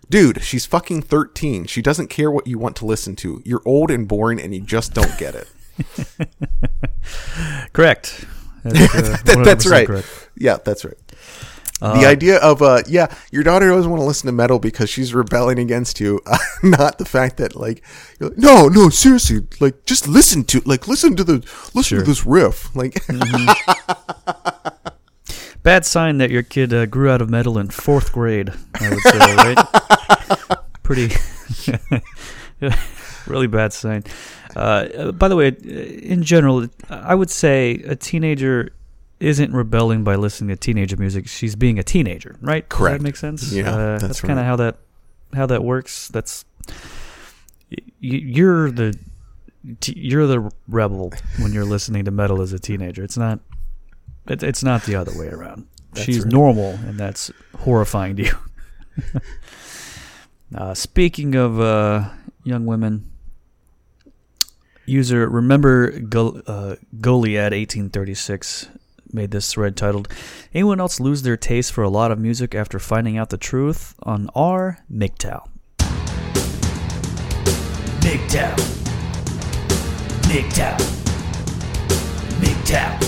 Dude, 0.10 0.44
she's 0.44 0.66
fucking 0.66 1.04
13. 1.04 1.66
She 1.66 1.82
doesn't 1.82 2.10
care 2.10 2.32
what 2.32 2.48
you 2.48 2.58
want 2.58 2.76
to 2.78 2.86
listen 2.86 3.16
to. 3.18 3.42
You're 3.46 3.64
old 3.66 3.92
and 3.92 4.08
boring 4.08 4.40
and 4.40 4.54
you 4.54 4.62
just 4.62 4.94
don't 4.94 5.18
get 5.18 5.36
it. 5.36 5.48
correct. 7.74 8.26
That's, 8.64 8.96
uh, 8.96 9.18
That- 9.26 9.42
that's 9.46 9.68
right. 9.68 9.88
correct. 9.88 10.30
Yeah, 10.38 10.58
that's 10.64 10.84
right. 10.86 10.98
the 11.82 12.06
idea 12.06 12.38
of 12.40 12.62
uh 12.62 12.82
yeah, 12.88 13.14
your 13.32 13.44
daughter 13.44 13.70
doesn't 13.70 13.90
want 13.92 14.02
to 14.02 14.06
listen 14.06 14.26
to 14.28 14.32
metal 14.32 14.58
because 14.60 14.90
she's 14.90 15.14
rebelling 15.14 15.60
against 15.60 16.00
you, 16.00 16.20
uh, 16.26 16.38
not 16.64 16.98
the 16.98 17.06
fact 17.06 17.38
that 17.38 17.56
like, 17.56 17.84
you're 18.20 18.30
like, 18.30 18.38
no, 18.40 18.68
no, 18.68 18.90
seriously, 18.90 19.42
like 19.60 19.86
just 19.86 20.08
listen 20.08 20.44
to 20.46 20.62
like 20.66 20.88
listen 20.88 21.16
to 21.16 21.24
the 21.24 21.36
listen 21.74 21.84
Sure. 21.84 22.00
to 22.00 22.06
this 22.06 22.26
riff, 22.26 22.76
like 22.76 22.96
Bad 25.64 25.84
sign 25.84 26.20
that 26.20 26.30
your 26.30 26.44
kid 26.44 26.72
uh, 26.74 26.86
grew 26.86 27.10
out 27.10 27.22
of 27.24 27.30
metal 27.30 27.58
in 27.58 27.70
fourth 27.70 28.12
grade. 28.14 28.54
I 28.76 28.90
would 28.90 29.00
say, 29.00 29.36
right? 29.36 29.58
Pretty, 30.84 31.10
really 33.28 33.48
bad 33.48 33.74
sign. 33.74 34.04
Uh, 34.56 35.12
by 35.12 35.28
the 35.28 35.36
way, 35.36 35.50
in 35.50 36.24
general, 36.24 36.68
I 36.90 37.16
would 37.16 37.30
say 37.30 37.76
a 37.86 37.96
teenager 37.96 38.72
isn't 39.20 39.54
rebelling 39.54 40.04
by 40.04 40.16
listening 40.16 40.50
to 40.50 40.60
teenager 40.60 40.98
music. 40.98 41.28
She's 41.28 41.56
being 41.56 41.80
a 41.80 41.84
teenager, 41.84 42.36
right? 42.42 42.68
Does 42.68 42.78
Correct. 42.78 43.00
that 43.00 43.04
make 43.04 43.16
sense? 43.16 43.52
Yeah, 43.52 43.72
uh, 43.72 43.76
that's 43.76 44.04
that's 44.04 44.22
kind 44.22 44.38
right. 44.38 44.42
of 44.42 44.48
how 44.48 44.56
that 44.58 44.78
how 45.34 45.46
that 45.46 45.64
works. 45.64 46.10
That's 46.10 46.46
you're 48.00 48.72
the 48.72 48.98
you're 49.86 50.28
the 50.28 50.52
rebel 50.68 51.12
when 51.40 51.54
you're 51.54 51.66
listening 51.66 52.06
to 52.06 52.12
metal 52.12 52.42
as 52.42 52.54
a 52.54 52.60
teenager. 52.60 53.04
It's 53.04 53.18
not. 53.18 53.40
It, 54.28 54.44
it's 54.44 54.64
not 54.64 54.84
the 54.84 54.96
other 54.96 55.18
way 55.18 55.28
around. 55.28 55.68
That's 55.94 56.06
She's 56.06 56.24
right. 56.24 56.32
normal, 56.32 56.72
and 56.72 57.00
that's 57.00 57.32
horrifying 57.60 58.16
to 58.18 58.24
you. 58.24 58.38
uh, 60.56 60.74
speaking 60.74 61.36
of 61.36 61.60
uh, 61.60 62.10
young 62.44 62.66
women, 62.66 63.12
user 64.86 65.28
remember 65.28 65.92
Go- 66.00 66.42
uh, 66.48 66.76
Goliad 66.98 67.52
eighteen 67.52 67.90
thirty 67.90 68.14
six 68.14 68.68
made 69.12 69.32
this 69.32 69.52
thread 69.54 69.76
titled 69.78 70.08
"Anyone 70.54 70.80
else 70.80 71.00
lose 71.00 71.22
their 71.22 71.38
taste 71.38 71.72
for 71.72 71.84
a 71.84 71.90
lot 71.90 72.12
of 72.12 72.20
music 72.20 72.54
after 72.56 72.80
finding 72.80 73.18
out 73.18 73.30
the 73.30 73.38
truth 73.38 73.96
on 74.04 74.30
R 74.36 74.80
MGTOW?" 74.92 75.48
MGTOW. 78.06 78.56
MGTOW. 80.30 80.78
MGTOW. 82.40 83.00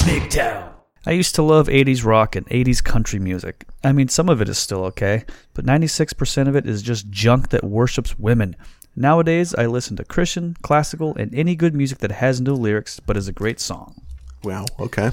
MGTOW. 0.00 0.68
I 1.06 1.12
used 1.12 1.34
to 1.36 1.42
love 1.42 1.68
80s 1.68 2.04
rock 2.04 2.36
and 2.36 2.46
80s 2.48 2.82
country 2.84 3.18
music. 3.18 3.64
I 3.82 3.92
mean, 3.92 4.08
some 4.08 4.28
of 4.28 4.42
it 4.42 4.48
is 4.48 4.58
still 4.58 4.84
okay, 4.86 5.24
but 5.54 5.64
96% 5.64 6.48
of 6.48 6.56
it 6.56 6.66
is 6.66 6.82
just 6.82 7.08
junk 7.08 7.48
that 7.50 7.64
worships 7.64 8.18
women. 8.18 8.56
Nowadays, 8.98 9.54
I 9.54 9.66
listen 9.66 9.96
to 9.98 10.04
Christian, 10.04 10.56
classical, 10.60 11.14
and 11.14 11.32
any 11.32 11.54
good 11.54 11.72
music 11.72 11.98
that 11.98 12.10
has 12.10 12.40
no 12.40 12.54
lyrics 12.54 12.98
but 12.98 13.16
is 13.16 13.28
a 13.28 13.32
great 13.32 13.60
song. 13.60 14.02
Wow. 14.42 14.64
Okay. 14.80 15.12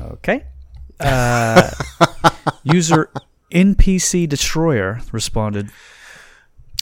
Okay. 0.00 0.44
Uh, 0.98 1.70
user 2.62 3.10
NPC 3.52 4.26
Destroyer 4.26 5.02
responded 5.12 5.70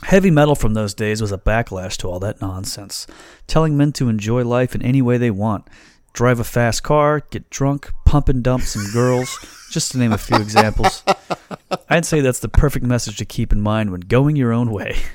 Heavy 0.05 0.31
metal 0.31 0.55
from 0.55 0.75
those 0.75 0.95
days 0.95 1.21
was 1.21 1.33
a 1.33 1.37
backlash 1.37 1.97
to 1.99 2.09
all 2.09 2.21
that 2.21 2.41
nonsense, 2.41 3.09
telling 3.49 3.77
men 3.77 3.91
to 3.95 4.09
enjoy 4.09 4.45
life 4.45 4.77
in 4.77 4.83
any 4.83 5.03
way 5.03 5.19
they 5.19 5.33
want. 5.33 5.67
Drive 6.13 6.39
a 6.39 6.45
fast 6.45 6.85
car, 6.85 7.21
get 7.31 7.51
drunk, 7.51 7.91
pump 8.07 8.29
and 8.29 8.43
dump 8.43 8.63
some 8.63 8.91
girls, 8.93 9.37
just 9.73 9.91
to 9.93 9.99
name 9.99 10.13
a 10.13 10.19
few 10.19 10.37
examples. 10.37 11.03
I'd 11.91 12.07
say 12.07 12.21
that's 12.21 12.39
the 12.39 12.49
perfect 12.49 12.87
message 12.87 13.17
to 13.19 13.25
keep 13.25 13.53
in 13.53 13.61
mind 13.61 13.91
when 13.91 14.01
going 14.03 14.37
your 14.37 14.53
own 14.53 14.71
way. 14.71 14.97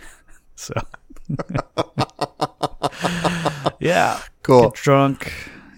So, 0.57 0.73
yeah. 3.79 4.19
Cool. 4.43 4.69
Get 4.69 4.75
drunk. 4.75 5.33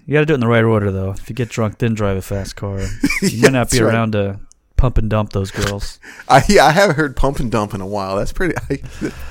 You 0.06 0.14
got 0.14 0.20
to 0.20 0.26
do 0.26 0.32
it 0.32 0.36
in 0.36 0.40
the 0.40 0.48
right 0.48 0.64
order, 0.64 0.90
though. 0.90 1.10
If 1.10 1.28
you 1.28 1.34
get 1.34 1.50
drunk, 1.50 1.78
then 1.78 1.94
drive 1.94 2.16
a 2.16 2.22
fast 2.22 2.56
car. 2.56 2.80
You 3.22 3.42
might 3.42 3.52
not 3.52 3.70
be 3.70 3.80
right. 3.80 3.92
around 3.92 4.12
to 4.12 4.40
pump 4.76 4.96
and 4.96 5.10
dump 5.10 5.32
those 5.32 5.50
girls. 5.50 5.98
I 6.28 6.42
yeah, 6.48 6.64
I 6.64 6.70
haven't 6.70 6.96
heard 6.96 7.16
pump 7.16 7.40
and 7.40 7.50
dump 7.50 7.74
in 7.74 7.80
a 7.80 7.86
while. 7.86 8.16
That's 8.16 8.32
pretty. 8.32 8.54
I, 8.70 8.78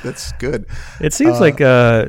that's 0.04 0.34
good. 0.34 0.68
It 1.02 1.14
seems 1.14 1.40
like 1.40 1.62
uh, 1.62 2.08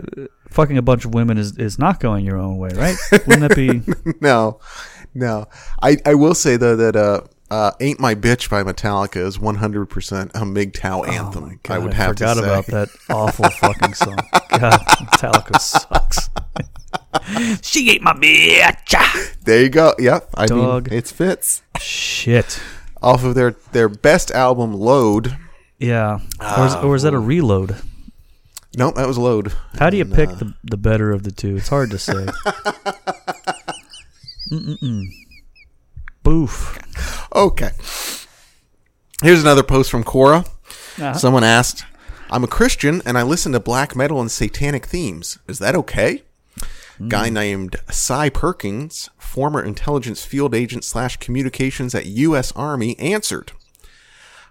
fucking 0.51 0.77
a 0.77 0.83
bunch 0.83 1.05
of 1.05 1.15
women 1.15 1.39
is, 1.39 1.57
is 1.57 1.79
not 1.79 2.01
going 2.01 2.25
your 2.25 2.37
own 2.37 2.59
way, 2.59 2.71
right? 2.75 2.97
Wouldn't 3.13 3.41
that 3.41 3.55
be? 3.55 3.83
no, 4.21 4.61
no. 5.15 5.47
I, 5.83 5.99
I 6.05 6.15
will 6.15 6.35
say 6.35 6.57
though 6.57 6.77
that 6.77 6.97
uh, 6.97 7.21
uh, 7.51 7.73
"Ain't 7.81 7.99
My 8.01 8.15
Bitch" 8.15 8.49
by 8.51 8.63
Metallica 8.63 9.17
is 9.25 9.39
100 9.39 9.87
percent 9.87 10.31
a 10.35 10.41
MGTOW 10.41 11.09
anthem. 11.09 11.45
Oh 11.45 11.47
my 11.47 11.53
I 11.53 11.59
God, 11.63 11.83
would 11.85 11.95
have 11.95 12.11
forgot 12.17 12.35
to 12.35 12.41
say. 12.41 12.47
about 12.47 12.67
that 12.67 12.89
awful 13.11 13.49
fucking 13.51 13.95
song. 13.95 14.17
God, 14.51 14.81
Metallica 14.81 15.61
sucks. 15.61 16.31
she 17.67 17.91
ate 17.91 18.03
my 18.03 18.13
bitch. 18.13 19.35
There 19.45 19.63
you 19.63 19.69
go. 19.69 19.95
Yep. 19.99 20.31
I 20.35 20.47
Dog. 20.47 20.91
mean, 20.91 20.99
it 20.99 21.07
fits 21.09 21.63
Shit. 21.81 22.61
off 23.03 23.25
of 23.25 23.35
their 23.35 23.53
their 23.73 23.89
best 23.89 24.31
album, 24.31 24.73
"Load." 24.73 25.37
Yeah. 25.79 26.19
Or 26.41 26.67
is, 26.67 26.75
or 26.77 26.97
is 26.97 27.03
that 27.05 27.15
a 27.15 27.19
reload? 27.19 27.77
Nope, 28.77 28.97
that 28.97 29.07
was 29.07 29.17
"Load." 29.19 29.53
How 29.79 29.91
do 29.91 29.97
you 29.97 30.05
And, 30.05 30.13
pick 30.15 30.29
uh, 30.31 30.35
the 30.35 30.55
the 30.65 30.77
better 30.77 31.13
of 31.13 31.23
the 31.23 31.31
two? 31.31 31.57
It's 31.57 31.69
hard 31.69 31.91
to 31.93 31.99
say. 31.99 32.27
Mm-mm-mm. 34.53 35.03
Okay. 37.35 37.71
Here's 39.23 39.41
another 39.41 39.63
post 39.63 39.91
from 39.91 40.05
Quora. 40.05 40.47
Uh-huh. 40.47 41.15
Someone 41.15 41.43
asked, 41.43 41.85
I'm 42.31 42.45
a 42.45 42.49
Christian 42.49 43.01
and 43.07 43.17
I 43.17 43.23
listen 43.23 43.53
to 43.53 43.61
black 43.61 43.97
metal 43.97 44.21
and 44.21 44.31
satanic 44.31 44.85
themes. 44.87 45.39
Is 45.49 45.59
that 45.59 45.75
okay? 45.75 46.23
Guy 47.07 47.31
named 47.31 47.77
Cy 47.91 48.29
Perkins, 48.29 49.09
former 49.17 49.63
intelligence 49.63 50.25
field 50.25 50.55
agent 50.55 50.85
slash 50.85 51.17
communications 51.17 51.95
at 51.95 52.07
U.S. 52.07 52.53
Army, 52.53 52.99
answered. 52.99 53.53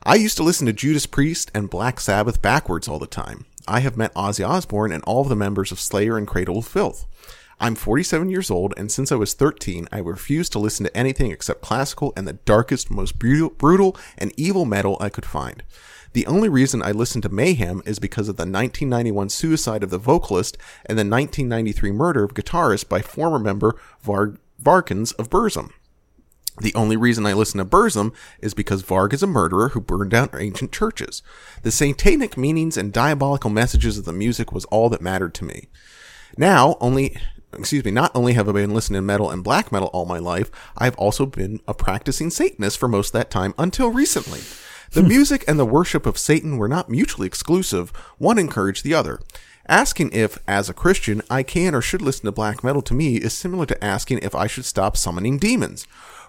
I 0.03 0.15
used 0.15 0.37
to 0.37 0.43
listen 0.43 0.65
to 0.67 0.73
Judas 0.73 1.05
Priest 1.05 1.51
and 1.53 1.69
Black 1.69 1.99
Sabbath 1.99 2.41
backwards 2.41 2.87
all 2.87 2.99
the 2.99 3.05
time. 3.05 3.45
I 3.67 3.81
have 3.81 3.97
met 3.97 4.13
Ozzy 4.13 4.47
Osbourne 4.47 4.93
and 4.93 5.03
all 5.03 5.21
of 5.21 5.29
the 5.29 5.35
members 5.35 5.73
of 5.73 5.79
Slayer 5.79 6.17
and 6.17 6.25
Cradle 6.25 6.59
of 6.59 6.67
Filth. 6.67 7.05
I'm 7.59 7.73
47 7.73 8.29
years 8.29 8.51
old, 8.51 8.73
and 8.77 8.91
since 8.91 9.11
I 9.11 9.15
was 9.15 9.33
13, 9.33 9.87
I 9.91 9.97
refused 9.97 10.51
to 10.51 10.59
listen 10.59 10.85
to 10.85 10.95
anything 10.95 11.31
except 11.31 11.61
classical 11.61 12.13
and 12.15 12.27
the 12.27 12.33
darkest, 12.33 12.91
most 12.91 13.17
brutal, 13.17 13.49
brutal 13.49 13.97
and 14.17 14.31
evil 14.37 14.63
metal 14.63 14.97
I 14.99 15.09
could 15.09 15.25
find. 15.25 15.63
The 16.13 16.27
only 16.27 16.49
reason 16.49 16.81
I 16.81 16.91
listened 16.91 17.23
to 17.23 17.29
Mayhem 17.29 17.81
is 17.85 17.99
because 17.99 18.29
of 18.29 18.37
the 18.37 18.41
1991 18.41 19.29
suicide 19.29 19.83
of 19.83 19.89
the 19.89 19.97
vocalist 19.97 20.57
and 20.85 20.97
the 20.97 21.01
1993 21.01 21.91
murder 21.91 22.23
of 22.23 22.33
guitarist 22.33 22.89
by 22.89 23.01
former 23.01 23.39
member 23.39 23.75
Var- 24.01 24.37
Varkins 24.61 25.13
of 25.19 25.29
Burzum. 25.29 25.71
The 26.59 26.73
only 26.73 26.97
reason 26.97 27.25
I 27.25 27.33
listen 27.33 27.59
to 27.59 27.65
Burzum 27.65 28.13
is 28.39 28.55
because 28.55 28.81
Varg 28.81 29.13
is 29.13 29.21
a 29.21 29.27
murderer 29.27 29.69
who 29.69 29.81
burned 29.81 30.09
down 30.09 30.29
ancient 30.33 30.71
churches. 30.71 31.21
The 31.61 31.71
satanic 31.71 32.35
meanings 32.35 32.77
and 32.77 32.91
diabolical 32.91 33.51
messages 33.51 33.97
of 33.97 34.05
the 34.05 34.13
music 34.13 34.51
was 34.51 34.65
all 34.65 34.89
that 34.89 35.01
mattered 35.01 35.35
to 35.35 35.45
me. 35.45 35.67
Now, 36.35 36.77
only, 36.79 37.17
excuse 37.53 37.83
me, 37.83 37.91
not 37.91 38.11
only 38.15 38.33
have 38.33 38.49
I 38.49 38.51
been 38.51 38.73
listening 38.73 38.97
to 38.97 39.01
metal 39.01 39.29
and 39.29 39.43
black 39.43 39.71
metal 39.71 39.89
all 39.93 40.05
my 40.05 40.19
life, 40.19 40.51
I've 40.77 40.97
also 40.97 41.25
been 41.25 41.59
a 41.67 41.73
practicing 41.73 42.29
Satanist 42.29 42.77
for 42.77 42.87
most 42.87 43.09
of 43.09 43.13
that 43.13 43.31
time 43.31 43.53
until 43.57 43.89
recently. 43.89 44.41
The 44.91 45.01
hmm. 45.01 45.07
music 45.07 45.43
and 45.47 45.59
the 45.59 45.65
worship 45.65 46.05
of 46.05 46.17
Satan 46.17 46.57
were 46.57 46.67
not 46.67 46.89
mutually 46.89 47.27
exclusive, 47.27 47.89
one 48.17 48.37
encouraged 48.37 48.83
the 48.83 48.93
other. 48.93 49.19
Asking 49.69 50.11
if, 50.13 50.39
as 50.47 50.69
a 50.69 50.73
Christian, 50.73 51.21
I 51.29 51.43
can 51.43 51.75
or 51.75 51.81
should 51.81 52.01
listen 52.01 52.25
to 52.25 52.31
black 52.31 52.63
metal 52.63 52.81
to 52.83 52.93
me 52.93 53.17
is 53.17 53.33
similar 53.33 53.65
to 53.65 53.83
asking 53.83 54.19
if 54.19 54.33
I 54.33 54.47
should 54.47 54.63
stop 54.63 54.95
summoning 54.95 55.37
demons. 55.37 55.85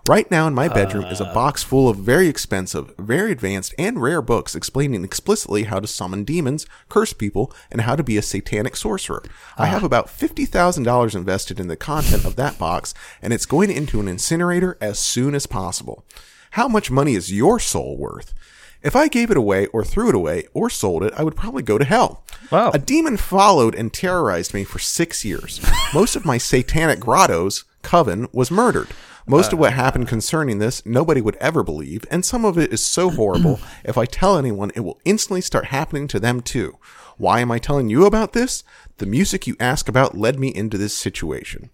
Right 0.08 0.28
now 0.28 0.48
in 0.48 0.54
my 0.54 0.66
bedroom 0.68 1.04
is 1.04 1.20
a 1.20 1.26
uh. 1.26 1.34
box 1.34 1.62
full 1.62 1.88
of 1.88 1.98
very 1.98 2.26
expensive, 2.26 2.92
very 2.98 3.30
advanced, 3.30 3.74
and 3.78 4.02
rare 4.02 4.22
books 4.22 4.56
explaining 4.56 5.04
explicitly 5.04 5.64
how 5.64 5.78
to 5.78 5.86
summon 5.86 6.24
demons, 6.24 6.66
curse 6.88 7.12
people, 7.12 7.52
and 7.70 7.82
how 7.82 7.94
to 7.94 8.02
be 8.02 8.16
a 8.16 8.22
satanic 8.22 8.74
sorcerer. 8.74 9.22
I 9.56 9.66
have 9.66 9.84
ah. 9.84 9.86
about 9.86 10.08
$50,000 10.08 11.14
invested 11.14 11.60
in 11.60 11.68
the 11.68 11.76
content 11.76 12.24
of 12.24 12.34
that 12.36 12.58
box, 12.58 12.92
and 13.22 13.32
it's 13.32 13.46
going 13.46 13.70
into 13.70 14.00
an 14.00 14.08
incinerator 14.08 14.76
as 14.80 14.98
soon 14.98 15.36
as 15.36 15.46
possible. 15.46 16.04
How 16.52 16.66
much 16.66 16.90
money 16.90 17.14
is 17.14 17.32
your 17.32 17.60
soul 17.60 17.96
worth? 17.96 18.34
If 18.80 18.94
I 18.94 19.08
gave 19.08 19.30
it 19.30 19.36
away 19.36 19.66
or 19.66 19.84
threw 19.84 20.08
it 20.08 20.14
away 20.14 20.46
or 20.54 20.70
sold 20.70 21.02
it, 21.02 21.12
I 21.16 21.24
would 21.24 21.34
probably 21.34 21.62
go 21.62 21.78
to 21.78 21.84
hell. 21.84 22.22
Wow. 22.50 22.70
A 22.70 22.78
demon 22.78 23.16
followed 23.16 23.74
and 23.74 23.92
terrorized 23.92 24.54
me 24.54 24.62
for 24.62 24.78
six 24.78 25.24
years. 25.24 25.60
Most 25.94 26.14
of 26.14 26.24
my 26.24 26.38
satanic 26.38 27.00
grottos, 27.00 27.64
coven, 27.82 28.28
was 28.32 28.50
murdered. 28.50 28.88
Most 29.26 29.52
of 29.52 29.58
what 29.58 29.72
uh. 29.72 29.76
happened 29.76 30.08
concerning 30.08 30.58
this, 30.58 30.86
nobody 30.86 31.20
would 31.20 31.36
ever 31.36 31.62
believe, 31.62 32.04
and 32.10 32.24
some 32.24 32.44
of 32.44 32.56
it 32.56 32.72
is 32.72 32.84
so 32.84 33.10
horrible, 33.16 33.60
if 33.84 33.98
I 33.98 34.06
tell 34.06 34.38
anyone, 34.38 34.70
it 34.74 34.80
will 34.80 35.00
instantly 35.04 35.40
start 35.40 35.66
happening 35.66 36.08
to 36.08 36.20
them 36.20 36.40
too. 36.40 36.78
Why 37.18 37.40
am 37.40 37.50
I 37.50 37.58
telling 37.58 37.90
you 37.90 38.06
about 38.06 38.32
this? 38.32 38.62
The 38.98 39.06
music 39.06 39.46
you 39.46 39.56
ask 39.58 39.88
about 39.88 40.16
led 40.16 40.38
me 40.38 40.48
into 40.54 40.78
this 40.78 40.96
situation. 40.96 41.70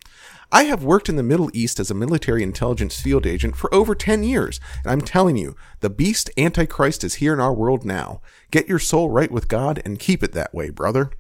I 0.55 0.65
have 0.65 0.85
worked 0.85 1.09
in 1.09 1.17
the 1.17 1.25
Middle 1.25 1.51
East 1.53 1.81
as 1.81 1.91
a 1.91 1.95
military 1.95 2.45
intelligence 2.45 3.01
field 3.01 3.27
agent 3.27 3.57
for 3.57 3.75
over 3.75 3.93
10 3.93 4.23
years, 4.23 4.61
and 4.85 4.93
I'm 4.93 5.01
telling 5.01 5.37
you, 5.37 5.57
the 5.81 5.91
beast 5.91 6.31
Antichrist 6.39 7.03
is 7.03 7.15
here 7.15 7.33
in 7.33 7.41
our 7.41 7.53
world 7.53 7.85
now. 7.85 8.21
Get 8.53 8.69
your 8.69 8.79
soul 8.79 9.11
right 9.11 9.33
with 9.33 9.49
God 9.49 9.83
and 9.85 9.99
keep 9.99 10.23
it 10.23 10.31
that 10.31 10.55
way, 10.55 10.71
brother. 10.71 11.11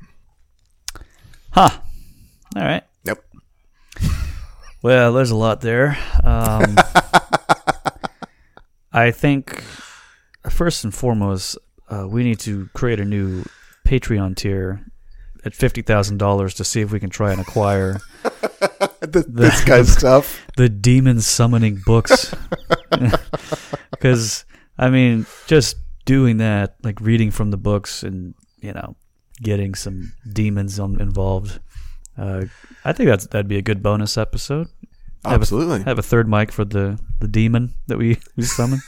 Huh. 1.51 1.81
All 2.55 2.63
right. 2.63 2.85
Yep. 3.03 3.25
Well, 4.83 5.13
there's 5.13 5.33
a 5.33 5.37
lot 5.37 5.63
there. 5.63 5.99
Um, 6.23 6.77
I 8.93 9.11
think 9.11 9.65
first 10.49 10.85
and 10.85 10.95
foremost, 10.95 11.59
uh, 11.89 12.07
we 12.09 12.23
need 12.23 12.39
to 12.41 12.69
create 12.73 13.01
a 13.01 13.05
new 13.05 13.43
Patreon 13.85 14.37
tier 14.37 14.87
at 15.45 15.57
fifty 15.57 15.83
thousand 15.83 16.19
dollars 16.19 16.55
to 16.55 16.65
see 16.65 16.83
if 16.83 16.93
we 16.93 17.01
can 17.01 17.11
try 17.11 17.33
and 17.33 17.41
acquire 17.41 17.99
Th- 19.13 19.27
this 19.29 19.65
guy's 19.65 19.93
stuff. 19.93 20.47
the 20.57 20.69
demon 20.69 21.21
summoning 21.21 21.81
books. 21.85 22.35
Because 23.91 24.45
I 24.79 24.91
mean, 24.91 25.27
just 25.47 25.77
doing 26.05 26.37
that, 26.39 26.77
like 26.83 27.01
reading 27.01 27.31
from 27.31 27.51
the 27.51 27.57
books, 27.57 28.03
and 28.03 28.35
you 28.61 28.73
know, 28.73 28.97
getting 29.43 29.75
some 29.75 30.13
demons 30.31 30.79
on, 30.79 31.01
involved. 31.01 31.59
Uh, 32.19 32.45
I 32.85 32.93
think 32.93 33.09
that's 33.09 33.27
that'd 33.29 33.49
be 33.49 33.57
a 33.57 33.63
good 33.63 33.83
bonus 33.83 34.19
episode. 34.19 34.69
Have 35.25 35.41
a- 35.43 35.47
Have 35.85 35.99
a 35.99 36.03
third 36.03 36.29
mic 36.29 36.53
for 36.53 36.65
the 36.65 36.99
the 37.21 37.29
demon 37.29 37.75
that 37.87 37.97
we 37.99 38.19
we 38.37 38.45
summon. 38.45 38.81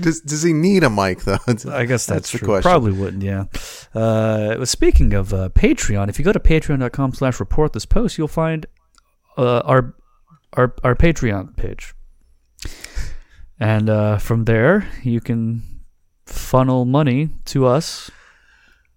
Does, 0.00 0.20
does 0.20 0.42
he 0.42 0.52
need 0.52 0.82
a 0.84 0.90
mic, 0.90 1.22
though? 1.22 1.38
I 1.70 1.84
guess 1.84 2.06
that's, 2.06 2.30
the 2.32 2.38
true. 2.38 2.46
question. 2.46 2.70
Probably 2.70 2.92
wouldn't. 2.92 3.22
Yeah. 3.22 3.44
Uh, 3.94 4.64
speaking 4.64 5.12
of 5.14 5.32
uh, 5.32 5.48
Patreon, 5.50 6.08
if 6.08 6.18
you 6.18 6.24
go 6.24 6.32
to 6.32 6.40
patreon.com/slash 6.40 7.40
report 7.40 7.72
this 7.72 7.86
post, 7.86 8.18
you'll 8.18 8.28
find 8.28 8.66
uh, 9.36 9.60
our 9.60 9.94
our 10.54 10.74
our 10.84 10.94
Patreon 10.94 11.56
page, 11.56 11.94
and 13.58 13.88
uh, 13.88 14.18
from 14.18 14.44
there 14.44 14.88
you 15.02 15.20
can 15.20 15.62
funnel 16.26 16.84
money 16.84 17.30
to 17.46 17.66
us, 17.66 18.10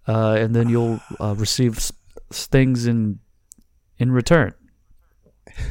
uh, 0.06 0.36
and 0.38 0.54
then 0.54 0.68
you'll 0.68 1.00
uh, 1.20 1.34
receive 1.36 1.76
s- 1.76 1.92
things 2.30 2.86
in 2.86 3.18
in 3.98 4.12
return. 4.12 4.54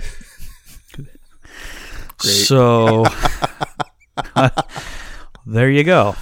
So 2.19 3.05
there 5.45 5.69
you 5.69 5.83
go. 5.83 6.15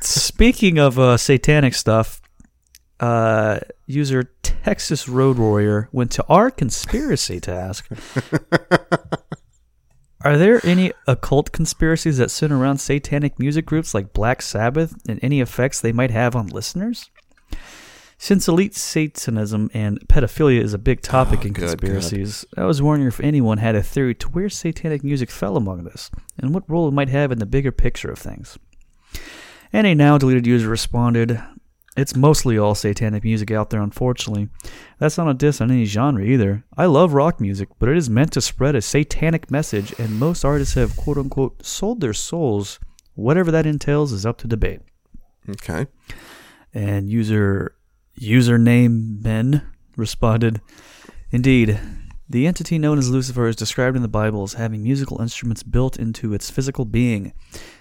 Speaking 0.00 0.78
of 0.78 0.98
uh, 0.98 1.16
satanic 1.16 1.74
stuff, 1.74 2.20
uh, 3.00 3.60
user 3.86 4.30
Texas 4.42 5.08
Road 5.08 5.38
Warrior 5.38 5.88
went 5.92 6.10
to 6.12 6.24
our 6.28 6.50
conspiracy 6.50 7.40
task. 7.40 7.88
Are 10.22 10.36
there 10.36 10.60
any 10.66 10.92
occult 11.06 11.52
conspiracies 11.52 12.18
that 12.18 12.30
center 12.30 12.58
around 12.58 12.78
satanic 12.78 13.38
music 13.38 13.66
groups 13.66 13.94
like 13.94 14.12
Black 14.12 14.42
Sabbath 14.42 14.94
and 15.08 15.20
any 15.22 15.40
effects 15.40 15.80
they 15.80 15.92
might 15.92 16.10
have 16.10 16.34
on 16.34 16.48
listeners? 16.48 17.08
Since 18.20 18.48
elite 18.48 18.74
Satanism 18.74 19.70
and 19.72 20.00
pedophilia 20.08 20.60
is 20.60 20.74
a 20.74 20.78
big 20.78 21.02
topic 21.02 21.40
Oh, 21.40 21.46
in 21.46 21.52
good, 21.52 21.78
conspiracies, 21.78 22.44
I 22.56 22.64
was 22.64 22.82
wondering 22.82 23.06
if 23.06 23.20
anyone 23.20 23.58
had 23.58 23.76
a 23.76 23.82
theory 23.82 24.14
to 24.16 24.28
where 24.30 24.48
satanic 24.48 25.04
music 25.04 25.30
fell 25.30 25.56
among 25.56 25.84
this, 25.84 26.10
and 26.36 26.52
what 26.52 26.68
role 26.68 26.88
it 26.88 26.94
might 26.94 27.10
have 27.10 27.30
in 27.30 27.38
the 27.38 27.46
bigger 27.46 27.70
picture 27.70 28.10
of 28.10 28.18
things. 28.18 28.58
And 29.72 29.86
a 29.86 29.94
now 29.94 30.18
deleted 30.18 30.48
user 30.48 30.68
responded, 30.68 31.40
It's 31.96 32.16
mostly 32.16 32.58
all 32.58 32.74
satanic 32.74 33.22
music 33.22 33.52
out 33.52 33.70
there, 33.70 33.80
unfortunately. 33.80 34.48
That's 34.98 35.16
not 35.16 35.28
a 35.28 35.34
diss 35.34 35.60
on 35.60 35.70
any 35.70 35.84
genre 35.84 36.24
either. 36.24 36.64
I 36.76 36.86
love 36.86 37.14
rock 37.14 37.40
music, 37.40 37.68
but 37.78 37.88
it 37.88 37.96
is 37.96 38.10
meant 38.10 38.32
to 38.32 38.40
spread 38.40 38.74
a 38.74 38.82
satanic 38.82 39.48
message, 39.48 39.94
and 39.96 40.18
most 40.18 40.44
artists 40.44 40.74
have 40.74 40.96
quote 40.96 41.18
unquote 41.18 41.64
sold 41.64 42.00
their 42.00 42.14
souls. 42.14 42.80
Whatever 43.14 43.52
that 43.52 43.66
entails 43.66 44.12
is 44.12 44.26
up 44.26 44.38
to 44.38 44.48
debate. 44.48 44.80
Okay. 45.48 45.86
And 46.74 47.08
user 47.08 47.74
username 48.18 49.22
Ben 49.22 49.62
responded, 49.96 50.60
Indeed, 51.30 51.78
the 52.28 52.46
entity 52.46 52.78
known 52.78 52.98
as 52.98 53.10
Lucifer 53.10 53.46
is 53.48 53.56
described 53.56 53.96
in 53.96 54.02
the 54.02 54.08
Bible 54.08 54.42
as 54.42 54.54
having 54.54 54.82
musical 54.82 55.20
instruments 55.20 55.62
built 55.62 55.98
into 55.98 56.34
its 56.34 56.50
physical 56.50 56.84
being, 56.84 57.32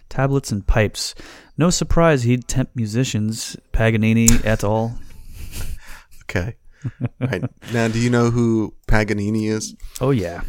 tablets 0.09 0.51
and 0.51 0.65
pipes. 0.65 1.15
No 1.57 1.69
surprise 1.69 2.23
he'd 2.23 2.47
tempt 2.47 2.75
musicians, 2.75 3.57
Paganini 3.71 4.29
et 4.43 4.63
al. 4.63 4.99
Okay. 6.29 6.55
right. 7.21 7.41
Now, 7.73 7.87
do 7.87 7.99
you 7.99 8.09
know 8.09 8.29
who 8.31 8.73
Paganini 8.85 9.47
is? 9.47 9.75
Oh 10.01 10.11
yeah, 10.11 10.41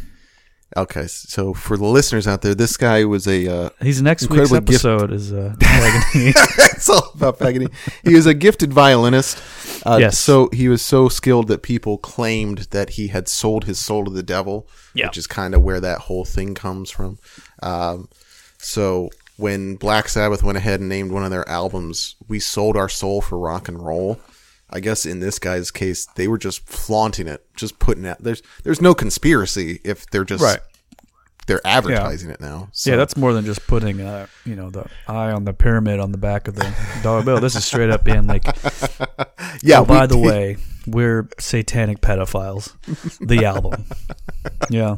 Okay. 0.77 1.07
So 1.07 1.53
for 1.53 1.77
the 1.77 1.85
listeners 1.85 2.27
out 2.27 2.41
there, 2.41 2.53
this 2.53 2.77
guy 2.77 3.03
was 3.05 3.27
a 3.27 3.47
uh, 3.47 3.69
he's 3.81 4.01
next 4.01 4.29
week's 4.29 4.51
episode 4.53 5.11
is 5.11 5.33
uh, 5.33 5.55
Paganini. 5.59 6.33
it's 6.75 6.89
all 6.89 7.11
about 7.15 7.39
Paganini. 7.39 7.71
He 8.03 8.13
was 8.13 8.25
a 8.25 8.33
gifted 8.33 8.71
violinist. 8.73 9.37
Uh, 9.85 9.97
Yes. 9.99 10.17
So 10.19 10.49
he 10.53 10.67
was 10.69 10.81
so 10.81 11.09
skilled 11.09 11.47
that 11.47 11.61
people 11.63 11.97
claimed 11.97 12.59
that 12.71 12.91
he 12.91 13.07
had 13.07 13.27
sold 13.27 13.63
his 13.65 13.79
soul 13.79 14.05
to 14.05 14.11
the 14.11 14.23
devil, 14.23 14.67
Yeah. 14.93 15.07
which 15.07 15.17
is 15.17 15.25
kind 15.27 15.55
of 15.55 15.61
where 15.63 15.79
that 15.79 15.99
whole 16.01 16.25
thing 16.25 16.53
comes 16.53 16.91
from. 16.91 17.17
Um, 17.63 18.09
so 18.57 19.09
when 19.37 19.75
Black 19.75 20.09
Sabbath 20.09 20.43
went 20.43 20.57
ahead 20.57 20.81
and 20.81 20.89
named 20.89 21.11
one 21.11 21.23
of 21.23 21.31
their 21.31 21.47
albums, 21.49 22.15
"We 22.27 22.39
Sold 22.39 22.75
Our 22.77 22.89
Soul 22.89 23.21
for 23.21 23.37
Rock 23.39 23.67
and 23.69 23.81
Roll." 23.83 24.19
I 24.71 24.79
guess 24.79 25.05
in 25.05 25.19
this 25.19 25.39
guy's 25.39 25.71
case, 25.71 26.05
they 26.15 26.27
were 26.27 26.37
just 26.37 26.65
flaunting 26.67 27.27
it, 27.27 27.43
just 27.55 27.79
putting 27.79 28.05
it. 28.05 28.17
There's 28.19 28.41
there's 28.63 28.81
no 28.81 28.93
conspiracy 28.93 29.79
if 29.83 30.05
they're 30.11 30.23
just 30.25 30.43
Right. 30.43 30.59
they're 31.47 31.65
advertising 31.65 32.29
it 32.29 32.39
now. 32.39 32.69
So, 32.71 32.91
yeah, 32.91 32.95
that's 32.97 33.17
more 33.17 33.33
than 33.33 33.45
just 33.45 33.65
putting 33.65 33.99
uh, 34.01 34.27
you 34.45 34.55
know 34.55 34.69
the 34.69 34.85
eye 35.07 35.31
on 35.31 35.45
the 35.45 35.53
pyramid 35.53 35.99
on 35.99 36.11
the 36.11 36.17
back 36.19 36.47
of 36.47 36.55
the 36.55 36.71
dollar 37.01 37.23
bill. 37.23 37.39
This 37.39 37.55
is 37.55 37.65
straight 37.65 37.89
up 37.89 38.03
being 38.03 38.27
like, 38.27 38.45
yeah. 39.63 39.79
oh, 39.79 39.85
by 39.85 40.05
the 40.05 40.17
way, 40.19 40.57
we're 40.85 41.27
satanic 41.39 41.99
pedophiles. 42.01 42.73
The 43.19 43.45
album, 43.45 43.85
yeah. 44.69 44.97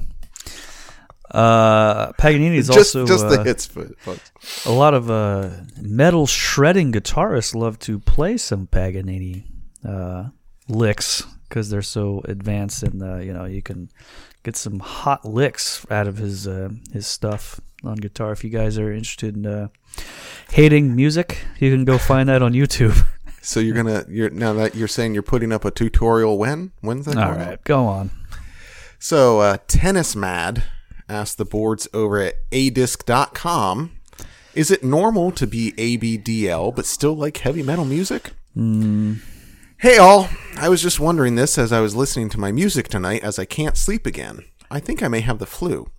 Uh, 1.30 2.11
Paganini 2.13 2.57
is 2.57 2.67
just 2.67 2.93
also 2.93 3.05
just 3.07 3.26
uh, 3.26 3.38
the 3.38 3.43
hits, 3.45 3.65
fo- 3.65 3.89
folks. 3.99 4.65
a 4.65 4.72
lot 4.72 4.93
of 4.93 5.09
uh, 5.09 5.49
metal 5.80 6.28
shredding 6.28 6.91
guitarists 6.91 7.55
love 7.55 7.80
to 7.80 7.99
play 7.99 8.36
some 8.36 8.67
Paganini 8.67 9.45
uh, 9.88 10.25
licks 10.67 11.23
because 11.47 11.69
they're 11.69 11.82
so 11.82 12.21
advanced 12.25 12.84
and 12.84 13.01
uh, 13.03 13.17
you 13.17 13.34
know 13.34 13.45
you 13.45 13.61
can 13.61 13.89
get 14.43 14.55
some 14.55 14.79
hot 14.79 15.25
licks 15.25 15.86
out 15.91 16.07
of 16.07 16.17
his 16.17 16.47
uh, 16.47 16.69
his 16.91 17.07
stuff 17.07 17.59
on 17.84 17.95
guitar. 17.97 18.32
If 18.32 18.43
you 18.43 18.49
guys 18.49 18.77
are 18.77 18.91
interested 18.91 19.36
in 19.36 19.45
uh, 19.45 19.67
hating 20.51 20.95
music, 20.95 21.43
you 21.59 21.71
can 21.71 21.86
go 21.86 21.97
find 21.97 22.29
that 22.29 22.41
on 22.41 22.53
YouTube. 22.53 23.05
So 23.43 23.59
you're 23.59 23.73
gonna 23.75 24.05
you're 24.07 24.29
now 24.29 24.53
that 24.53 24.75
you're 24.75 24.88
saying 24.88 25.15
you're 25.15 25.23
putting 25.23 25.51
up 25.51 25.65
a 25.65 25.71
tutorial 25.71 26.38
when 26.38 26.73
when's 26.82 27.07
that? 27.07 27.17
All 27.17 27.32
right, 27.32 27.63
go 27.63 27.88
on. 27.88 28.11
So 28.99 29.39
uh, 29.39 29.57
tennis 29.67 30.15
mad 30.15 30.63
asked 31.09 31.39
the 31.39 31.45
boards 31.45 31.88
over 31.91 32.19
at 32.19 32.36
adisc.com, 32.51 33.93
is 34.53 34.69
it 34.69 34.84
normal 34.84 35.32
to 35.32 35.47
be 35.47 35.71
ABDL 35.71 36.75
but 36.75 36.86
still 36.86 37.15
like 37.15 37.38
heavy 37.38 37.63
metal 37.63 37.84
music? 37.84 38.34
Hey 39.82 39.97
all, 39.97 40.29
I 40.57 40.69
was 40.69 40.79
just 40.79 40.99
wondering 40.99 41.34
this 41.34 41.57
as 41.57 41.71
I 41.71 41.79
was 41.79 41.95
listening 41.95 42.29
to 42.29 42.39
my 42.39 42.51
music 42.51 42.88
tonight 42.88 43.23
as 43.23 43.39
I 43.39 43.45
can't 43.45 43.75
sleep 43.75 44.05
again. 44.05 44.45
I 44.69 44.79
think 44.79 45.01
I 45.01 45.07
may 45.07 45.21
have 45.21 45.39
the 45.39 45.47
flu. 45.47 45.89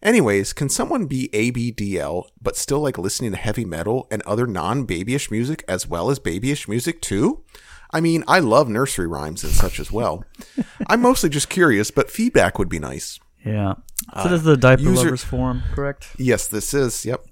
Anyways, 0.00 0.52
can 0.52 0.68
someone 0.68 1.06
be 1.06 1.30
ABDL 1.32 2.26
but 2.40 2.56
still 2.56 2.78
like 2.78 2.96
listening 2.96 3.32
to 3.32 3.36
heavy 3.36 3.64
metal 3.64 4.06
and 4.08 4.22
other 4.22 4.46
non 4.46 4.84
babyish 4.84 5.32
music 5.32 5.64
as 5.66 5.88
well 5.88 6.10
as 6.10 6.20
babyish 6.20 6.68
music 6.68 7.02
too? 7.02 7.42
I 7.90 8.00
mean, 8.00 8.22
I 8.28 8.38
love 8.38 8.68
nursery 8.68 9.08
rhymes 9.08 9.42
and 9.42 9.52
such 9.52 9.80
as 9.80 9.90
well. 9.90 10.24
I'm 10.86 11.02
mostly 11.02 11.28
just 11.28 11.48
curious, 11.48 11.90
but 11.90 12.12
feedback 12.12 12.56
would 12.60 12.68
be 12.68 12.78
nice. 12.78 13.18
Yeah, 13.44 13.74
so 14.14 14.20
uh, 14.20 14.22
this 14.28 14.38
is 14.40 14.44
the 14.44 14.56
Diaper 14.56 14.82
user- 14.82 15.06
Lovers 15.06 15.24
Forum, 15.24 15.64
correct? 15.74 16.06
Yes, 16.18 16.46
this 16.46 16.72
is. 16.72 17.04
Yep. 17.04 17.26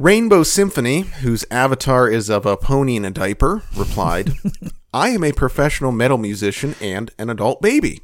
Rainbow 0.00 0.44
Symphony, 0.44 1.00
whose 1.00 1.44
avatar 1.50 2.08
is 2.08 2.30
of 2.30 2.46
a 2.46 2.56
pony 2.56 2.96
in 2.96 3.04
a 3.04 3.10
diaper, 3.10 3.64
replied, 3.76 4.32
I 4.94 5.10
am 5.10 5.22
a 5.22 5.32
professional 5.32 5.92
metal 5.92 6.16
musician 6.16 6.74
and 6.80 7.10
an 7.18 7.28
adult 7.28 7.60
baby. 7.60 8.00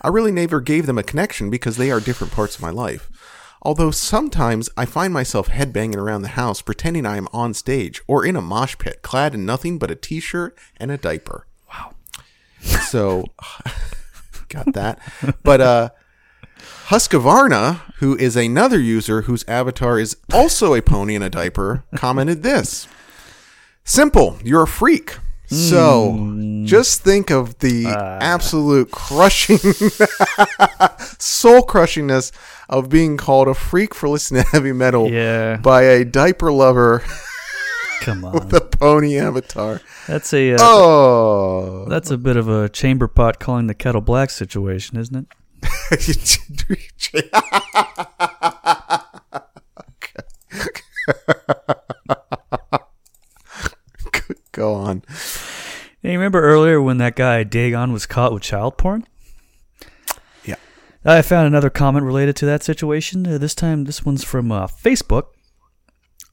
I 0.00 0.08
really 0.08 0.32
never 0.32 0.62
gave 0.62 0.86
them 0.86 0.96
a 0.96 1.02
connection 1.02 1.50
because 1.50 1.76
they 1.76 1.90
are 1.90 2.00
different 2.00 2.32
parts 2.32 2.56
of 2.56 2.62
my 2.62 2.70
life. 2.70 3.10
Although 3.60 3.90
sometimes 3.90 4.70
I 4.78 4.86
find 4.86 5.12
myself 5.12 5.50
headbanging 5.50 5.96
around 5.96 6.22
the 6.22 6.28
house 6.28 6.62
pretending 6.62 7.04
I 7.04 7.18
am 7.18 7.28
on 7.30 7.52
stage 7.52 8.00
or 8.06 8.24
in 8.24 8.36
a 8.36 8.40
mosh 8.40 8.78
pit 8.78 9.02
clad 9.02 9.34
in 9.34 9.44
nothing 9.44 9.76
but 9.76 9.90
a 9.90 9.96
t 9.96 10.20
shirt 10.20 10.56
and 10.78 10.90
a 10.90 10.96
diaper. 10.96 11.46
Wow. 11.68 11.92
So, 12.88 13.26
got 14.48 14.72
that. 14.72 14.98
But, 15.42 15.60
uh, 15.60 15.88
Husqvarna, 16.88 17.80
who 17.96 18.16
is 18.16 18.36
another 18.36 18.78
user 18.78 19.22
whose 19.22 19.44
avatar 19.48 19.98
is 19.98 20.16
also 20.32 20.74
a 20.74 20.82
pony 20.82 21.14
in 21.14 21.22
a 21.22 21.30
diaper, 21.30 21.84
commented 21.96 22.42
this 22.42 22.86
Simple, 23.84 24.38
you're 24.42 24.62
a 24.62 24.66
freak. 24.66 25.18
So 25.46 26.62
just 26.64 27.02
think 27.02 27.30
of 27.30 27.58
the 27.58 27.86
absolute 27.86 28.90
crushing, 28.90 29.58
soul 31.18 31.62
crushingness 31.62 32.32
of 32.68 32.88
being 32.88 33.16
called 33.16 33.46
a 33.48 33.54
freak 33.54 33.94
for 33.94 34.08
listening 34.08 34.42
to 34.42 34.48
heavy 34.48 34.72
metal 34.72 35.08
Yeah, 35.10 35.58
by 35.58 35.82
a 35.82 36.04
diaper 36.04 36.50
lover 36.50 37.02
come 38.00 38.24
on. 38.24 38.32
with 38.32 38.52
a 38.54 38.60
pony 38.62 39.18
avatar. 39.18 39.80
That's 40.08 40.32
a 40.32 40.54
uh, 40.54 40.58
Oh. 40.60 41.86
that's 41.88 42.10
a 42.10 42.18
bit 42.18 42.36
of 42.36 42.48
a 42.48 42.68
chamber 42.68 43.06
pot 43.06 43.38
calling 43.38 43.66
the 43.66 43.74
kettle 43.74 44.00
black 44.00 44.30
situation, 44.30 44.96
isn't 44.98 45.14
it? 45.14 45.26
Go 54.52 54.74
on. 54.74 55.02
Hey, 56.00 56.12
you 56.12 56.18
remember 56.18 56.42
earlier 56.42 56.80
when 56.80 56.98
that 56.98 57.16
guy 57.16 57.42
Dagon 57.44 57.92
was 57.92 58.06
caught 58.06 58.32
with 58.32 58.42
child 58.42 58.78
porn? 58.78 59.06
Yeah. 60.44 60.56
I 61.04 61.22
found 61.22 61.46
another 61.46 61.70
comment 61.70 62.06
related 62.06 62.36
to 62.36 62.46
that 62.46 62.62
situation. 62.62 63.26
Uh, 63.26 63.38
this 63.38 63.54
time, 63.54 63.84
this 63.84 64.04
one's 64.04 64.22
from 64.22 64.52
uh, 64.52 64.66
Facebook. 64.66 65.28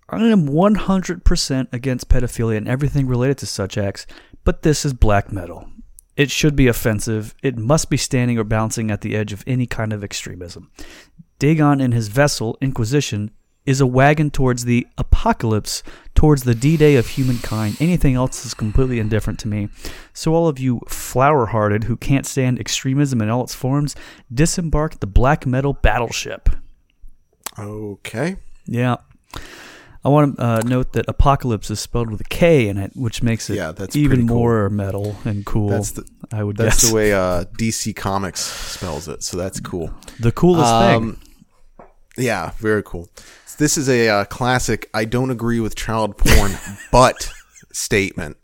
I 0.09 0.25
am 0.25 0.47
100% 0.47 1.73
against 1.73 2.09
pedophilia 2.09 2.57
and 2.57 2.67
everything 2.67 3.07
related 3.07 3.38
to 3.39 3.45
such 3.45 3.77
acts, 3.77 4.05
but 4.43 4.61
this 4.61 4.84
is 4.84 4.93
black 4.93 5.32
metal. 5.32 5.71
It 6.16 6.30
should 6.30 6.55
be 6.55 6.68
offensive. 6.68 7.34
It 7.41 7.57
must 7.57 7.89
be 7.89 7.97
standing 7.97 8.38
or 8.38 8.43
bouncing 8.43 8.91
at 8.91 9.01
the 9.01 9.16
edge 9.16 9.34
of 9.34 9.43
any 9.47 9.66
kind 9.66 9.93
of 9.93 10.03
extremism. 10.03 10.70
Dagon 11.39 11.82
and 11.82 11.93
his 11.93 12.09
vessel, 12.09 12.57
Inquisition, 12.62 13.32
is 13.66 13.80
a 13.80 13.88
wagon 13.88 14.32
towards 14.32 14.66
the 14.66 14.88
apocalypse, 14.97 15.84
towards 16.16 16.43
the 16.43 16.55
D 16.55 16.78
Day 16.78 16.95
of 16.95 17.07
humankind. 17.07 17.78
Anything 17.80 18.16
else 18.16 18.45
is 18.45 18.53
completely 18.53 18.99
indifferent 18.99 19.39
to 19.39 19.47
me. 19.47 19.70
So, 20.14 20.34
all 20.34 20.47
of 20.47 20.59
you 20.59 20.82
flower 20.88 21.47
hearted 21.47 21.86
who 21.86 21.95
can't 21.95 22.26
stand 22.26 22.59
extremism 22.59 23.22
in 23.22 23.30
all 23.30 23.43
its 23.43 23.55
forms, 23.55 23.95
disembark 24.34 24.99
the 24.99 25.07
black 25.07 25.45
metal 25.45 25.74
battleship. 25.74 26.49
Okay. 27.57 28.38
Yeah. 28.66 28.97
I 30.04 30.10
want 30.10 30.38
to 30.38 30.43
uh, 30.43 30.62
note 30.66 30.93
that 30.93 31.06
apocalypse 31.08 31.70
is 31.70 31.80
spelled 31.80 32.10
with 32.10 32.22
a 32.22 32.26
K 32.26 32.68
in 32.68 32.78
it, 32.78 32.91
which 32.95 33.22
makes 33.22 33.49
it 33.49 33.56
Yeah, 33.56 33.72
that's 33.72 33.95
even 33.95 34.28
cool. 34.28 34.38
more 34.38 34.70
metal 34.70 35.16
and 35.26 35.45
cool. 35.45 35.70
That's 35.70 35.91
the 35.91 36.08
I 36.32 36.43
would 36.43 36.58
that's 36.58 36.82
guess 36.82 36.89
the 36.89 36.95
way 36.95 37.14
uh, 37.14 37.43
DC 37.58 37.95
Comics 37.95 38.41
spells 38.41 39.08
it. 39.08 39.22
So 39.24 39.38
that's 39.38 39.60
cool. 39.60 39.93
the 40.20 40.32
coolest 40.32 40.72
thing. 40.74 40.95
Um, 41.04 41.20
Yeah, 42.18 42.52
very 42.58 42.84
cool. 42.84 43.10
This 43.58 43.78
is 43.78 43.88
a 43.89 44.10
uh, 44.10 44.26
classic. 44.26 44.89
I 44.93 45.06
don't 45.06 45.30
agree 45.30 45.60
with 45.60 45.76
child 45.76 46.18
porn, 46.18 46.52
but 46.91 47.32
statement. 47.72 48.38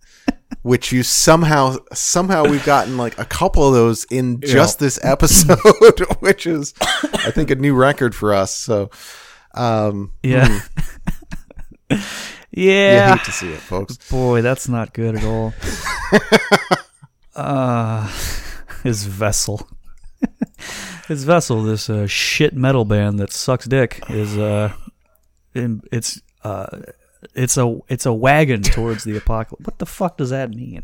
which 0.61 0.91
you 0.91 1.01
somehow 1.01 1.77
somehow 1.93 2.43
we've 2.45 2.65
gotten 2.65 2.97
like 2.97 3.17
a 3.17 3.25
couple 3.25 3.67
of 3.67 3.73
those 3.73 4.03
in 4.11 4.39
just 4.41 4.77
this 4.79 4.99
episode, 5.03 5.99
which 6.19 6.45
is 6.45 6.73
I 6.81 7.31
think 7.31 7.49
a 7.49 7.55
new 7.55 7.73
record 7.73 8.13
for 8.13 8.33
us. 8.33 8.53
So 8.53 8.89
um 9.55 10.11
Yeah. 10.21 10.47
you 10.47 10.59
yeah. 12.51 13.15
hate 13.15 13.25
to 13.25 13.31
see 13.31 13.51
it, 13.51 13.59
folks. 13.59 13.97
Boy, 14.09 14.41
that's 14.41 14.67
not 14.67 14.93
good 14.93 15.15
at 15.15 15.23
all. 15.23 15.53
uh, 17.35 18.07
his 18.83 19.05
vessel. 19.05 19.67
his 21.07 21.23
vessel, 21.23 21.63
this 21.63 21.89
uh, 21.89 22.07
shit 22.07 22.55
metal 22.55 22.85
band 22.85 23.19
that 23.19 23.31
sucks 23.31 23.65
dick, 23.65 24.03
is 24.09 24.37
uh, 24.37 24.73
in, 25.53 25.81
it's 25.91 26.21
uh, 26.43 26.67
it's 27.33 27.57
a 27.57 27.79
it's 27.87 28.05
a 28.05 28.13
wagon 28.13 28.61
towards 28.61 29.03
the 29.03 29.15
apocalypse. 29.17 29.65
What 29.65 29.79
the 29.79 29.85
fuck 29.85 30.17
does 30.17 30.31
that 30.31 30.51
mean? 30.51 30.83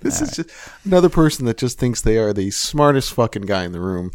This 0.00 0.20
is 0.20 0.36
just 0.36 0.50
another 0.84 1.08
person 1.08 1.46
that 1.46 1.58
just 1.58 1.78
thinks 1.78 2.00
they 2.00 2.16
are 2.16 2.32
the 2.32 2.50
smartest 2.50 3.12
fucking 3.12 3.42
guy 3.42 3.64
in 3.64 3.72
the 3.72 3.80
room, 3.80 4.12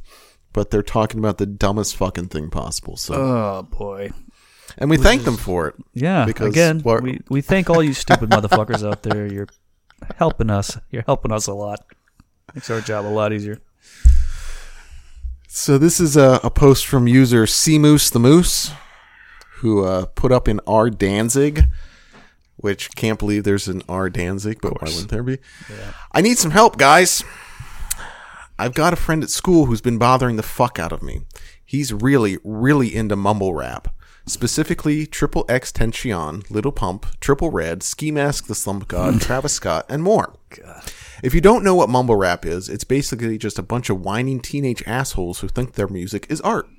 but 0.54 0.72
they're 0.72 0.82
talking 0.82 1.20
about 1.20 1.38
the 1.38 1.46
dumbest 1.46 1.98
fucking 1.98 2.30
thing 2.30 2.50
possible. 2.50 2.96
So, 2.96 3.14
Oh 3.16 3.64
boy. 3.64 4.12
And 4.80 4.90
we 4.90 4.98
thank 4.98 5.24
them 5.24 5.38
for 5.38 5.68
it. 5.68 5.76
Yeah. 5.94 6.26
Because 6.26 6.48
again, 6.48 6.82
we 6.84 7.22
we 7.30 7.42
thank 7.42 7.70
all 7.70 7.84
you 7.84 7.94
stupid 7.94 8.30
motherfuckers 8.32 8.90
out 8.90 9.04
there. 9.04 9.28
You're 9.28 9.48
helping 10.16 10.50
us. 10.50 10.78
You're 10.90 11.04
helping 11.06 11.32
us 11.32 11.48
a 11.48 11.54
lot. 11.54 11.86
Makes 12.56 12.72
our 12.72 12.82
job 12.82 13.06
a 13.06 13.08
lot 13.08 13.32
easier. 13.32 13.60
So 15.48 15.78
this 15.78 16.00
is 16.00 16.16
a, 16.16 16.40
a 16.44 16.50
post 16.50 16.86
from 16.86 17.08
user 17.08 17.46
C 17.46 17.78
Moose 17.78 18.10
the 18.10 18.20
Moose, 18.20 18.72
who 19.58 19.84
uh, 19.84 20.06
put 20.06 20.32
up 20.32 20.48
in 20.48 20.62
R 20.66 20.90
Danzig, 20.90 21.66
which 22.56 22.96
can't 22.96 23.20
believe 23.20 23.44
there's 23.44 23.68
an 23.68 23.82
R 23.90 24.10
Danzig, 24.10 24.60
but 24.62 24.82
why 24.82 24.88
wouldn't 24.88 25.10
there 25.10 25.24
be? 25.24 25.40
I 26.12 26.22
need 26.22 26.38
some 26.38 26.52
help, 26.52 26.78
guys. 26.78 27.24
I've 28.58 28.74
got 28.74 28.94
a 28.94 28.98
friend 28.98 29.24
at 29.24 29.30
school 29.30 29.66
who's 29.66 29.82
been 29.82 29.98
bothering 29.98 30.36
the 30.36 30.44
fuck 30.44 30.80
out 30.80 30.92
of 30.92 31.02
me. 31.02 31.22
He's 31.66 31.94
really, 31.94 32.38
really 32.44 32.94
into 32.94 33.16
mumble 33.16 33.54
rap. 33.54 33.94
Specifically, 34.30 35.08
Triple 35.08 35.44
X 35.50 35.72
Tension, 35.72 36.44
Little 36.52 36.72
Pump, 36.72 37.08
Trippie 37.20 37.52
Redd, 37.52 37.82
Ski 37.82 38.12
Mask 38.12 38.46
the 38.46 38.54
Slump 38.54 38.88
God, 38.88 39.16
mm. 39.16 39.22
Travis 39.22 39.54
Scott, 39.54 39.88
and 39.90 40.04
more. 40.04 40.36
If 41.24 41.34
you 41.34 41.42
don't 41.42 41.64
know 41.64 41.74
what 41.74 41.90
mumble 41.90 42.16
rap 42.16 42.46
is, 42.46 42.70
it's 42.70 42.84
basically 42.84 43.40
just 43.40 43.58
a 43.58 43.64
bunch 43.64 43.90
of 43.90 44.02
whining 44.02 44.40
teenage 44.40 44.84
assholes 44.86 45.40
who 45.40 45.48
think 45.48 45.74
their 45.74 45.88
music 45.88 46.28
is 46.30 46.42
art. 46.42 46.70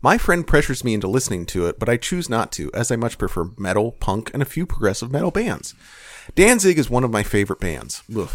My 0.00 0.16
friend 0.16 0.46
pressures 0.46 0.84
me 0.84 0.94
into 0.94 1.08
listening 1.08 1.44
to 1.46 1.66
it, 1.66 1.80
but 1.80 1.88
I 1.88 1.96
choose 1.96 2.30
not 2.30 2.52
to, 2.52 2.70
as 2.72 2.92
I 2.92 2.96
much 2.96 3.18
prefer 3.18 3.50
metal, 3.58 3.90
punk, 3.90 4.30
and 4.32 4.40
a 4.40 4.46
few 4.46 4.64
progressive 4.64 5.10
metal 5.10 5.32
bands. 5.32 5.74
Danzig 6.36 6.78
is 6.78 6.88
one 6.88 7.02
of 7.02 7.10
my 7.10 7.24
favorite 7.24 7.58
bands. 7.58 8.04
Ugh. 8.16 8.30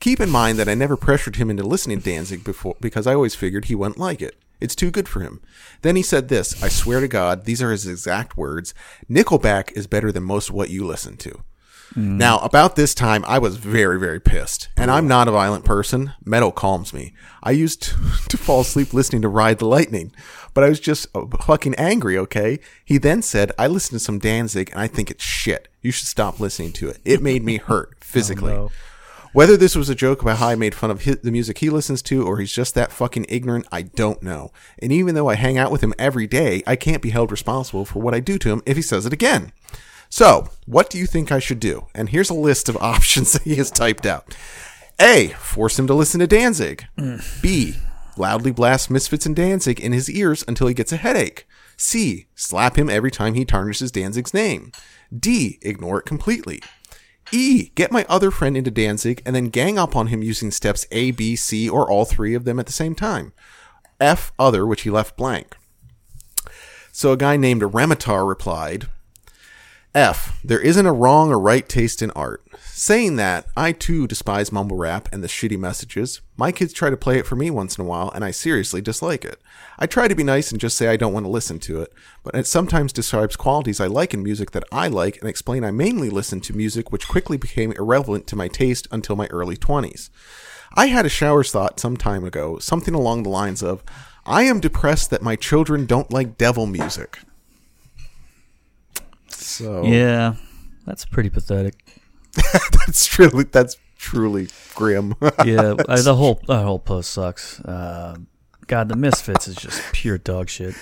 Keep 0.00 0.18
in 0.18 0.28
mind 0.28 0.58
that 0.58 0.68
I 0.68 0.74
never 0.74 0.96
pressured 0.96 1.36
him 1.36 1.48
into 1.48 1.62
listening 1.62 2.02
to 2.02 2.10
Danzig 2.10 2.42
before 2.42 2.76
because 2.80 3.06
I 3.06 3.14
always 3.14 3.36
figured 3.36 3.66
he 3.66 3.76
wouldn't 3.76 3.98
like 3.98 4.20
it. 4.20 4.36
It's 4.60 4.74
too 4.74 4.90
good 4.90 5.08
for 5.08 5.20
him. 5.20 5.40
Then 5.82 5.96
he 5.96 6.02
said 6.02 6.28
this, 6.28 6.62
I 6.62 6.68
swear 6.68 7.00
to 7.00 7.08
God, 7.08 7.44
these 7.44 7.62
are 7.62 7.70
his 7.70 7.86
exact 7.86 8.36
words. 8.36 8.74
Nickelback 9.08 9.72
is 9.72 9.86
better 9.86 10.12
than 10.12 10.22
most 10.22 10.50
of 10.50 10.54
what 10.54 10.70
you 10.70 10.86
listen 10.86 11.16
to. 11.18 11.42
Now, 11.96 12.38
about 12.38 12.76
this 12.76 12.94
time, 12.94 13.24
I 13.26 13.38
was 13.38 13.56
very, 13.56 13.98
very 13.98 14.20
pissed. 14.20 14.68
And 14.76 14.90
I'm 14.90 15.08
not 15.08 15.26
a 15.26 15.32
violent 15.32 15.64
person. 15.64 16.12
Metal 16.24 16.52
calms 16.52 16.92
me. 16.94 17.14
I 17.42 17.50
used 17.50 17.82
to, 17.82 17.96
to 18.28 18.36
fall 18.36 18.60
asleep 18.60 18.94
listening 18.94 19.22
to 19.22 19.28
Ride 19.28 19.58
the 19.58 19.66
Lightning, 19.66 20.12
but 20.54 20.62
I 20.62 20.68
was 20.68 20.78
just 20.78 21.08
uh, 21.16 21.26
fucking 21.42 21.74
angry, 21.74 22.16
okay? 22.16 22.60
He 22.84 22.98
then 22.98 23.22
said, 23.22 23.50
I 23.58 23.66
listened 23.66 23.98
to 23.98 24.04
some 24.04 24.18
Danzig 24.20 24.70
and 24.70 24.80
I 24.80 24.86
think 24.86 25.10
it's 25.10 25.24
shit. 25.24 25.68
You 25.80 25.90
should 25.90 26.06
stop 26.06 26.38
listening 26.38 26.72
to 26.74 26.88
it. 26.88 26.98
It 27.04 27.22
made 27.22 27.42
me 27.42 27.56
hurt 27.56 27.96
physically. 28.04 28.52
no. 28.52 28.70
Whether 29.32 29.56
this 29.56 29.76
was 29.76 29.88
a 29.88 29.94
joke 29.94 30.22
about 30.22 30.38
how 30.38 30.48
I 30.48 30.56
made 30.56 30.74
fun 30.74 30.90
of 30.90 31.04
hi 31.04 31.14
the 31.22 31.30
music 31.30 31.58
he 31.58 31.70
listens 31.70 32.02
to 32.02 32.26
or 32.26 32.38
he's 32.38 32.52
just 32.52 32.74
that 32.74 32.90
fucking 32.90 33.26
ignorant, 33.28 33.66
I 33.70 33.82
don't 33.82 34.20
know. 34.24 34.50
And 34.80 34.90
even 34.90 35.14
though 35.14 35.28
I 35.28 35.36
hang 35.36 35.56
out 35.56 35.70
with 35.70 35.82
him 35.82 35.94
every 36.00 36.26
day, 36.26 36.64
I 36.66 36.74
can't 36.74 37.00
be 37.00 37.10
held 37.10 37.30
responsible 37.30 37.84
for 37.84 38.00
what 38.00 38.12
I 38.12 38.18
do 38.18 38.38
to 38.38 38.48
him 38.50 38.62
if 38.66 38.76
he 38.76 38.82
says 38.82 39.06
it 39.06 39.12
again. 39.12 39.52
So, 40.08 40.48
what 40.66 40.90
do 40.90 40.98
you 40.98 41.06
think 41.06 41.30
I 41.30 41.38
should 41.38 41.60
do? 41.60 41.86
And 41.94 42.08
here's 42.08 42.30
a 42.30 42.34
list 42.34 42.68
of 42.68 42.76
options 42.80 43.32
that 43.32 43.42
he 43.42 43.54
has 43.54 43.70
typed 43.70 44.04
out. 44.04 44.36
A. 45.00 45.28
Force 45.38 45.78
him 45.78 45.86
to 45.86 45.94
listen 45.94 46.18
to 46.18 46.26
Danzig. 46.26 46.86
B. 47.40 47.74
Loudly 48.16 48.50
blast 48.50 48.90
Misfits 48.90 49.26
and 49.26 49.36
Danzig 49.36 49.78
in 49.78 49.92
his 49.92 50.10
ears 50.10 50.44
until 50.48 50.66
he 50.66 50.74
gets 50.74 50.92
a 50.92 50.96
headache. 50.96 51.46
C. 51.76 52.26
Slap 52.34 52.76
him 52.76 52.90
every 52.90 53.12
time 53.12 53.34
he 53.34 53.44
tarnishes 53.44 53.92
Danzig's 53.92 54.34
name. 54.34 54.72
D. 55.16 55.60
Ignore 55.62 56.00
it 56.00 56.06
completely. 56.06 56.60
E. 57.32 57.70
Get 57.74 57.92
my 57.92 58.04
other 58.08 58.30
friend 58.30 58.56
into 58.56 58.70
Danzig 58.70 59.22
and 59.24 59.34
then 59.34 59.48
gang 59.48 59.78
up 59.78 59.94
on 59.94 60.08
him 60.08 60.22
using 60.22 60.50
steps 60.50 60.86
A, 60.90 61.10
B, 61.10 61.36
C, 61.36 61.68
or 61.68 61.90
all 61.90 62.04
three 62.04 62.34
of 62.34 62.44
them 62.44 62.58
at 62.58 62.66
the 62.66 62.72
same 62.72 62.94
time. 62.94 63.32
F. 64.00 64.32
Other, 64.38 64.66
which 64.66 64.82
he 64.82 64.90
left 64.90 65.16
blank. 65.16 65.56
So 66.92 67.12
a 67.12 67.16
guy 67.16 67.36
named 67.36 67.62
Remitar 67.62 68.26
replied, 68.28 68.86
F. 69.94 70.40
There 70.44 70.60
isn't 70.60 70.86
a 70.86 70.92
wrong 70.92 71.30
or 71.30 71.38
right 71.38 71.68
taste 71.68 72.02
in 72.02 72.10
art. 72.12 72.44
Saying 72.80 73.16
that, 73.16 73.44
I 73.58 73.72
too 73.72 74.06
despise 74.06 74.50
mumble 74.50 74.78
rap 74.78 75.10
and 75.12 75.22
the 75.22 75.28
shitty 75.28 75.58
messages. 75.58 76.22
My 76.38 76.50
kids 76.50 76.72
try 76.72 76.88
to 76.88 76.96
play 76.96 77.18
it 77.18 77.26
for 77.26 77.36
me 77.36 77.50
once 77.50 77.76
in 77.76 77.84
a 77.84 77.86
while, 77.86 78.10
and 78.14 78.24
I 78.24 78.30
seriously 78.30 78.80
dislike 78.80 79.22
it. 79.22 79.38
I 79.78 79.84
try 79.84 80.08
to 80.08 80.14
be 80.14 80.24
nice 80.24 80.50
and 80.50 80.58
just 80.58 80.78
say 80.78 80.88
I 80.88 80.96
don't 80.96 81.12
want 81.12 81.26
to 81.26 81.30
listen 81.30 81.58
to 81.58 81.82
it, 81.82 81.92
but 82.24 82.34
it 82.34 82.46
sometimes 82.46 82.94
describes 82.94 83.36
qualities 83.36 83.80
I 83.80 83.86
like 83.86 84.14
in 84.14 84.22
music 84.22 84.52
that 84.52 84.64
I 84.72 84.88
like 84.88 85.18
and 85.18 85.28
explain 85.28 85.62
I 85.62 85.70
mainly 85.70 86.08
listen 86.08 86.40
to 86.40 86.56
music 86.56 86.90
which 86.90 87.06
quickly 87.06 87.36
became 87.36 87.72
irrelevant 87.72 88.26
to 88.28 88.36
my 88.36 88.48
taste 88.48 88.88
until 88.90 89.14
my 89.14 89.26
early 89.26 89.58
20s. 89.58 90.08
I 90.72 90.86
had 90.86 91.04
a 91.04 91.10
shower's 91.10 91.52
thought 91.52 91.78
some 91.78 91.98
time 91.98 92.24
ago, 92.24 92.58
something 92.60 92.94
along 92.94 93.24
the 93.24 93.28
lines 93.28 93.62
of, 93.62 93.84
I 94.24 94.44
am 94.44 94.58
depressed 94.58 95.10
that 95.10 95.20
my 95.20 95.36
children 95.36 95.84
don't 95.84 96.10
like 96.10 96.38
devil 96.38 96.64
music. 96.64 97.18
So 99.28 99.84
Yeah, 99.84 100.36
that's 100.86 101.04
pretty 101.04 101.28
pathetic. 101.28 101.99
that's 102.86 103.06
truly 103.06 103.44
that's 103.44 103.76
truly 103.98 104.48
grim. 104.74 105.14
Yeah, 105.44 105.74
I, 105.88 106.00
the 106.00 106.14
whole 106.16 106.40
the 106.46 106.58
whole 106.62 106.78
post 106.78 107.10
sucks. 107.10 107.60
Uh, 107.60 108.16
God, 108.66 108.88
the 108.88 108.96
Misfits 108.96 109.48
is 109.48 109.56
just 109.56 109.82
pure 109.92 110.18
dog 110.18 110.48
shit. 110.48 110.74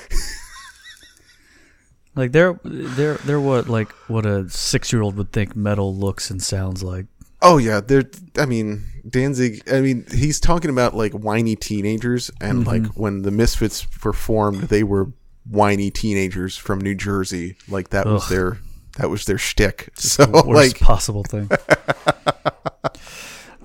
Like 2.14 2.32
they're 2.32 2.58
they're 2.64 3.14
they're 3.14 3.40
what 3.40 3.68
like 3.68 3.92
what 4.08 4.26
a 4.26 4.48
six 4.50 4.92
year 4.92 5.02
old 5.02 5.16
would 5.16 5.32
think 5.32 5.54
metal 5.54 5.94
looks 5.94 6.30
and 6.30 6.42
sounds 6.42 6.82
like. 6.82 7.06
oh 7.42 7.58
yeah, 7.58 7.80
they're. 7.80 8.10
I 8.36 8.44
mean, 8.44 8.84
Danzig. 9.08 9.62
I 9.70 9.80
mean, 9.80 10.04
he's 10.12 10.40
talking 10.40 10.70
about 10.70 10.94
like 10.96 11.12
whiny 11.12 11.54
teenagers, 11.54 12.30
and 12.40 12.66
like 12.66 12.86
when 12.94 13.22
the 13.22 13.30
Misfits 13.30 13.86
were 14.02 14.12
formed, 14.12 14.62
they 14.64 14.82
were 14.82 15.12
whiny 15.48 15.90
teenagers 15.92 16.56
from 16.56 16.80
New 16.80 16.96
Jersey. 16.96 17.56
Like 17.68 17.90
that 17.90 18.06
was 18.06 18.28
their 18.28 18.58
that 18.98 19.08
was 19.08 19.24
their 19.24 19.38
shtick. 19.38 19.90
So 19.94 20.26
Worst 20.28 20.46
like, 20.46 20.80
possible 20.80 21.22
thing. 21.24 21.48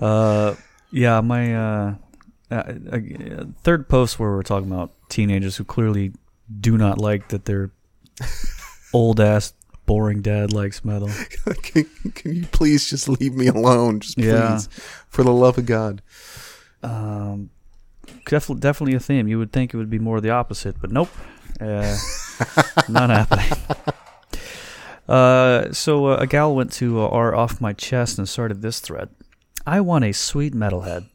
uh, 0.00 0.54
yeah, 0.90 1.20
my 1.20 1.54
uh, 1.54 1.94
uh, 2.50 2.54
uh, 2.92 2.98
third 3.62 3.88
post 3.88 4.18
where 4.18 4.30
we're 4.30 4.42
talking 4.42 4.70
about 4.70 4.92
teenagers 5.08 5.56
who 5.56 5.64
clearly 5.64 6.12
do 6.60 6.76
not 6.78 6.98
like 6.98 7.28
that 7.28 7.44
their 7.46 7.70
old 8.92 9.20
ass 9.20 9.52
boring 9.86 10.22
dad 10.22 10.52
likes 10.52 10.84
metal. 10.84 11.10
can, 11.62 11.84
can 12.14 12.34
you 12.36 12.46
please 12.46 12.88
just 12.88 13.08
leave 13.08 13.34
me 13.34 13.48
alone? 13.48 14.00
Just 14.00 14.16
please, 14.16 14.26
Yeah. 14.26 14.58
for 15.08 15.24
the 15.24 15.32
love 15.32 15.58
of 15.58 15.66
God. 15.66 16.00
Um, 16.82 17.50
definitely, 18.26 18.60
definitely 18.60 18.94
a 18.94 19.00
theme. 19.00 19.26
You 19.26 19.38
would 19.38 19.52
think 19.52 19.74
it 19.74 19.76
would 19.76 19.90
be 19.90 19.98
more 19.98 20.20
the 20.20 20.30
opposite, 20.30 20.76
but 20.80 20.90
nope, 20.92 21.10
uh, 21.60 21.96
not 22.88 23.10
happening. 23.10 23.50
Uh, 25.08 25.72
so 25.72 26.06
uh, 26.06 26.16
a 26.16 26.26
gal 26.26 26.54
went 26.54 26.72
to 26.72 27.00
uh, 27.00 27.08
R 27.08 27.34
off 27.34 27.60
my 27.60 27.72
chest 27.72 28.18
and 28.18 28.28
started 28.28 28.62
this 28.62 28.80
thread. 28.80 29.10
I 29.66 29.80
want 29.80 30.04
a 30.04 30.12
sweet 30.12 30.54
metalhead. 30.54 31.08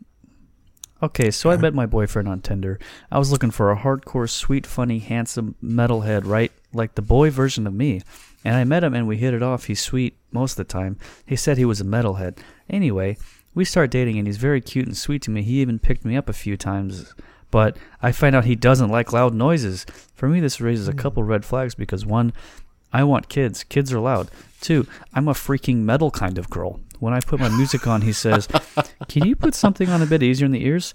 Okay, 1.01 1.31
so 1.31 1.49
I 1.49 1.55
met 1.55 1.73
my 1.73 1.85
boyfriend 1.85 2.27
on 2.27 2.41
Tinder. 2.41 2.77
I 3.09 3.19
was 3.19 3.31
looking 3.31 3.51
for 3.51 3.71
a 3.71 3.77
hardcore, 3.77 4.29
sweet, 4.29 4.67
funny, 4.67 4.99
handsome 4.99 5.55
metalhead, 5.63 6.25
right? 6.25 6.51
Like 6.73 6.95
the 6.95 7.01
boy 7.01 7.29
version 7.29 7.65
of 7.65 7.73
me. 7.73 8.01
And 8.43 8.55
I 8.55 8.65
met 8.65 8.83
him 8.83 8.93
and 8.93 9.07
we 9.07 9.17
hit 9.17 9.33
it 9.33 9.41
off. 9.41 9.65
He's 9.65 9.79
sweet 9.79 10.17
most 10.31 10.53
of 10.53 10.57
the 10.57 10.63
time. 10.65 10.97
He 11.25 11.37
said 11.37 11.57
he 11.57 11.63
was 11.63 11.79
a 11.79 11.85
metalhead. 11.85 12.39
Anyway, 12.69 13.17
we 13.53 13.63
start 13.63 13.91
dating 13.91 14.17
and 14.17 14.27
he's 14.27 14.37
very 14.37 14.59
cute 14.59 14.87
and 14.87 14.97
sweet 14.97 15.21
to 15.23 15.31
me. 15.31 15.41
He 15.41 15.61
even 15.61 15.79
picked 15.79 16.03
me 16.03 16.17
up 16.17 16.27
a 16.27 16.33
few 16.33 16.57
times. 16.57 17.13
But 17.51 17.77
I 18.01 18.11
find 18.11 18.35
out 18.35 18.45
he 18.45 18.55
doesn't 18.55 18.89
like 18.89 19.13
loud 19.13 19.33
noises. 19.33 19.85
For 20.13 20.27
me, 20.27 20.39
this 20.41 20.59
raises 20.59 20.87
a 20.87 20.93
couple 20.93 21.23
red 21.23 21.45
flags 21.45 21.75
because 21.75 22.05
one, 22.05 22.33
I 22.91 23.03
want 23.03 23.29
kids. 23.29 23.63
Kids 23.63 23.93
are 23.93 23.99
loud. 23.99 24.29
Two, 24.61 24.87
I'm 25.13 25.27
a 25.27 25.33
freaking 25.33 25.77
metal 25.77 26.11
kind 26.11 26.37
of 26.37 26.49
girl. 26.49 26.79
When 26.99 27.13
I 27.13 27.21
put 27.21 27.39
my 27.39 27.49
music 27.49 27.87
on, 27.87 28.01
he 28.01 28.11
says, 28.11 28.47
Can 29.07 29.25
you 29.25 29.35
put 29.35 29.55
something 29.55 29.89
on 29.89 30.01
a 30.01 30.05
bit 30.05 30.23
easier 30.23 30.45
in 30.45 30.51
the 30.51 30.65
ears? 30.65 30.93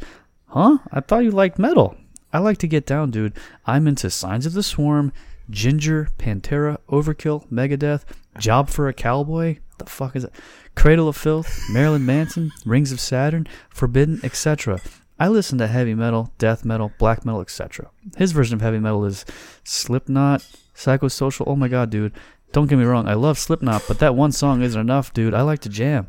Huh? 0.49 0.79
I 0.93 1.01
thought 1.01 1.25
you 1.25 1.31
liked 1.31 1.59
metal. 1.59 1.97
I 2.33 2.39
like 2.39 2.59
to 2.59 2.69
get 2.69 2.85
down, 2.85 3.11
dude. 3.11 3.33
I'm 3.65 3.87
into 3.87 4.11
Signs 4.11 4.45
of 4.45 4.53
the 4.53 4.63
Swarm, 4.63 5.13
Ginger, 5.51 6.09
Pantera, 6.19 6.79
Overkill, 6.89 7.47
Megadeth, 7.49 8.05
Job 8.39 8.69
for 8.69 8.89
a 8.89 8.93
Cowboy, 8.93 9.59
The 9.79 9.87
fuck 9.87 10.17
is 10.17 10.25
it? 10.25 10.33
Cradle 10.75 11.09
of 11.09 11.17
Filth, 11.17 11.61
Marilyn 11.71 12.05
Manson, 12.05 12.51
Rings 12.67 12.93
of 12.93 13.01
Saturn, 13.01 13.47
Forbidden, 13.71 14.21
etc. 14.25 14.81
I 15.19 15.29
listen 15.29 15.59
to 15.59 15.69
heavy 15.69 15.95
metal, 15.95 16.33
death 16.39 16.65
metal, 16.65 16.93
black 16.99 17.25
metal, 17.25 17.41
etc. 17.41 17.91
His 18.17 18.33
version 18.33 18.57
of 18.57 18.61
heavy 18.61 18.81
metal 18.81 19.05
is 19.05 19.25
Slipknot, 19.63 20.45
Psychosocial. 20.75 21.45
Oh 21.47 21.57
my 21.57 21.69
god, 21.69 21.91
dude. 21.91 22.13
Don't 22.53 22.69
get 22.69 22.79
me 22.79 22.85
wrong, 22.85 23.09
I 23.09 23.15
love 23.15 23.37
Slipknot, 23.37 23.83
but 23.89 23.99
that 23.99 24.15
one 24.15 24.31
song 24.31 24.63
isn't 24.63 24.81
enough, 24.81 25.13
dude. 25.13 25.35
I 25.35 25.43
like 25.43 25.59
to 25.61 25.69
jam. 25.69 26.09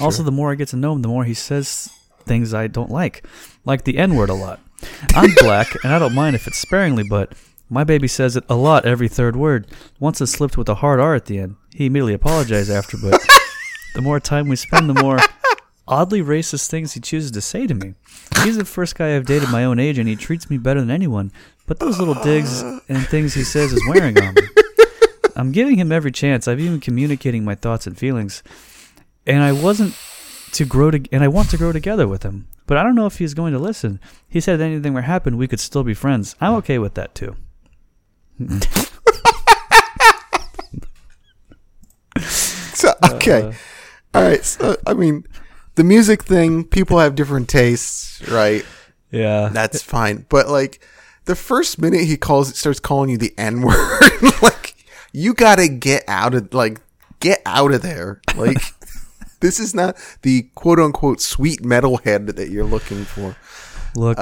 Also, 0.00 0.24
the 0.24 0.32
more 0.32 0.50
I 0.50 0.56
get 0.56 0.68
to 0.68 0.76
know 0.76 0.92
him, 0.94 1.02
the 1.02 1.08
more 1.08 1.24
he 1.24 1.34
says 1.34 1.88
things 2.24 2.52
I 2.52 2.66
don't 2.66 2.90
like, 2.90 3.24
like 3.64 3.84
the 3.84 3.98
N 3.98 4.16
word 4.16 4.30
a 4.30 4.34
lot. 4.34 4.58
I'm 5.14 5.32
black, 5.36 5.68
and 5.84 5.92
I 5.92 6.00
don't 6.00 6.14
mind 6.14 6.34
if 6.34 6.48
it's 6.48 6.58
sparingly, 6.58 7.04
but 7.08 7.34
my 7.70 7.84
baby 7.84 8.08
says 8.08 8.36
it 8.36 8.44
a 8.48 8.56
lot 8.56 8.84
every 8.84 9.06
third 9.06 9.36
word. 9.36 9.68
Once 10.00 10.20
it 10.20 10.26
slipped 10.26 10.56
with 10.56 10.68
a 10.68 10.76
hard 10.76 10.98
R 10.98 11.14
at 11.14 11.26
the 11.26 11.38
end. 11.38 11.56
He 11.72 11.86
immediately 11.86 12.14
apologized 12.14 12.70
after, 12.70 12.96
but 12.96 13.24
the 13.94 14.02
more 14.02 14.18
time 14.18 14.48
we 14.48 14.56
spend, 14.56 14.88
the 14.88 15.00
more 15.00 15.18
oddly 15.86 16.22
racist 16.22 16.68
things 16.68 16.94
he 16.94 17.00
chooses 17.00 17.30
to 17.30 17.40
say 17.40 17.66
to 17.66 17.74
me. 17.74 17.94
He's 18.42 18.56
the 18.56 18.64
first 18.64 18.96
guy 18.96 19.14
I've 19.14 19.26
dated 19.26 19.50
my 19.50 19.64
own 19.64 19.78
age, 19.78 19.98
and 19.98 20.08
he 20.08 20.16
treats 20.16 20.50
me 20.50 20.58
better 20.58 20.80
than 20.80 20.90
anyone. 20.90 21.30
But 21.66 21.80
those 21.80 21.98
little 21.98 22.14
digs 22.14 22.62
and 22.62 23.06
things 23.06 23.34
he 23.34 23.42
says 23.44 23.72
is 23.72 23.82
wearing 23.88 24.20
on 24.20 24.34
me. 24.34 24.42
I'm 25.36 25.50
giving 25.52 25.76
him 25.76 25.90
every 25.90 26.12
chance. 26.12 26.46
I've 26.46 26.60
even 26.60 26.80
communicating 26.80 27.44
my 27.44 27.54
thoughts 27.54 27.86
and 27.86 27.98
feelings, 27.98 28.42
and 29.26 29.42
I 29.42 29.52
wasn't 29.52 29.96
to 30.52 30.64
grow 30.64 30.90
to, 30.90 31.02
and 31.10 31.24
I 31.24 31.28
want 31.28 31.50
to 31.50 31.56
grow 31.56 31.72
together 31.72 32.06
with 32.06 32.22
him. 32.22 32.46
But 32.66 32.76
I 32.76 32.82
don't 32.82 32.94
know 32.94 33.06
if 33.06 33.18
he's 33.18 33.34
going 33.34 33.52
to 33.52 33.58
listen. 33.58 33.98
He 34.28 34.40
said 34.40 34.56
if 34.56 34.60
anything 34.60 34.94
were 34.94 35.00
to 35.00 35.06
happen, 35.06 35.36
we 35.36 35.48
could 35.48 35.60
still 35.60 35.82
be 35.84 35.94
friends. 35.94 36.36
I'm 36.40 36.54
okay 36.54 36.78
with 36.78 36.94
that 36.94 37.14
too. 37.14 37.36
So, 42.74 42.92
okay. 43.14 43.42
Uh, 43.42 43.52
All 44.18 44.22
right. 44.22 44.44
So, 44.44 44.76
I 44.86 44.94
mean, 44.94 45.26
the 45.76 45.84
music 45.84 46.22
thing, 46.24 46.64
people 46.64 46.98
have 46.98 47.14
different 47.14 47.48
tastes, 47.48 48.26
right? 48.28 48.64
Yeah, 49.10 49.48
That's 49.52 49.80
fine. 49.80 50.26
But 50.28 50.48
like 50.48 50.84
the 51.26 51.34
first 51.36 51.80
minute 51.80 52.04
he 52.04 52.16
calls 52.16 52.56
starts 52.58 52.80
calling 52.80 53.10
you 53.10 53.18
the 53.18 53.32
N 53.38 53.62
word, 53.62 54.00
like 54.42 54.74
you 55.12 55.34
gotta 55.34 55.68
get 55.68 56.04
out 56.08 56.34
of 56.34 56.52
like 56.54 56.80
get 57.20 57.40
out 57.46 57.72
of 57.72 57.82
there. 57.82 58.20
Like 58.36 58.58
this 59.40 59.58
is 59.60 59.74
not 59.74 59.96
the 60.22 60.42
quote 60.54 60.78
unquote 60.78 61.20
sweet 61.20 61.62
metalhead 61.62 62.34
that 62.36 62.50
you're 62.50 62.64
looking 62.64 63.04
for. 63.04 63.36
Look, 63.96 64.18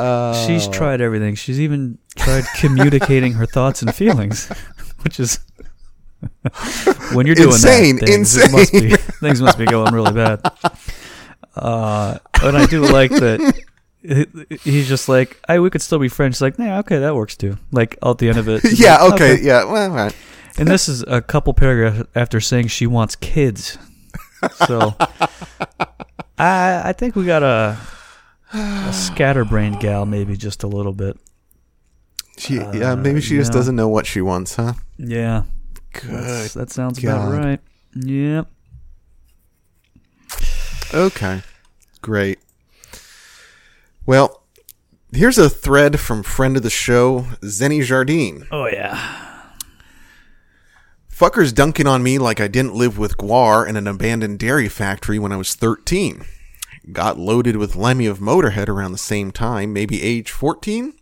she's 0.46 0.68
Oh. 0.68 0.72
tried 0.72 1.00
everything. 1.00 1.34
She's 1.34 1.58
even 1.60 1.96
tried 2.16 2.44
communicating 2.56 3.32
her 3.34 3.46
thoughts 3.46 3.80
and 3.82 3.94
feelings, 3.94 4.46
which 5.02 5.18
is 5.18 5.38
when 7.14 7.26
you're 7.26 7.34
doing 7.34 7.48
Insane, 7.48 7.96
that, 7.96 8.06
things, 8.06 8.36
it 8.36 8.52
must 8.52 8.70
be, 8.72 8.78
insane. 8.92 8.96
things 9.20 9.40
must 9.42 9.58
be 9.58 9.64
going 9.64 9.92
really 9.94 10.12
bad. 10.12 10.40
Uh, 11.56 12.18
and 12.42 12.56
I 12.56 12.66
do 12.66 12.82
like 12.82 13.10
that. 13.10 13.40
He- 14.02 14.26
He's 14.62 14.88
just 14.88 15.08
like, 15.08 15.40
"I 15.48 15.58
we 15.60 15.70
could 15.70 15.82
still 15.82 15.98
be 15.98 16.08
friends." 16.08 16.36
She's 16.36 16.42
like, 16.42 16.58
"Nah, 16.58 16.78
okay, 16.80 16.98
that 16.98 17.14
works 17.14 17.36
too." 17.36 17.56
Like 17.70 17.96
at 18.02 18.18
the 18.18 18.28
end 18.28 18.38
of 18.38 18.48
it, 18.48 18.62
yeah. 18.78 19.02
like, 19.02 19.14
Okay. 19.14 19.40
Yeah. 19.42 19.64
Well. 19.64 19.90
right. 19.90 20.14
And 20.58 20.68
this 20.68 20.88
is 20.88 21.02
a 21.06 21.22
couple 21.22 21.54
paragraphs 21.54 22.08
after 22.14 22.38
saying 22.40 22.68
she 22.68 22.86
wants 22.86 23.16
kids. 23.16 23.78
So 24.66 24.94
I 26.38 26.82
I 26.90 26.92
think 26.92 27.16
we 27.16 27.24
got 27.24 27.42
a, 27.42 27.78
a 28.52 28.92
scatterbrained 28.92 29.80
gal, 29.80 30.04
maybe 30.04 30.36
just 30.36 30.62
a 30.62 30.66
little 30.66 30.92
bit. 30.92 31.16
She. 32.38 32.56
yeah. 32.56 32.94
Maybe 32.96 33.20
she 33.20 33.36
just 33.36 33.50
Uh, 33.50 33.54
no. 33.54 33.58
doesn't 33.60 33.76
know 33.76 33.88
what 33.88 34.06
she 34.06 34.20
wants, 34.20 34.56
huh? 34.56 34.72
Yeah, 34.98 35.44
Good. 35.92 36.10
that's- 36.10 36.54
that 36.54 36.70
sounds 36.70 36.98
God. 36.98 37.28
about 37.28 37.44
right. 37.44 37.60
Yep. 37.94 38.46
Okay. 40.94 41.42
Great. 42.02 42.38
Well, 44.04 44.42
here's 45.12 45.38
a 45.38 45.48
thread 45.48 46.00
from 46.00 46.24
friend 46.24 46.56
of 46.56 46.64
the 46.64 46.70
show, 46.70 47.26
Zenny 47.42 47.84
Jardine. 47.84 48.46
Oh 48.50 48.66
yeah. 48.66 49.30
Fuckers 51.08 51.54
dunking 51.54 51.86
on 51.86 52.02
me 52.02 52.18
like 52.18 52.40
I 52.40 52.48
didn't 52.48 52.74
live 52.74 52.98
with 52.98 53.16
GWAR 53.16 53.68
in 53.68 53.76
an 53.76 53.86
abandoned 53.86 54.40
dairy 54.40 54.68
factory 54.68 55.20
when 55.20 55.30
I 55.30 55.36
was 55.36 55.54
13. 55.54 56.24
Got 56.90 57.16
loaded 57.16 57.54
with 57.54 57.76
Lemmy 57.76 58.06
of 58.06 58.18
Motorhead 58.18 58.68
around 58.68 58.90
the 58.90 58.98
same 58.98 59.30
time, 59.30 59.72
maybe 59.72 60.02
age 60.02 60.32
14, 60.32 60.94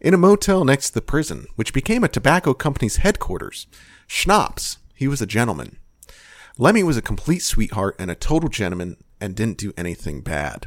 in 0.00 0.14
a 0.14 0.18
motel 0.18 0.64
next 0.64 0.88
to 0.88 0.94
the 0.94 1.02
prison, 1.02 1.46
which 1.54 1.72
became 1.72 2.02
a 2.02 2.08
tobacco 2.08 2.52
company's 2.52 2.96
headquarters. 2.96 3.68
Schnapps. 4.08 4.78
He 4.96 5.06
was 5.06 5.22
a 5.22 5.26
gentleman. 5.26 5.76
Lemmy 6.58 6.82
was 6.82 6.96
a 6.96 7.02
complete 7.02 7.42
sweetheart 7.42 7.94
and 8.00 8.10
a 8.10 8.16
total 8.16 8.48
gentleman 8.48 8.96
and 9.20 9.36
didn't 9.36 9.58
do 9.58 9.72
anything 9.76 10.20
bad. 10.20 10.66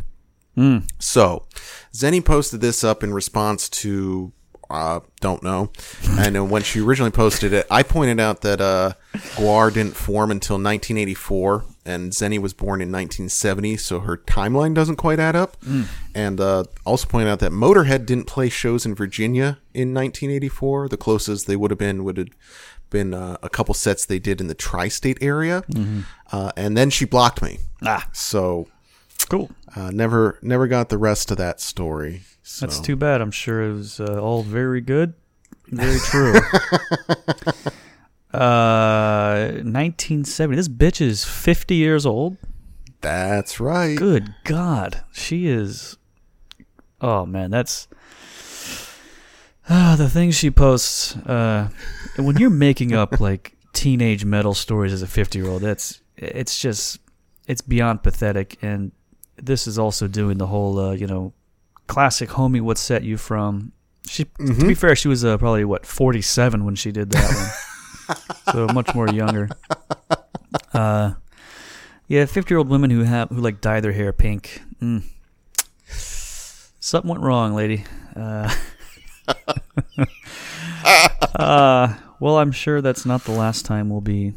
So, 0.99 1.45
Zenny 1.93 2.23
posted 2.23 2.61
this 2.61 2.83
up 2.83 3.03
in 3.03 3.13
response 3.13 3.67
to, 3.69 4.31
uh, 4.69 4.99
don't 5.19 5.41
know. 5.43 5.71
And 6.11 6.37
uh, 6.37 6.45
when 6.45 6.61
she 6.63 6.79
originally 6.79 7.11
posted 7.11 7.53
it, 7.53 7.65
I 7.71 7.83
pointed 7.83 8.19
out 8.19 8.41
that 8.41 8.61
uh, 8.61 8.93
GWAR 9.35 9.73
didn't 9.73 9.95
form 9.95 10.31
until 10.31 10.55
1984, 10.55 11.65
and 11.85 12.11
Zenny 12.11 12.39
was 12.39 12.53
born 12.53 12.81
in 12.81 12.91
1970, 12.91 13.77
so 13.77 13.99
her 14.01 14.17
timeline 14.17 14.73
doesn't 14.73 14.95
quite 14.97 15.19
add 15.19 15.35
up. 15.35 15.57
And 16.15 16.39
uh, 16.39 16.63
also 16.85 17.07
pointed 17.07 17.29
out 17.29 17.39
that 17.39 17.51
Motorhead 17.51 18.05
didn't 18.05 18.25
play 18.27 18.49
shows 18.49 18.85
in 18.85 18.95
Virginia 18.95 19.57
in 19.73 19.93
1984. 19.93 20.89
The 20.89 20.97
closest 20.97 21.47
they 21.47 21.55
would 21.55 21.71
have 21.71 21.77
been 21.79 22.03
would 22.03 22.17
have 22.17 22.29
been 22.89 23.13
uh, 23.13 23.37
a 23.41 23.49
couple 23.49 23.73
sets 23.73 24.05
they 24.05 24.19
did 24.19 24.39
in 24.39 24.47
the 24.47 24.53
tri-state 24.53 25.17
area. 25.19 25.63
Uh, 26.31 26.51
and 26.55 26.77
then 26.77 26.89
she 26.91 27.05
blocked 27.05 27.41
me. 27.41 27.57
Ah, 27.81 28.07
So 28.13 28.67
cool. 29.25 29.49
uh, 29.75 29.89
never 29.91 30.39
never 30.41 30.67
got 30.67 30.89
the 30.89 30.97
rest 30.97 31.31
of 31.31 31.37
that 31.37 31.59
story. 31.59 32.21
So. 32.43 32.65
That's 32.65 32.79
too 32.79 32.95
bad. 32.95 33.21
I'm 33.21 33.31
sure 33.31 33.61
it 33.63 33.73
was 33.73 33.99
uh, 33.99 34.19
all 34.21 34.43
very 34.43 34.81
good, 34.81 35.13
very 35.67 35.99
true. 36.11 36.35
uh, 38.33 39.51
1970. 39.63 40.55
This 40.55 40.67
bitch 40.67 41.01
is 41.01 41.23
50 41.23 41.75
years 41.75 42.05
old. 42.05 42.37
That's 43.01 43.59
right. 43.59 43.97
Good 43.97 44.33
God, 44.43 45.03
she 45.11 45.47
is. 45.47 45.97
Oh 47.01 47.25
man, 47.25 47.51
that's 47.51 47.87
ah 49.69 49.95
the 49.97 50.09
things 50.09 50.35
she 50.35 50.49
posts. 50.51 51.15
Uh, 51.17 51.69
when 52.17 52.37
you're 52.37 52.49
making 52.49 52.93
up 52.93 53.19
like 53.19 53.55
teenage 53.73 54.23
metal 54.25 54.53
stories 54.53 54.93
as 54.93 55.01
a 55.01 55.07
50 55.07 55.39
year 55.39 55.47
old, 55.49 55.61
that's 55.63 56.01
it's 56.15 56.59
just 56.59 56.99
it's 57.47 57.61
beyond 57.61 58.03
pathetic. 58.03 58.57
And 58.61 58.93
this 59.45 59.67
is 59.67 59.77
also 59.77 60.07
doing 60.07 60.37
the 60.37 60.47
whole 60.47 60.79
uh, 60.79 60.91
you 60.93 61.07
know 61.07 61.33
classic 61.87 62.29
homie. 62.29 62.61
What 62.61 62.77
set 62.77 63.03
you 63.03 63.17
from? 63.17 63.71
She 64.07 64.25
to 64.25 64.67
be 64.67 64.73
fair, 64.73 64.95
she 64.95 65.07
was 65.07 65.23
uh, 65.23 65.37
probably 65.37 65.65
what 65.65 65.85
47 65.85 66.65
when 66.65 66.75
she 66.75 66.91
did 66.91 67.11
that 67.11 67.55
one, 68.07 68.17
so 68.53 68.73
much 68.73 68.93
more 68.93 69.07
younger. 69.07 69.49
Uh, 70.73 71.13
yeah, 72.07 72.25
fifty-year-old 72.25 72.69
women 72.69 72.89
who 72.89 73.03
have 73.03 73.29
who 73.29 73.37
like 73.37 73.61
dye 73.61 73.79
their 73.79 73.93
hair 73.93 74.11
pink. 74.11 74.61
Mm. 74.81 75.03
Something 75.87 77.09
went 77.09 77.23
wrong, 77.23 77.53
lady. 77.53 77.85
Uh, 78.15 78.53
uh, 81.35 81.93
well, 82.19 82.37
I'm 82.37 82.51
sure 82.51 82.81
that's 82.81 83.05
not 83.05 83.23
the 83.23 83.31
last 83.31 83.65
time 83.65 83.89
we'll 83.89 84.01
be 84.01 84.33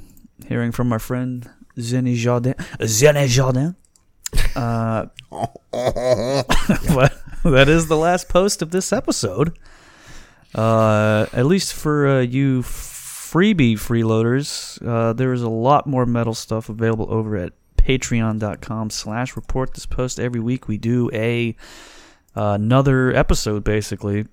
hearing 0.47 0.71
from 0.71 0.93
our 0.93 0.99
friend 0.99 1.51
Zenny 1.77 2.15
Jardin. 2.15 2.55
Zenny 2.81 3.27
Jardin. 3.27 3.75
Uh, 4.55 5.07
but 5.71 7.13
that 7.45 7.69
is 7.69 7.89
the 7.89 7.97
last 7.97 8.29
post 8.29 8.63
of 8.63 8.71
this 8.71 8.93
episode. 8.93 9.59
Uh, 10.55 11.27
at 11.33 11.47
least 11.47 11.75
for 11.75 12.09
uh, 12.09 12.21
you 12.21 12.63
freebie 12.63 13.75
freeloaders, 13.75 14.81
uh, 14.87 15.13
there 15.13 15.33
is 15.33 15.43
a 15.43 15.49
lot 15.49 15.87
more 15.87 16.07
metal 16.07 16.35
stuff 16.35 16.69
available 16.69 17.07
over 17.11 17.37
at 17.37 17.53
patreon.com 17.77 18.91
slash 18.91 19.37
report 19.37 19.75
this 19.75 19.87
post 19.87 20.19
every 20.19 20.41
week 20.41 20.67
we 20.67 20.77
do 20.77 21.09
a 21.13 21.55
uh, 22.35 22.53
another 22.59 23.15
episode 23.15 23.63
basically 23.63 24.27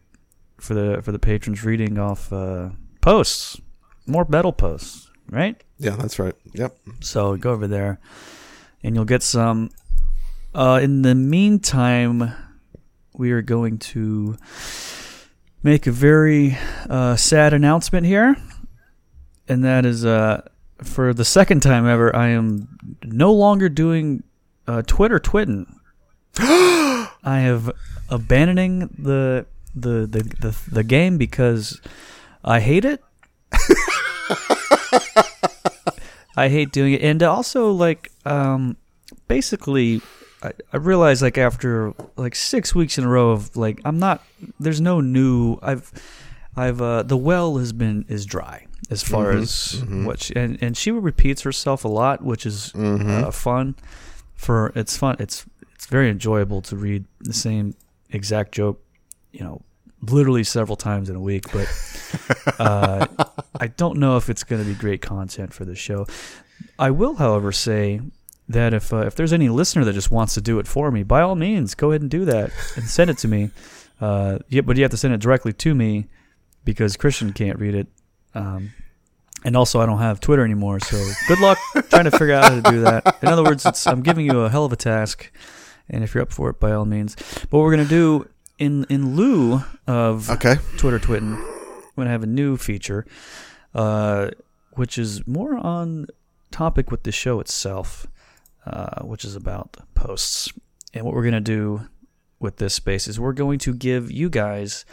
for 0.60 0.74
the 0.74 1.02
for 1.04 1.12
the 1.12 1.20
patrons 1.20 1.64
reading 1.64 2.00
off 2.00 2.34
uh, 2.34 2.70
posts 3.02 3.62
more 4.08 4.26
metal 4.28 4.52
posts 4.54 5.10
right 5.30 5.62
Yeah, 5.78 5.96
that's 5.98 6.18
right. 6.18 6.34
Yep. 6.54 6.76
so 7.02 7.36
go 7.38 7.52
over 7.52 7.68
there 7.68 8.00
and 8.82 8.96
you'll 8.96 9.06
get 9.06 9.24
some. 9.24 9.70
Uh, 10.56 10.80
in 10.84 11.02
the 11.02 11.16
meantime, 11.16 12.32
we 13.16 13.32
are 13.32 13.42
going 13.42 13.80
to 13.80 14.38
make 15.64 15.88
a 15.88 15.92
very 15.92 16.58
uh, 16.90 17.16
sad 17.16 17.54
announcement 17.54 18.06
here. 18.06 18.36
And 19.48 19.64
that 19.64 19.86
is 19.86 20.06
uh, 20.06 20.48
for 20.84 21.14
the 21.14 21.26
second 21.26 21.62
time 21.62 21.88
ever, 21.88 22.16
I 22.16 22.30
am 22.30 22.78
no 23.04 23.34
longer 23.34 23.68
doing 23.68 24.24
uh, 24.68 24.84
Twitter 24.84 25.20
twitting. 25.20 25.80
I 26.38 27.10
have 27.24 27.72
abandoning 28.10 28.96
the, 28.98 29.46
the 29.74 30.06
the 30.08 30.24
the 30.40 30.56
the 30.72 30.84
game 30.84 31.18
because 31.18 31.82
I 32.44 32.60
hate 32.60 32.86
it. 32.86 33.04
I 36.36 36.50
hate 36.50 36.72
doing 36.72 36.94
it, 36.94 37.02
and 37.02 37.22
also 37.22 37.72
like 37.72 38.12
um, 38.26 38.78
basically, 39.28 40.02
I, 40.44 40.52
I 40.74 40.78
realized 40.78 41.22
like 41.22 41.38
after 41.38 41.94
like 42.18 42.36
six 42.36 42.76
weeks 42.76 42.98
in 42.98 43.06
a 43.06 43.10
row 43.10 43.32
of 43.32 43.56
like 43.56 43.82
I'm 43.86 43.98
not. 43.98 44.24
There's 44.60 44.82
no 44.82 45.00
new. 45.02 45.58
I've 45.62 45.92
I've 46.56 46.82
uh, 46.82 47.04
the 47.04 47.18
well 47.18 47.58
has 47.58 47.74
been 47.74 48.06
is 48.10 48.26
dry 48.26 48.68
as 48.92 49.02
far 49.02 49.32
as 49.32 49.84
what 49.88 50.22
she, 50.22 50.36
and 50.36 50.62
and 50.62 50.76
she 50.76 50.92
repeats 50.92 51.42
herself 51.42 51.86
a 51.86 51.88
lot, 51.88 52.24
which 52.24 52.46
is 52.46 52.76
uh, 52.76 53.32
fun. 53.32 53.76
For 54.36 54.74
it's 54.76 54.98
fun. 54.98 55.16
It's 55.20 55.46
it's 55.74 55.86
very 55.86 56.10
enjoyable 56.10 56.62
to 56.64 56.76
read 56.76 57.06
the 57.22 57.34
same 57.34 57.76
exact 58.10 58.52
joke, 58.52 58.84
you 59.32 59.42
know, 59.42 59.62
literally 60.02 60.44
several 60.44 60.76
times 60.76 61.10
in 61.10 61.16
a 61.16 61.22
week. 61.22 61.46
But 61.52 61.68
uh, 62.60 63.08
I 63.60 63.68
don't 63.68 63.98
know 63.98 64.18
if 64.18 64.30
it's 64.30 64.44
going 64.44 64.62
to 64.62 64.68
be 64.68 64.76
great 64.76 65.02
content 65.02 65.54
for 65.54 65.64
the 65.64 65.76
show. 65.76 66.06
I 66.78 66.92
will, 66.92 67.16
however, 67.16 67.52
say 67.52 68.02
that 68.50 68.74
if 68.74 68.92
uh, 68.94 68.98
if 69.06 69.16
there's 69.16 69.34
any 69.34 69.50
listener 69.50 69.84
that 69.86 69.94
just 69.94 70.12
wants 70.12 70.34
to 70.36 70.42
do 70.42 70.60
it 70.60 70.68
for 70.68 70.92
me, 70.92 71.04
by 71.04 71.22
all 71.22 71.36
means, 71.36 71.76
go 71.76 71.92
ahead 71.92 72.02
and 72.02 72.10
do 72.12 72.26
that 72.26 72.52
and 72.76 72.86
send 72.86 73.10
it 73.10 73.18
to 73.20 73.28
me. 73.28 73.52
Uh, 74.02 74.40
yeah, 74.50 74.62
but 74.62 74.76
you 74.76 74.84
have 74.84 74.92
to 74.92 74.98
send 74.98 75.14
it 75.14 75.20
directly 75.22 75.54
to 75.54 75.74
me 75.74 76.08
because 76.66 76.98
Christian 76.98 77.32
can't 77.34 77.58
read 77.60 77.76
it. 77.76 77.88
Um, 78.36 78.74
and 79.46 79.56
also, 79.56 79.80
I 79.82 79.86
don't 79.86 80.00
have 80.00 80.20
Twitter 80.20 80.44
anymore, 80.44 80.80
so 80.80 80.98
good 81.28 81.40
luck 81.40 81.58
trying 81.90 82.06
to 82.06 82.12
figure 82.12 82.34
out 82.34 82.46
how 82.46 82.62
to 82.62 82.72
do 82.72 82.82
that. 82.82 83.18
In 83.22 83.28
other 83.28 83.44
words, 83.44 83.66
it's, 83.66 83.86
I'm 83.88 84.02
giving 84.02 84.26
you 84.26 84.42
a 84.42 84.50
hell 84.50 84.66
of 84.66 84.72
a 84.72 84.78
task, 84.78 85.32
and 85.90 86.04
if 86.04 86.14
you're 86.16 86.22
up 86.24 86.32
for 86.32 86.50
it, 86.50 86.60
by 86.60 86.72
all 86.72 86.86
means. 86.86 87.16
But 87.16 87.52
what 87.58 87.60
we're 87.64 87.72
gonna 87.76 87.86
do 87.86 88.28
in 88.58 88.86
in 88.86 89.16
lieu 89.16 89.62
of 89.88 90.30
Okay. 90.30 90.56
Twitter 90.78 91.00
twitting, 91.00 91.32
we're 91.36 92.04
gonna 92.04 92.10
have 92.10 92.24
a 92.24 92.28
new 92.28 92.56
feature, 92.58 93.06
uh, 93.76 94.30
which 94.74 94.98
is 94.98 95.26
more 95.28 95.56
on 95.58 96.08
topic 96.52 96.90
with 96.92 97.04
the 97.04 97.12
show 97.12 97.40
itself, 97.42 98.08
uh, 98.66 99.04
which 99.04 99.26
is 99.26 99.36
about 99.36 99.78
posts. 99.94 100.52
And 100.94 101.06
what 101.06 101.14
we're 101.14 101.24
gonna 101.24 101.42
do 101.42 101.88
with 102.40 102.58
this 102.58 102.74
space 102.74 103.08
is 103.08 103.20
we're 103.20 103.34
going 103.34 103.60
to 103.60 103.74
give 103.74 104.12
you 104.12 104.30
guys 104.30 104.86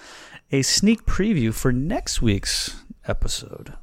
a 0.52 0.62
sneak 0.62 1.04
preview 1.04 1.52
for 1.52 1.72
next 1.72 2.22
week's 2.22 2.82
episode. 3.06 3.74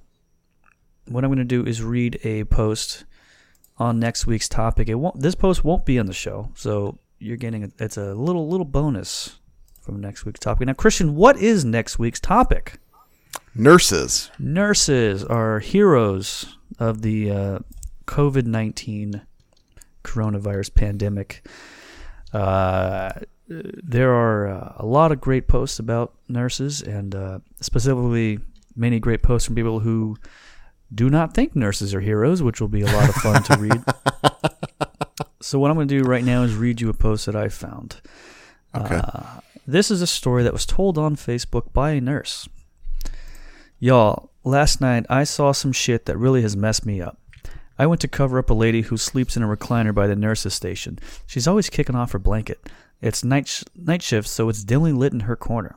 What 1.06 1.24
I'm 1.24 1.30
going 1.30 1.38
to 1.38 1.44
do 1.46 1.66
is 1.66 1.82
read 1.82 2.20
a 2.24 2.44
post 2.46 3.06
on 3.78 4.00
next 4.00 4.26
week's 4.28 4.50
topic. 4.50 4.90
It 4.90 4.96
won't. 4.96 5.22
This 5.22 5.36
post 5.36 5.64
won't 5.64 5.86
be 5.86 6.00
on 6.00 6.06
the 6.06 6.14
show, 6.14 6.52
so 6.56 7.00
you're 7.20 7.38
getting 7.38 7.64
a, 7.64 7.70
it's 7.80 7.98
a 7.98 8.14
little 8.14 8.50
little 8.50 8.66
bonus 8.66 9.40
from 9.82 10.02
next 10.02 10.26
week's 10.26 10.40
topic. 10.40 10.68
Now, 10.68 10.74
Christian, 10.74 11.16
what 11.16 11.38
is 11.38 11.64
next 11.64 11.98
week's 11.98 12.20
topic? 12.20 12.80
Nurses. 13.56 14.30
Nurses 14.38 15.24
are 15.24 15.60
heroes 15.60 16.58
of 16.80 17.02
the 17.02 17.32
uh, 17.32 17.60
COVID 18.06 18.46
nineteen 18.46 19.22
coronavirus 20.08 20.74
pandemic. 20.74 21.46
Uh, 22.34 23.12
there 23.48 24.14
are 24.14 24.48
uh, 24.48 24.74
a 24.78 24.86
lot 24.86 25.12
of 25.12 25.22
great 25.22 25.48
posts 25.48 25.80
about 25.80 26.14
nurses, 26.28 26.82
and 26.82 27.16
uh, 27.16 27.40
specifically 27.62 28.40
many 28.76 29.00
great 29.00 29.22
posts 29.22 29.46
from 29.46 29.56
people 29.56 29.80
who 29.80 30.18
do 30.94 31.10
not 31.10 31.34
think 31.34 31.56
nurses 31.56 31.94
are 31.94 32.02
heroes, 32.02 32.42
which 32.42 32.62
will 32.62 32.68
be 32.68 32.82
a 32.82 32.86
lot 32.86 33.10
of 33.10 33.16
fun 33.16 33.44
to 33.44 33.58
read. 33.58 33.84
So, 35.40 35.60
what 35.60 35.70
I'm 35.70 35.78
going 35.78 35.88
to 35.88 36.02
do 36.02 36.04
right 36.04 36.26
now 36.26 36.44
is 36.44 36.56
read 36.56 36.82
you 36.82 36.90
a 36.90 36.94
post 36.94 37.26
that 37.26 37.36
I 37.36 37.48
found. 37.48 38.02
Okay. 38.76 38.96
Uh, 38.96 39.40
this 39.66 39.90
is 39.90 40.02
a 40.02 40.08
story 40.08 40.44
that 40.44 40.52
was 40.52 40.66
told 40.66 40.98
on 40.98 41.16
Facebook 41.16 41.72
by 41.72 41.92
a 41.92 42.02
nurse. 42.02 42.50
Y'all, 43.80 44.32
last 44.44 44.82
night 44.82 45.06
I 45.10 45.24
saw 45.24 45.52
some 45.52 45.72
shit 45.72 46.06
that 46.06 46.18
really 46.18 46.42
has 46.42 46.58
messed 46.58 46.86
me 46.86 47.00
up. 47.02 47.20
I 47.80 47.86
went 47.86 48.02
to 48.02 48.08
cover 48.08 48.40
up 48.40 48.50
a 48.50 48.56
lady 48.56 48.82
who 48.82 48.98
sleeps 48.98 49.38
in 49.38 49.44
a 49.44 49.48
recliner 49.48 49.94
by 49.94 50.08
the 50.08 50.16
nurse's 50.16 50.54
station. 50.54 51.00
She's 51.26 51.48
always 51.48 51.70
kicking 51.70 51.96
off 51.96 52.12
her 52.12 52.20
blanket. 52.20 52.70
It's 53.02 53.24
night 53.24 53.48
sh- 53.48 53.64
night 53.76 54.02
shift, 54.02 54.28
so 54.28 54.50
it's 54.50 54.64
dimly 54.64 54.92
lit 54.92 55.14
in 55.14 55.22
her 55.22 55.36
corner. 55.36 55.76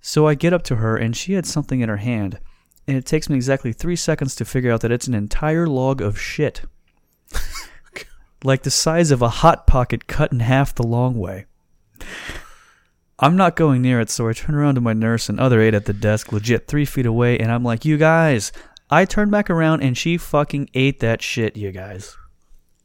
So 0.00 0.26
I 0.26 0.34
get 0.34 0.52
up 0.52 0.62
to 0.64 0.76
her, 0.76 0.96
and 0.96 1.16
she 1.16 1.34
had 1.34 1.46
something 1.46 1.80
in 1.80 1.88
her 1.88 1.98
hand, 1.98 2.40
and 2.88 2.96
it 2.96 3.06
takes 3.06 3.28
me 3.28 3.36
exactly 3.36 3.72
three 3.72 3.96
seconds 3.96 4.34
to 4.36 4.44
figure 4.44 4.72
out 4.72 4.80
that 4.80 4.90
it's 4.90 5.06
an 5.06 5.14
entire 5.14 5.66
log 5.66 6.00
of 6.00 6.18
shit, 6.18 6.62
like 8.44 8.62
the 8.62 8.70
size 8.70 9.10
of 9.10 9.22
a 9.22 9.28
hot 9.28 9.66
pocket 9.66 10.06
cut 10.06 10.32
in 10.32 10.40
half 10.40 10.74
the 10.74 10.82
long 10.82 11.18
way. 11.18 11.46
I'm 13.22 13.36
not 13.36 13.54
going 13.54 13.82
near 13.82 14.00
it, 14.00 14.08
so 14.08 14.28
I 14.28 14.32
turn 14.32 14.54
around 14.54 14.76
to 14.76 14.80
my 14.80 14.94
nurse 14.94 15.28
and 15.28 15.38
other 15.38 15.60
aide 15.60 15.74
at 15.74 15.84
the 15.84 15.92
desk, 15.92 16.32
legit 16.32 16.66
three 16.66 16.86
feet 16.86 17.04
away, 17.04 17.38
and 17.38 17.52
I'm 17.52 17.62
like, 17.62 17.84
you 17.84 17.98
guys. 17.98 18.50
I 18.92 19.04
turned 19.04 19.30
back 19.30 19.48
around 19.48 19.82
and 19.82 19.96
she 19.96 20.16
fucking 20.16 20.70
ate 20.74 20.98
that 20.98 21.22
shit, 21.22 21.56
you 21.56 21.70
guys. 21.70 22.16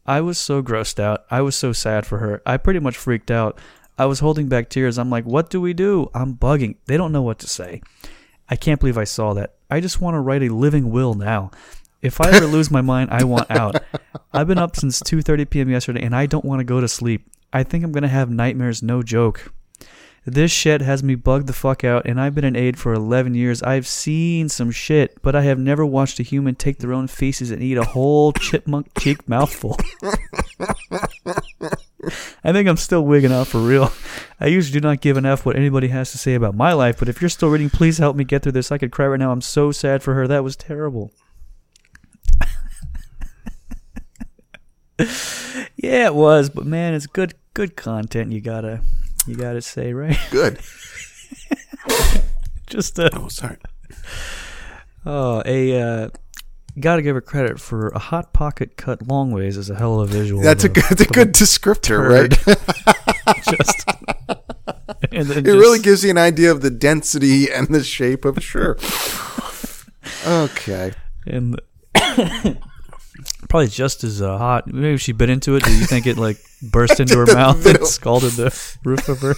I 0.06 0.22
was 0.22 0.38
so 0.38 0.62
grossed 0.62 1.00
out. 1.00 1.26
I 1.32 1.42
was 1.42 1.56
so 1.56 1.74
sad 1.74 2.06
for 2.06 2.20
her. 2.20 2.44
I 2.46 2.58
pretty 2.58 2.80
much 2.80 2.96
freaked 2.96 3.32
out. 3.32 3.58
I 3.98 4.06
was 4.06 4.20
holding 4.20 4.48
back 4.48 4.70
tears. 4.70 5.00
I'm 5.00 5.10
like, 5.10 5.26
what 5.26 5.50
do 5.50 5.60
we 5.60 5.74
do? 5.74 6.12
I'm 6.14 6.36
bugging. 6.36 6.76
They 6.86 6.96
don't 6.96 7.12
know 7.12 7.24
what 7.24 7.40
to 7.40 7.48
say. 7.48 7.82
I 8.48 8.56
can't 8.56 8.80
believe 8.80 9.00
I 9.00 9.04
saw 9.04 9.34
that. 9.34 9.56
I 9.72 9.80
just 9.80 10.00
want 10.00 10.14
to 10.14 10.20
write 10.20 10.44
a 10.44 10.54
living 10.54 10.92
will 10.92 11.16
now. 11.16 11.50
If 12.04 12.22
I 12.22 12.30
ever 12.30 12.46
lose 12.46 12.70
my 12.70 12.82
mind, 12.82 13.10
I 13.10 13.24
want 13.24 13.50
out. 13.50 13.82
I've 14.34 14.48
been 14.48 14.60
up 14.60 14.76
since 14.76 15.00
2:30 15.00 15.50
p.m. 15.50 15.70
yesterday 15.70 16.04
and 16.04 16.16
I 16.16 16.28
don't 16.28 16.46
want 16.46 16.60
to 16.60 16.66
go 16.66 16.80
to 16.82 16.88
sleep. 16.88 17.26
I 17.52 17.64
think 17.64 17.84
I'm 17.84 17.92
going 17.92 18.04
to 18.04 18.10
have 18.10 18.30
nightmares, 18.30 18.84
no 18.84 19.02
joke. 19.02 19.52
This 20.28 20.52
shit 20.52 20.82
has 20.82 21.04
me 21.04 21.14
bugged 21.14 21.46
the 21.46 21.54
fuck 21.54 21.84
out, 21.84 22.08
and 22.08 22.20
I've 22.20 22.34
been 22.34 22.46
an 22.46 22.56
aide 22.56 22.80
for 22.80 22.94
11 22.94 23.36
years. 23.36 23.62
I've 23.62 23.86
seen 23.86 24.50
some 24.50 24.72
shit, 24.72 25.22
but 25.22 25.36
I 25.36 25.44
have 25.44 25.60
never 25.60 25.86
watched 25.86 26.20
a 26.20 26.24
human 26.24 26.56
take 26.56 26.80
their 26.80 26.94
own 26.94 27.08
feces 27.08 27.52
and 27.52 27.62
eat 27.62 27.78
a 27.78 27.84
whole 27.84 28.34
chipmunk 28.40 28.88
cheek 28.98 29.30
mouthful. 29.30 29.78
I 32.44 32.52
think 32.52 32.68
I'm 32.68 32.78
still 32.78 33.06
wigging 33.06 33.32
out 33.32 33.46
for 33.46 33.60
real. 33.60 33.94
I 34.40 34.48
usually 34.48 34.80
do 34.80 34.88
not 34.88 35.00
give 35.00 35.16
an 35.16 35.28
F 35.28 35.46
what 35.46 35.56
anybody 35.56 35.90
has 35.90 36.12
to 36.12 36.18
say 36.18 36.34
about 36.34 36.56
my 36.56 36.74
life, 36.74 36.98
but 36.98 37.08
if 37.08 37.22
you're 37.22 37.30
still 37.30 37.50
reading, 37.50 37.70
please 37.70 38.00
help 38.00 38.16
me 38.16 38.24
get 38.24 38.42
through 38.42 38.54
this. 38.54 38.72
I 38.72 38.80
could 38.80 38.92
cry 38.92 39.06
right 39.06 39.20
now. 39.20 39.32
I'm 39.32 39.42
so 39.42 39.72
sad 39.72 40.02
for 40.02 40.16
her. 40.16 40.28
That 40.28 40.44
was 40.44 40.56
terrible. 40.56 41.12
yeah, 45.76 46.08
it 46.08 46.16
was, 46.16 46.50
but 46.50 46.66
man, 46.66 46.96
it's 46.96 47.06
good 47.06 47.36
good 47.54 47.76
content 47.76 48.32
you 48.34 48.42
gotta 48.42 48.82
you 49.28 49.36
gotta 49.36 49.62
say, 49.62 49.94
right? 49.94 50.18
Good. 50.32 50.60
Just 52.68 53.00
uh 53.00 53.10
Oh, 53.14 53.28
sorry. 53.28 53.58
oh 55.06 55.42
a 55.46 55.80
uh 55.80 56.10
gotta 56.80 57.02
give 57.02 57.16
her 57.16 57.22
credit 57.22 57.60
for 57.60 57.88
a 57.90 58.00
hot 58.00 58.34
pocket 58.34 58.76
cut 58.76 59.08
long 59.08 59.32
ways 59.32 59.56
is 59.58 59.70
a 59.70 59.76
hell 59.76 60.00
of 60.02 60.10
a 60.10 60.14
visual. 60.14 60.42
That's 60.42 60.64
a 60.64 60.70
good, 60.70 60.84
that's 60.90 61.02
a 61.02 61.06
good 61.06 61.34
descriptor, 61.34 62.00
right? 62.10 62.32
just 63.46 63.88
and 65.12 65.28
then 65.28 65.38
It 65.40 65.46
just- 65.46 65.58
really 65.58 65.80
gives 65.80 66.04
you 66.04 66.10
an 66.10 66.18
idea 66.18 66.52
of 66.52 66.62
the 66.62 66.72
density 66.72 67.52
and 67.52 67.68
the 67.68 67.84
shape 67.84 68.26
of 68.26 68.44
sure. 68.44 68.78
Okay. 70.28 70.94
and 71.28 71.62
probably 73.56 73.70
just 73.70 74.04
as 74.04 74.22
uh, 74.22 74.38
hot. 74.38 74.68
Maybe 74.68 74.98
she 74.98 75.14
bit 75.14 75.30
into 75.30 75.56
it. 75.56 75.64
Do 75.64 75.74
you 75.74 75.86
think 75.86 76.08
it 76.08 76.18
like 76.18 76.38
burst 76.62 77.00
into 77.00 77.18
her 77.18 77.26
The 77.26 77.36
mouth 77.36 77.66
and 77.66 77.88
scalded 77.88 78.34
the 78.34 78.78
roof 78.84 79.08
of 79.08 79.22
her? 79.22 79.36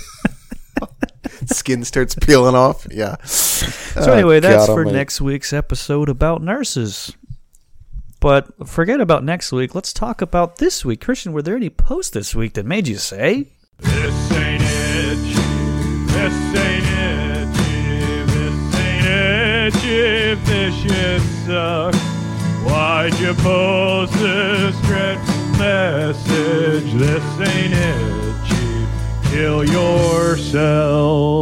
Skin 1.45 1.83
starts 1.83 2.15
peeling 2.15 2.55
off. 2.55 2.87
Yeah. 2.89 3.17
So 3.23 4.11
anyway, 4.11 4.39
that's 4.39 4.65
for 4.65 4.85
next 4.85 5.21
week's 5.21 5.53
episode 5.53 6.09
about 6.09 6.41
nurses. 6.41 7.15
But 8.19 8.67
forget 8.67 8.99
about 8.99 9.23
next 9.23 9.51
week. 9.51 9.75
Let's 9.75 9.93
talk 9.93 10.23
about 10.23 10.57
this 10.57 10.83
week. 10.83 10.99
Christian, 11.01 11.31
were 11.31 11.43
there 11.43 11.55
any 11.55 11.69
posts 11.69 12.09
this 12.09 12.33
week 12.33 12.53
that 12.53 12.65
made 12.65 12.87
you 12.87 12.97
say, 12.97 13.51
This 13.77 14.31
ain't 14.31 14.63
it, 14.63 15.17
Chief. 15.27 16.07
This 16.07 16.55
ain't 16.57 16.85
it, 16.89 17.55
Chief. 17.55 18.33
This 18.33 18.75
ain't 18.79 19.05
it, 19.05 19.73
Chief. 19.73 20.45
This 20.47 20.75
shit 20.75 21.21
sucks. 21.45 22.16
Why'd 22.65 23.19
you 23.19 23.33
post 23.35 24.13
this 24.13 24.79
dreadful 24.81 25.35
message? 25.57 26.93
This 26.93 27.23
ain't 27.39 27.73
it, 27.73 28.45
Chief. 28.47 28.87
Kill 29.31 29.63
yourself. 29.65 31.37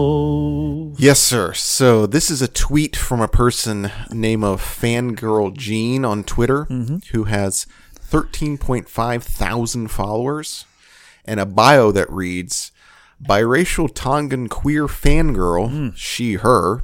Yes, 1.00 1.20
sir. 1.20 1.54
So 1.54 2.06
this 2.06 2.30
is 2.32 2.42
a 2.42 2.48
tweet 2.48 2.96
from 2.96 3.22
a 3.22 3.28
person 3.28 3.92
name 4.12 4.44
of 4.44 4.62
Fangirl 4.62 5.56
Jean 5.56 6.06
on 6.06 6.24
Twitter 6.24 6.66
mm-hmm. 6.66 6.98
who 7.12 7.26
has 7.26 7.68
13.5 8.00 9.24
thousand 9.24 9.90
followers 9.90 10.66
and 11.26 11.40
a 11.40 11.46
bio 11.46 11.92
that 11.92 12.10
reads 12.10 12.72
biracial 13.24 13.90
Tongan 13.94 14.48
queer 14.48 14.88
fangirl, 14.88 15.70
mm. 15.70 15.94
she, 15.96 16.34
her, 16.36 16.84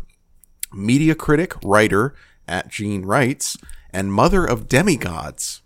media 0.74 1.16
critic, 1.16 1.54
writer 1.64 2.14
at 2.48 2.70
Jean 2.70 3.06
Writes, 3.06 3.58
and 3.94 4.12
mother 4.14 4.46
of 4.46 4.68
demigods. 4.68 5.62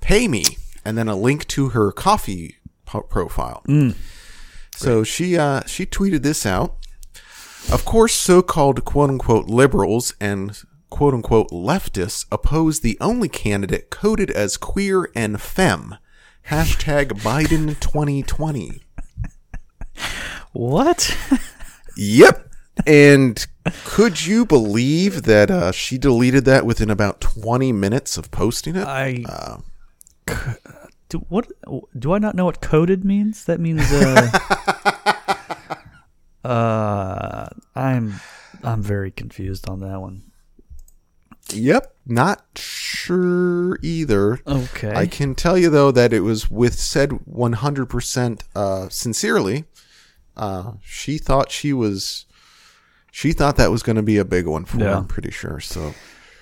Pay 0.00 0.28
me. 0.28 0.44
And 0.84 0.96
then 0.96 1.08
a 1.08 1.16
link 1.16 1.46
to 1.48 1.70
her 1.70 1.92
Ko-fi 1.92 2.56
po- 2.86 3.02
profile. 3.02 3.62
So 4.76 5.02
she 5.04 5.36
uh, 5.36 5.62
she 5.66 5.84
tweeted 5.84 6.22
this 6.22 6.46
out. 6.46 6.76
Of 7.70 7.84
course, 7.84 8.14
so-called 8.14 8.84
quote-unquote 8.84 9.46
liberals 9.48 10.14
and 10.20 10.56
quote 10.88 11.12
unquote 11.12 11.50
leftists 11.50 12.24
oppose 12.32 12.80
the 12.80 12.96
only 13.00 13.28
candidate 13.28 13.90
coded 13.90 14.30
as 14.30 14.56
queer 14.56 15.10
and 15.14 15.40
femme. 15.40 15.96
Hashtag 16.48 17.20
Biden 17.20 17.78
2020. 17.80 18.82
What? 20.52 21.16
Yep. 21.96 22.50
And 22.86 23.46
could 23.84 24.24
you 24.26 24.44
believe 24.44 25.22
that 25.24 25.50
uh, 25.50 25.72
she 25.72 25.98
deleted 25.98 26.44
that 26.46 26.64
within 26.66 26.90
about 26.90 27.20
20 27.20 27.72
minutes 27.72 28.16
of 28.16 28.30
posting 28.30 28.76
it? 28.76 28.86
I 28.86 29.24
Uh, 29.28 29.58
do 31.08 31.18
what? 31.28 31.48
Do 31.98 32.12
I 32.12 32.18
not 32.18 32.34
know 32.34 32.44
what 32.44 32.60
coded 32.60 33.04
means? 33.04 33.44
That 33.46 33.60
means 33.60 33.80
uh, 33.90 34.30
uh, 36.44 37.46
I'm 37.74 38.14
I'm 38.62 38.82
very 38.82 39.10
confused 39.10 39.68
on 39.68 39.80
that 39.80 40.00
one. 40.00 40.22
yep. 41.52 41.94
Not 42.10 42.42
sure 42.56 43.78
either. 43.82 44.40
Okay. 44.46 44.94
I 44.94 45.06
can 45.06 45.34
tell 45.34 45.58
you, 45.58 45.68
though, 45.68 45.90
that 45.90 46.14
it 46.14 46.20
was 46.20 46.50
with 46.50 46.74
said 46.78 47.10
100% 47.10 48.42
uh, 48.56 48.88
sincerely. 48.88 49.64
Uh, 50.34 50.72
she 50.82 51.18
thought 51.18 51.50
she 51.50 51.72
was. 51.74 52.24
She 53.10 53.32
thought 53.32 53.56
that 53.56 53.70
was 53.70 53.82
going 53.82 53.96
to 53.96 54.02
be 54.02 54.18
a 54.18 54.24
big 54.24 54.46
one 54.46 54.64
for 54.64 54.78
her, 54.78 54.84
Yeah. 54.84 54.98
I'm 54.98 55.06
pretty 55.06 55.30
sure. 55.30 55.60
So, 55.60 55.94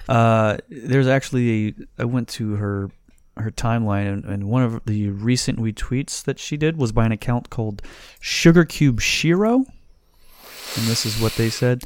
Uh, 0.08 0.58
there's 0.68 1.08
actually 1.08 1.68
a, 1.68 2.02
I 2.02 2.04
went 2.04 2.28
to 2.28 2.54
her 2.56 2.90
her 3.38 3.50
timeline 3.50 4.10
and, 4.10 4.24
and 4.24 4.44
one 4.48 4.62
of 4.62 4.80
the 4.86 5.10
recent 5.10 5.58
retweets 5.58 6.24
that 6.24 6.38
she 6.38 6.56
did 6.56 6.78
was 6.78 6.90
by 6.90 7.04
an 7.04 7.12
account 7.12 7.50
called 7.50 7.82
Sugar 8.18 8.64
Cube 8.64 8.98
Shiro, 9.00 9.56
and 9.56 10.86
this 10.86 11.04
is 11.04 11.20
what 11.20 11.34
they 11.34 11.50
said. 11.50 11.82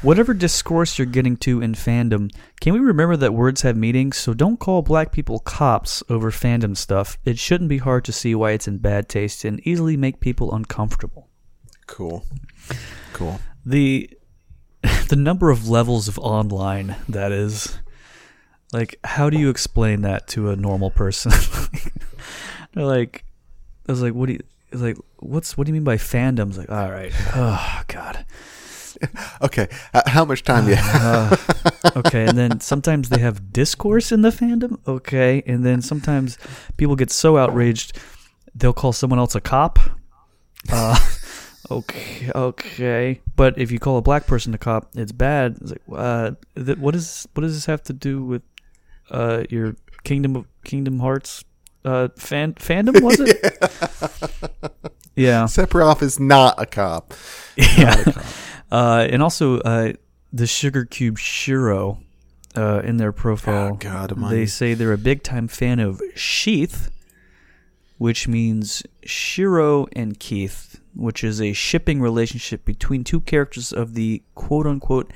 Whatever 0.00 0.32
discourse 0.32 0.96
you're 0.96 1.06
getting 1.06 1.36
to 1.38 1.60
in 1.60 1.74
fandom, 1.74 2.30
can 2.60 2.72
we 2.72 2.78
remember 2.78 3.16
that 3.16 3.34
words 3.34 3.62
have 3.62 3.76
meanings? 3.76 4.16
So 4.16 4.32
don't 4.32 4.58
call 4.58 4.80
black 4.80 5.12
people 5.12 5.40
cops 5.40 6.02
over 6.08 6.30
fandom 6.30 6.76
stuff. 6.76 7.18
It 7.24 7.38
shouldn't 7.38 7.68
be 7.68 7.78
hard 7.78 8.04
to 8.06 8.12
see 8.12 8.34
why 8.34 8.52
it's 8.52 8.68
in 8.68 8.78
bad 8.78 9.08
taste 9.08 9.44
and 9.44 9.60
easily 9.66 9.96
make 9.96 10.20
people 10.20 10.54
uncomfortable 10.54 11.28
cool. 11.88 12.24
Cool. 13.12 13.40
The 13.68 14.10
the 15.08 15.16
number 15.16 15.50
of 15.50 15.68
levels 15.68 16.08
of 16.08 16.18
online 16.18 16.96
that 17.08 17.32
is 17.32 17.78
like 18.72 18.98
how 19.04 19.28
do 19.28 19.38
you 19.38 19.50
explain 19.50 20.02
that 20.02 20.26
to 20.28 20.50
a 20.50 20.56
normal 20.56 20.90
person? 20.90 21.32
They're 22.74 22.84
like 22.84 23.24
i 23.88 23.92
was 23.92 24.02
like 24.02 24.12
what 24.12 24.26
do 24.26 24.34
you 24.34 24.40
it's 24.70 24.82
like 24.82 24.98
what's 25.20 25.56
what 25.56 25.66
do 25.66 25.70
you 25.70 25.74
mean 25.74 25.84
by 25.84 25.96
fandoms? 25.96 26.56
Like 26.58 26.70
all 26.70 26.90
right. 26.90 27.12
Oh 27.34 27.82
god. 27.88 28.24
Okay. 29.40 29.68
Uh, 29.94 30.02
how 30.06 30.24
much 30.24 30.42
time 30.42 30.64
do 30.64 30.70
you 30.70 30.76
have? 30.76 31.32
Uh, 31.84 31.90
okay 31.96 32.26
and 32.26 32.36
then 32.36 32.60
sometimes 32.60 33.08
they 33.08 33.20
have 33.20 33.52
discourse 33.52 34.12
in 34.12 34.22
the 34.22 34.30
fandom? 34.30 34.78
Okay 34.86 35.42
and 35.46 35.64
then 35.64 35.82
sometimes 35.82 36.38
people 36.76 36.96
get 36.96 37.10
so 37.10 37.36
outraged 37.36 37.98
they'll 38.54 38.72
call 38.72 38.92
someone 38.92 39.18
else 39.18 39.34
a 39.34 39.40
cop? 39.40 39.78
Uh, 40.70 40.98
okay 41.70 42.30
okay 42.34 43.20
but 43.36 43.58
if 43.58 43.70
you 43.70 43.78
call 43.78 43.98
a 43.98 44.02
black 44.02 44.26
person 44.26 44.54
a 44.54 44.58
cop 44.58 44.90
it's 44.94 45.12
bad. 45.12 45.58
It's 45.60 45.72
like 45.72 45.82
uh, 45.94 46.30
th- 46.56 46.78
what 46.78 46.94
is 46.94 47.28
what 47.34 47.42
does 47.42 47.54
this 47.54 47.66
have 47.66 47.82
to 47.84 47.92
do 47.92 48.24
with 48.24 48.42
uh, 49.10 49.44
your 49.50 49.76
kingdom 50.04 50.36
of 50.36 50.46
kingdom 50.64 51.00
hearts 51.00 51.44
uh, 51.84 52.08
fan 52.16 52.54
fandom 52.54 53.00
was 53.02 53.20
it? 53.20 53.38
Yeah. 55.18 55.44
Sephiroth 55.44 56.00
is 56.00 56.20
not 56.20 56.54
a 56.62 56.66
cop. 56.66 57.12
yeah. 57.56 58.04
Uh, 58.70 59.06
and 59.10 59.20
also, 59.20 59.58
uh, 59.60 59.94
the 60.32 60.46
Sugar 60.46 60.84
Cube 60.84 61.18
Shiro, 61.18 61.98
uh, 62.56 62.82
in 62.84 62.98
their 62.98 63.12
profile, 63.12 63.72
Oh, 63.72 63.76
God 63.76 64.10
they 64.30 64.46
say 64.46 64.74
they're 64.74 64.92
a 64.92 64.98
big 64.98 65.22
time 65.24 65.48
fan 65.48 65.80
of 65.80 66.00
Sheith, 66.14 66.88
which 67.98 68.28
means 68.28 68.84
Shiro 69.02 69.86
and 69.92 70.20
Keith, 70.20 70.80
which 70.98 71.22
is 71.22 71.40
a 71.40 71.52
shipping 71.52 72.00
relationship 72.00 72.64
between 72.64 73.04
two 73.04 73.20
characters 73.20 73.72
of 73.72 73.94
the 73.94 74.22
quote 74.34 74.66
unquote 74.66 75.12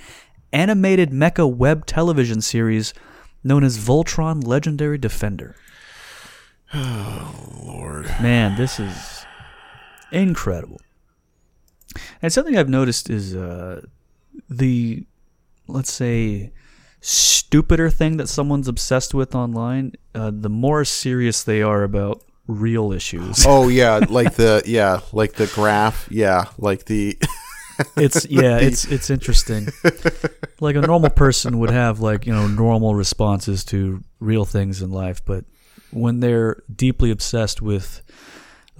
animated 0.53 1.11
mecha 1.11 1.51
web 1.53 1.87
television 1.87 2.41
series 2.41 2.95
known 3.43 3.65
as 3.65 3.79
Voltron 3.79 4.47
Legendary 4.47 4.99
Defender. 4.99 5.57
Oh, 6.75 7.61
Lord. 7.67 8.07
Man, 8.23 8.57
this 8.57 8.81
is 8.81 9.27
incredible. 10.11 10.81
And 12.23 12.33
something 12.33 12.57
I've 12.57 12.71
noticed 12.71 13.11
is 13.11 13.37
uh, 13.37 13.83
the, 14.49 15.05
let's 15.67 15.93
say, 15.93 16.51
stupider 17.03 17.91
thing 17.91 18.17
that 18.17 18.29
someone's 18.29 18.69
obsessed 18.69 19.13
with 19.13 19.35
online, 19.35 19.93
uh, 20.15 20.31
the 20.33 20.49
more 20.49 20.87
serious 20.87 21.43
they 21.43 21.61
are 21.61 21.83
about 21.83 22.23
real 22.53 22.93
issues. 22.93 23.45
Oh 23.49 23.69
yeah, 23.69 24.01
like 24.09 24.35
the 24.35 24.63
yeah, 24.67 25.01
like 25.13 25.35
the 25.35 25.47
graph. 25.47 26.09
Yeah, 26.11 26.45
like 26.59 26.85
the 26.85 27.19
It's 27.97 28.27
yeah, 28.27 28.59
it's 28.59 28.85
it's 28.85 29.11
interesting. 29.11 29.69
Like 30.61 30.77
a 30.77 30.81
normal 30.81 31.11
person 31.11 31.59
would 31.59 31.71
have 31.71 32.01
like 32.01 32.27
you 32.27 32.33
know 32.33 32.47
normal 32.47 32.95
responses 32.95 33.65
to 33.67 34.03
real 34.21 34.45
things 34.45 34.83
in 34.83 34.91
life, 34.91 35.25
but 35.25 35.45
when 35.91 36.21
they're 36.21 36.63
deeply 36.75 37.11
obsessed 37.11 37.61
with, 37.61 38.03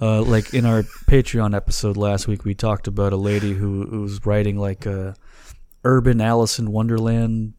uh, 0.01 0.21
like 0.21 0.53
in 0.53 0.65
our 0.65 0.83
Patreon 1.07 1.55
episode 1.55 1.97
last 1.97 2.27
week, 2.27 2.45
we 2.45 2.55
talked 2.55 2.87
about 2.87 3.13
a 3.13 3.17
lady 3.17 3.53
who, 3.53 3.85
who 3.85 4.01
was 4.01 4.25
writing 4.25 4.57
like 4.57 4.85
a 4.85 5.15
urban 5.83 6.21
Alice 6.21 6.59
in 6.59 6.71
Wonderland 6.71 7.53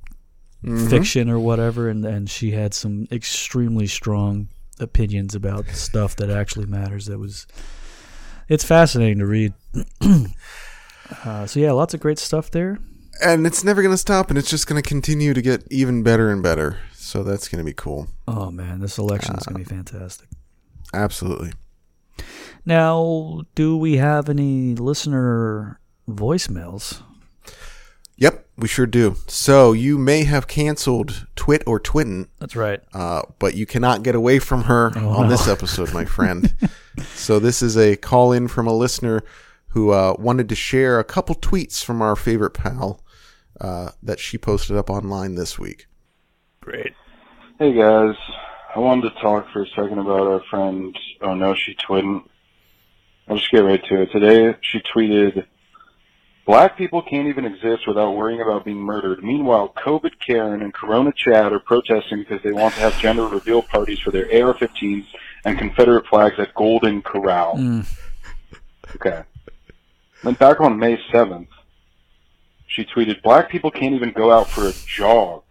fiction 0.89 1.29
or 1.29 1.39
whatever, 1.39 1.89
and 1.89 2.05
and 2.05 2.31
she 2.31 2.53
had 2.53 2.75
some 2.75 3.07
extremely 3.13 3.87
strong 3.87 4.49
opinions 4.81 5.35
about 5.35 5.69
stuff 5.69 6.17
that 6.17 6.31
actually 6.31 6.67
matters. 6.67 7.07
That 7.07 7.19
was, 7.19 7.47
it's 8.49 8.65
fascinating 8.65 9.19
to 9.19 9.27
read. 9.27 9.55
Uh, 11.23 11.47
so 11.47 11.61
yeah, 11.61 11.71
lots 11.71 11.93
of 11.93 12.01
great 12.01 12.19
stuff 12.19 12.51
there. 12.51 12.79
and 13.23 13.47
it's 13.47 13.63
never 13.63 13.83
gonna 13.83 13.97
stop, 13.97 14.31
and 14.31 14.39
it's 14.39 14.49
just 14.49 14.67
gonna 14.67 14.81
continue 14.81 15.35
to 15.35 15.43
get 15.43 15.63
even 15.71 16.03
better 16.03 16.31
and 16.31 16.43
better. 16.43 16.79
So 16.95 17.23
that's 17.23 17.47
gonna 17.47 17.63
be 17.63 17.75
cool. 17.75 18.09
Oh 18.27 18.51
man, 18.51 18.81
this 18.81 18.97
election 18.97 19.37
is 19.37 19.45
gonna 19.45 19.59
be 19.59 19.65
fantastic. 19.65 20.29
Absolutely. 20.95 21.53
Now, 22.65 23.43
do 23.55 23.77
we 23.77 23.99
have 23.99 24.31
any 24.31 24.75
listener 24.75 25.79
voicemails? 26.09 27.03
Yep, 28.57 28.63
we 28.63 28.69
sure 28.69 28.87
do. 28.87 29.17
So 29.27 29.73
you 29.73 29.99
may 29.99 30.25
have 30.25 30.47
canceled 30.47 31.27
Twit 31.37 31.63
or 31.67 31.81
Twitten, 31.81 32.29
That's 32.39 32.57
right. 32.57 32.81
uh, 32.93 33.23
but 33.39 33.55
you 33.55 33.67
cannot 33.67 34.03
get 34.03 34.15
away 34.15 34.39
from 34.39 34.63
her 34.65 34.93
Oh, 34.97 35.09
on 35.11 35.23
no. 35.25 35.29
this 35.31 35.49
episode, 35.49 35.93
my 35.93 36.05
friend. 36.17 36.55
so 37.15 37.39
this 37.39 37.63
is 37.63 37.77
a 37.77 37.97
call 37.97 38.33
in 38.33 38.49
from 38.49 38.67
a 38.67 38.73
listener 38.73 39.23
who 39.69 39.91
uh, 39.91 40.15
wanted 40.19 40.49
to 40.49 40.55
share 40.55 40.99
a 41.01 41.05
couple 41.05 41.35
tweets 41.35 41.83
from 41.85 42.01
our 42.01 42.15
favorite 42.17 42.53
pal 42.55 43.01
uh, 43.61 43.91
that 44.03 44.19
she 44.21 44.39
posted 44.39 44.77
up 44.77 44.89
online 44.91 45.35
this 45.35 45.59
week. 45.59 45.87
Great. 46.61 46.93
Hey 47.59 47.73
guys, 47.73 48.15
I 48.75 48.79
wanted 48.81 49.11
to 49.15 49.21
talk 49.21 49.47
for 49.53 49.63
a 49.63 49.67
second 49.69 49.99
about 49.99 50.27
our 50.27 50.43
friend. 50.51 50.97
Oh 51.21 51.35
no, 51.35 51.55
she 51.55 51.75
twitted. 51.75 52.23
I'll 53.29 53.37
just 53.37 53.51
get 53.51 53.61
right 53.65 53.83
to 53.85 54.03
it. 54.03 54.13
Today 54.13 54.57
she 54.61 54.81
tweeted, 54.81 55.47
"Black 56.47 56.77
people 56.77 57.03
can't 57.03 57.29
even 57.29 57.45
exist 57.45 57.87
without 57.87 58.13
worrying 58.13 58.41
about 58.41 58.65
being 58.65 58.79
murdered. 58.79 59.23
Meanwhile, 59.25 59.75
COVID 59.77 60.13
Karen 60.25 60.63
and 60.63 60.73
Corona 60.75 61.13
Chad 61.17 61.53
are 61.53 61.61
protesting 61.61 62.19
because 62.19 62.43
they 62.43 62.53
want 62.53 62.75
to 62.75 62.81
have 62.81 62.99
gender 62.99 63.27
reveal 63.27 63.63
parties 63.63 63.99
for 63.99 64.11
their 64.11 64.27
AR-15s 64.27 65.07
and 65.45 65.59
Confederate 65.59 66.07
flags 66.07 66.39
at 66.39 66.55
Golden 66.55 67.03
Corral." 67.03 67.57
Mm. 67.57 67.87
Okay. 68.97 69.23
Then 70.23 70.35
back 70.35 70.61
on 70.61 70.79
May 70.79 70.97
7th, 71.13 71.49
she 72.67 72.85
tweeted, 72.85 73.23
Black 73.23 73.51
people 73.51 73.71
can't 73.71 73.95
even 73.95 74.11
go 74.13 74.33
out 74.33 74.49
for 74.49 74.67
a 74.67 74.73
jog 74.87 75.43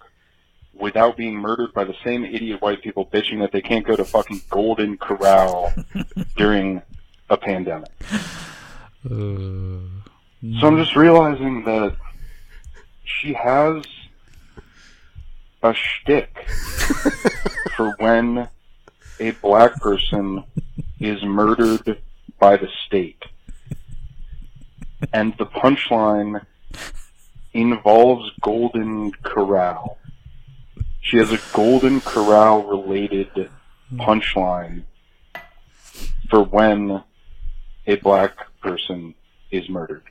without 0.74 1.16
being 1.16 1.36
murdered 1.36 1.74
by 1.74 1.84
the 1.84 1.94
same 2.04 2.26
idiot 2.26 2.62
white 2.62 2.82
people 2.82 3.06
bitching 3.06 3.40
that 3.40 3.52
they 3.52 3.62
can't 3.62 3.86
go 3.86 3.96
to 3.96 4.04
fucking 4.04 4.42
Golden 4.50 4.98
Corral 4.98 5.72
during 6.36 6.82
a 7.30 7.38
pandemic. 7.38 7.92
Uh, 9.10 10.03
So 10.44 10.68
I'm 10.68 10.76
just 10.76 10.98
realizing 10.98 11.64
that 11.64 11.96
she 13.06 13.32
has 13.32 13.82
a 15.62 15.74
shtick 15.74 16.36
for 17.78 17.96
when 18.00 18.50
a 19.22 19.32
black 19.32 19.80
person 19.80 20.44
is 21.00 21.24
murdered 21.24 22.02
by 22.40 22.58
the 22.58 22.68
state. 22.86 23.24
And 25.14 25.34
the 25.38 25.46
punchline 25.46 26.46
involves 27.54 28.30
Golden 28.42 29.14
Corral. 29.24 29.98
She 31.00 31.20
has 31.20 31.32
a 31.32 31.40
Golden 31.54 32.02
Corral 32.02 32.64
related 32.64 33.50
punchline 33.94 34.84
for 36.30 36.44
when 36.44 37.02
a 37.88 37.96
black 37.96 38.36
person 38.60 39.16
is 39.50 39.70
murdered. 39.70 40.04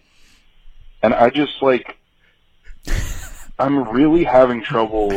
And 1.03 1.15
I 1.15 1.31
just 1.31 1.61
like 1.63 1.97
I'm 3.59 3.89
really 3.89 4.25
having 4.25 4.63
trouble 4.63 5.13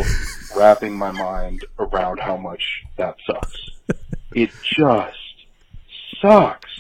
wrapping 0.56 0.98
my 0.98 1.12
mind 1.12 1.66
around 1.80 2.20
how 2.20 2.38
much 2.38 2.84
that 2.98 3.16
sucks. 3.26 3.58
It 4.34 4.52
just 4.64 5.18
sucks. 6.22 6.72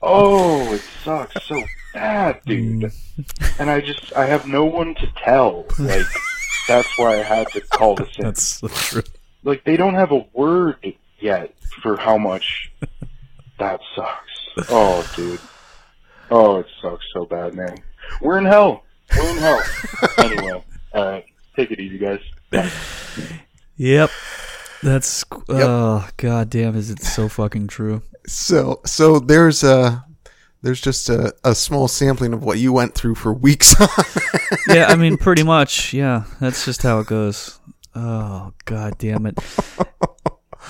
Oh, 0.00 0.72
it 0.72 0.82
sucks 1.02 1.46
so 1.46 1.62
bad, 1.92 2.40
dude. 2.44 2.82
Mm. 2.82 2.94
And 3.58 3.70
I 3.70 3.80
just 3.80 4.12
I 4.14 4.26
have 4.26 4.46
no 4.46 4.64
one 4.64 4.94
to 4.96 5.06
tell. 5.24 5.66
Like 5.78 6.06
that's 6.68 6.98
why 6.98 7.18
I 7.18 7.22
had 7.22 7.48
to 7.52 7.60
call 7.60 7.96
this 7.96 8.14
in. 8.18 8.24
That's 8.24 8.42
so 8.42 8.68
true. 8.68 9.02
like 9.42 9.64
they 9.64 9.76
don't 9.76 9.94
have 9.94 10.12
a 10.12 10.26
word 10.32 10.94
yet 11.18 11.54
for 11.82 11.96
how 11.96 12.18
much 12.18 12.70
that 13.58 13.80
sucks. 13.94 14.20
Oh, 14.70 15.04
dude. 15.16 15.40
Oh, 16.30 16.58
it 16.60 16.66
sucks 16.80 17.04
so 17.12 17.24
bad, 17.24 17.54
man. 17.54 17.76
We're 18.20 18.38
in 18.38 18.44
hell. 18.44 18.84
We're 19.16 19.30
in 19.30 19.36
hell. 19.38 19.62
anyway, 20.18 20.64
all 20.94 21.04
right. 21.04 21.24
Take 21.56 21.70
it 21.70 21.80
easy, 21.80 21.98
guys. 21.98 22.20
Bye. 22.50 22.70
Yep. 23.76 24.10
That's 24.82 25.24
oh 25.48 26.08
god 26.18 26.50
damn 26.50 26.76
is 26.76 26.90
it 26.90 27.00
so 27.02 27.28
fucking 27.28 27.68
true. 27.68 28.02
So 28.26 28.80
so 28.84 29.18
there's 29.18 29.64
a 29.64 30.04
there's 30.62 30.80
just 30.80 31.08
a, 31.08 31.34
a 31.42 31.54
small 31.54 31.88
sampling 31.88 32.32
of 32.34 32.42
what 32.44 32.58
you 32.58 32.72
went 32.72 32.94
through 32.94 33.14
for 33.14 33.32
weeks. 33.32 33.74
yeah, 34.68 34.86
I 34.88 34.96
mean 34.96 35.16
pretty 35.16 35.42
much. 35.42 35.92
Yeah, 35.94 36.24
that's 36.40 36.64
just 36.64 36.82
how 36.82 36.98
it 37.00 37.06
goes. 37.06 37.58
Oh 37.94 38.52
god 38.66 38.98
damn 38.98 39.26
it. 39.26 39.38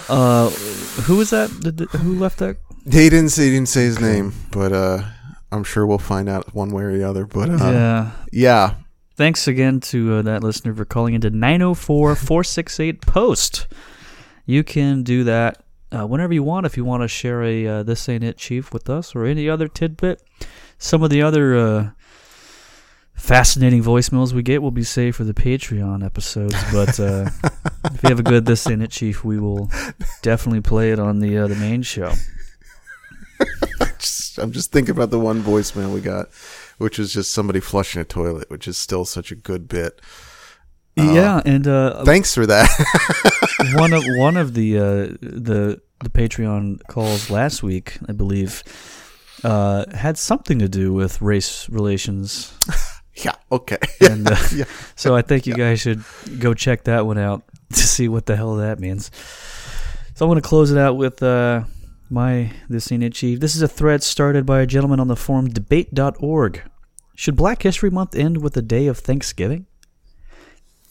Uh 0.09 0.51
who 0.51 1.16
was 1.16 1.30
that? 1.30 1.51
Did, 1.61 1.76
did- 1.76 1.89
who 1.91 2.14
left 2.18 2.39
that? 2.39 2.57
he 2.85 3.09
didn't 3.09 3.30
say 3.30 3.45
he 3.47 3.51
didn't 3.51 3.68
say 3.68 3.82
his 3.85 4.01
name, 4.01 4.32
but 4.51 4.72
uh, 4.72 5.03
I'm 5.55 5.65
sure 5.65 5.87
we'll 5.87 5.99
find 5.99 6.29
out 6.29 6.55
one 6.55 6.71
way 6.71 6.83
or 6.83 6.97
the 6.97 7.09
other. 7.09 7.27
But 7.27 7.49
uh, 7.49 7.57
yeah. 7.57 8.11
yeah, 8.33 8.75
Thanks 9.17 9.47
again 9.47 9.79
to 9.79 10.15
uh, 10.15 10.23
that 10.23 10.43
listener 10.43 10.75
for 10.75 10.85
calling 10.85 11.15
into 11.15 11.31
904-468 11.31 13.01
post. 13.01 13.69
You 14.45 14.65
can 14.65 15.05
do 15.05 15.23
that 15.23 15.63
uh, 15.93 16.05
whenever 16.05 16.35
you 16.35 16.43
want 16.43 16.67
if 16.67 16.77
you 16.77 16.85
want 16.85 17.03
to 17.03 17.09
share 17.09 17.45
a 17.45 17.67
uh, 17.67 17.83
this 17.85 18.09
ain't 18.09 18.25
it 18.25 18.37
chief 18.37 18.73
with 18.73 18.91
us 18.91 19.15
or 19.15 19.25
any 19.25 19.49
other 19.49 19.69
tidbit. 19.69 20.21
Some 20.79 21.05
of 21.05 21.11
the 21.11 21.23
other 21.23 21.57
uh, 21.57 21.91
fascinating 23.15 23.85
voicemails 23.85 24.33
we 24.33 24.43
get 24.43 24.61
will 24.63 24.73
be 24.73 24.83
saved 24.83 25.15
for 25.15 25.25
the 25.25 25.33
Patreon 25.33 26.05
episodes, 26.05 26.57
but 26.73 26.99
uh, 26.99 27.31
if 27.93 28.03
you 28.03 28.09
have 28.09 28.19
a 28.19 28.25
good 28.25 28.47
this 28.47 28.67
ain't 28.67 28.83
it 28.83 28.91
chief, 28.91 29.25
we 29.25 29.39
will 29.39 29.71
definitely 30.23 30.61
play 30.61 30.91
it 30.91 30.99
on 30.99 31.21
the 31.21 31.39
uh, 31.39 31.47
the 31.47 31.55
main 31.55 31.83
show. 31.83 32.13
just, 34.35 34.43
I'm 34.45 34.53
just 34.53 34.72
thinking 34.72 34.93
about 34.95 35.11
the 35.11 35.18
one 35.18 35.43
voicemail 35.43 35.93
we 35.93 36.01
got, 36.01 36.28
which 36.78 36.99
was 36.99 37.12
just 37.12 37.32
somebody 37.32 37.61
flushing 37.61 38.01
a 38.01 38.05
toilet, 38.05 38.51
which 38.51 38.66
is 38.68 38.76
still 38.76 39.05
such 39.05 39.30
a 39.30 39.37
good 39.37 39.68
bit. 39.68 40.01
yeah, 40.97 41.41
and 41.45 41.66
uh, 41.66 42.05
Thanks 42.05 42.35
for 42.35 42.47
that. 42.47 42.68
one 43.74 43.93
of 43.93 44.03
one 44.16 44.37
of 44.37 44.55
the 44.55 44.78
uh, 44.78 44.82
the 45.20 45.80
the 46.03 46.11
Patreon 46.11 46.80
calls 46.89 47.30
last 47.30 47.62
week, 47.62 47.99
I 48.09 48.12
believe, 48.12 48.62
uh, 49.43 49.85
had 49.95 50.18
something 50.18 50.59
to 50.59 50.68
do 50.68 50.93
with 50.93 51.20
race 51.22 51.68
relations, 51.68 52.53
yeah. 53.16 53.35
Okay. 53.51 53.78
and 54.01 54.28
uh, 54.30 54.37
Yeah. 54.55 54.64
so 54.97 55.16
I 55.16 55.22
think 55.22 55.47
you 55.47 55.55
guys 55.55 55.80
should 55.80 56.05
go 56.39 56.55
check 56.55 56.85
that 56.85 57.07
one 57.07 57.18
out 57.18 57.43
to 57.72 57.80
see 57.80 58.09
what 58.09 58.26
the 58.26 58.37
hell 58.37 58.57
that 58.57 58.78
means. 58.78 59.11
So 60.14 60.24
I'm 60.26 60.30
going 60.30 60.41
to 60.41 60.49
close 60.49 60.70
it 60.70 60.78
out 60.78 60.97
with 60.97 61.20
uh, 61.24 61.64
my 62.11 62.53
this 62.69 62.91
ain't 62.93 63.03
it 63.03 63.15
chief. 63.15 63.41
This 63.41 63.57
is 63.57 63.63
a 63.63 63.69
thread 63.69 64.03
started 64.03 64.45
by 64.47 64.61
a 64.61 64.67
gentleman 64.67 65.01
on 65.01 65.09
the 65.09 65.17
forum 65.17 65.49
debate.org. 65.49 66.63
Should 67.15 67.37
Black 67.37 67.63
History 67.63 67.91
Month 67.91 68.15
end 68.15 68.43
with 68.43 68.57
a 68.57 68.63
day 68.63 68.87
of 68.87 68.99
Thanksgiving? 68.99 69.67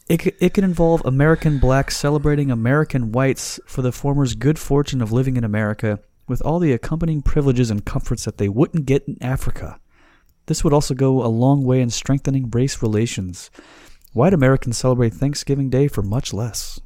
It, 0.08 0.34
it 0.40 0.54
can 0.54 0.64
involve 0.64 1.02
American 1.04 1.58
blacks 1.58 1.96
celebrating 1.96 2.50
American 2.50 3.12
whites 3.12 3.58
for 3.66 3.82
the 3.82 3.92
former's 3.92 4.34
good 4.34 4.58
fortune 4.58 5.00
of 5.00 5.12
living 5.12 5.36
in 5.36 5.44
America 5.44 6.00
with 6.28 6.42
all 6.42 6.58
the 6.58 6.72
accompanying 6.72 7.22
privileges 7.22 7.70
and 7.70 7.84
comforts 7.84 8.24
that 8.24 8.38
they 8.38 8.48
wouldn't 8.48 8.86
get 8.86 9.06
in 9.08 9.16
Africa. 9.22 9.80
This 10.46 10.62
would 10.62 10.74
also 10.74 10.94
go 10.94 11.24
a 11.24 11.28
long 11.28 11.64
way 11.64 11.80
in 11.80 11.90
strengthening 11.90 12.50
race 12.50 12.82
relations. 12.82 13.50
White 14.12 14.34
Americans 14.34 14.76
celebrate 14.76 15.14
Thanksgiving 15.14 15.70
Day 15.70 15.88
for 15.88 16.02
much 16.02 16.32
less. 16.32 16.80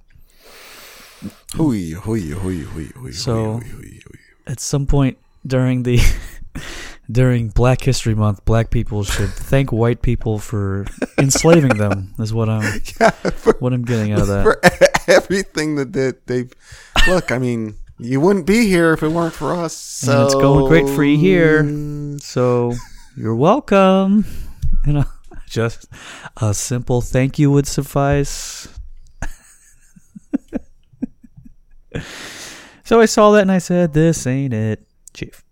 Hooey, 1.57 1.93
hooey, 1.93 2.31
hooey, 2.31 2.61
hooey, 2.61 2.87
hooey, 2.95 3.12
So- 3.12 3.59
hooey, 3.59 3.69
hooey, 3.69 4.01
hooey. 4.05 4.19
At 4.47 4.61
some 4.61 4.87
point 4.87 5.19
during 5.47 5.83
the 5.83 6.01
during 7.11 7.49
Black 7.49 7.83
History 7.83 8.14
Month, 8.14 8.45
black 8.45 8.71
people 8.71 9.05
should 9.05 9.29
thank 9.31 9.73
white 9.73 10.01
people 10.03 10.39
for 10.39 10.87
enslaving 11.19 11.77
them. 11.77 12.14
Is 12.19 12.33
what 12.33 12.49
I'm 12.49 12.62
Yeah, 13.01 13.11
for, 13.11 13.55
what 13.59 13.73
I'm 13.73 13.85
getting 13.85 14.12
out 14.12 14.21
of 14.23 14.27
that. 14.29 14.43
for 14.45 14.61
everything 15.11 15.75
that, 15.77 15.93
that 15.93 16.27
they've. 16.27 16.53
Look, 17.07 17.31
I 17.33 17.39
mean, 17.39 17.75
you 17.99 18.21
wouldn't 18.21 18.47
be 18.47 18.66
here 18.66 18.93
if 18.93 19.03
it 19.03 19.09
weren't 19.09 19.35
for 19.35 19.53
us. 19.53 19.75
So 19.75 20.12
And 20.12 20.23
it's 20.27 20.35
going 20.35 20.66
great 20.69 20.89
for 20.95 21.05
you 21.05 21.19
here. 21.19 22.19
So 22.21 22.73
you're 23.16 23.37
welcome. 23.37 24.25
You 24.87 24.93
know, 24.95 25.05
just 25.49 25.89
a 26.41 26.55
simple 26.55 27.01
thank 27.03 27.39
you 27.39 27.51
would 27.51 27.66
suffice. 27.66 28.69
So 32.84 33.01
I 33.01 33.07
saw 33.07 33.32
that 33.32 33.42
and 33.42 33.53
I 33.53 33.59
said, 33.59 33.92
This 33.92 34.26
ain't 34.26 34.55
it, 34.55 34.86
Chief. 35.14 35.44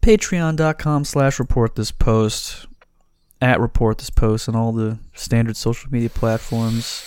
Patreon.com 0.00 1.04
slash 1.04 1.38
report 1.38 1.76
this 1.76 1.92
post. 1.92 2.66
At 3.40 3.60
report 3.60 3.98
this 3.98 4.10
post 4.10 4.48
on 4.48 4.54
all 4.54 4.72
the 4.72 4.98
standard 5.14 5.56
social 5.56 5.90
media 5.90 6.10
platforms. 6.10 7.04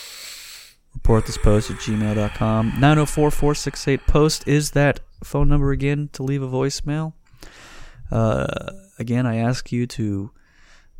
Report 0.94 1.26
this 1.26 1.38
post 1.38 1.70
at 1.70 1.78
gmail.com. 1.78 2.68
904 2.80 3.32
468 3.32 4.08
post 4.08 4.48
is 4.48 4.72
that 4.72 5.02
phone 5.24 5.50
number 5.50 5.72
again 5.72 6.10
to 6.14 6.24
leave 6.24 6.42
a 6.42 6.48
voicemail. 6.48 7.14
Uh, 8.12 8.72
again, 9.00 9.26
I 9.26 9.38
ask 9.38 9.72
you 9.72 9.88
to 9.88 10.32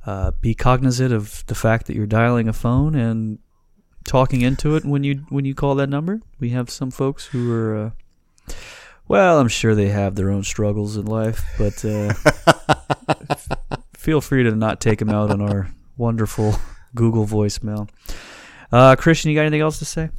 uh, 0.06 0.32
be 0.42 0.54
cognizant 0.54 1.14
of 1.14 1.46
the 1.48 1.56
fact 1.56 1.88
that 1.88 1.96
you're 1.96 2.06
dialing 2.06 2.48
a 2.48 2.54
phone 2.54 2.96
and 2.96 3.40
talking 4.06 4.42
into 4.42 4.76
it 4.76 4.86
when 4.86 5.04
you 5.04 5.26
when 5.30 5.44
you 5.46 5.54
call 5.54 5.76
that 5.76 5.90
number. 5.90 6.22
We 6.40 6.50
have 6.52 6.70
some 6.70 6.92
folks 6.92 7.26
who 7.28 7.52
are, 7.54 7.76
uh, 8.48 8.54
well, 9.08 9.40
I'm 9.40 9.48
sure 9.50 9.76
they 9.76 9.90
have 9.90 10.16
their 10.16 10.30
own 10.32 10.44
struggles 10.44 10.96
in 10.98 11.06
life, 11.06 11.44
but 11.58 11.84
uh, 11.84 12.14
f- 13.30 13.50
feel 13.94 14.22
free 14.22 14.44
to 14.44 14.52
not 14.56 14.80
take 14.80 15.00
them 15.00 15.10
out 15.10 15.32
on 15.32 15.42
our 15.42 15.72
wonderful 15.98 16.56
Google 16.96 17.26
voicemail. 17.26 17.90
Uh, 18.72 18.96
Christian, 18.96 19.30
you 19.32 19.36
got 19.38 19.42
anything 19.42 19.62
else 19.62 19.80
to 19.80 19.86
say? 19.86 20.10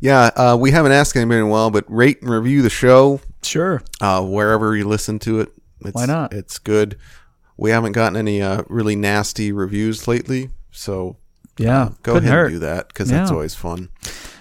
Yeah, 0.00 0.30
uh, 0.36 0.56
we 0.60 0.70
haven't 0.72 0.92
asked 0.92 1.16
anybody 1.16 1.38
in 1.40 1.46
a 1.46 1.48
while, 1.48 1.70
but 1.70 1.84
rate 1.88 2.20
and 2.20 2.30
review 2.30 2.60
the 2.62 2.70
show 2.70 3.20
Sure. 3.42 3.82
uh, 4.00 4.22
wherever 4.22 4.76
you 4.76 4.86
listen 4.86 5.18
to 5.20 5.40
it. 5.40 5.52
It's, 5.80 5.94
Why 5.94 6.06
not? 6.06 6.32
It's 6.34 6.58
good. 6.58 6.98
We 7.56 7.70
haven't 7.70 7.92
gotten 7.92 8.16
any 8.16 8.42
uh, 8.42 8.62
really 8.68 8.94
nasty 8.96 9.52
reviews 9.52 10.06
lately, 10.06 10.50
so 10.70 11.16
Yeah. 11.58 11.90
go 12.02 12.16
ahead 12.16 12.24
hurt. 12.30 12.46
and 12.46 12.54
do 12.54 12.58
that 12.60 12.88
because 12.88 13.08
that's 13.08 13.30
always 13.30 13.54
fun. 13.54 13.88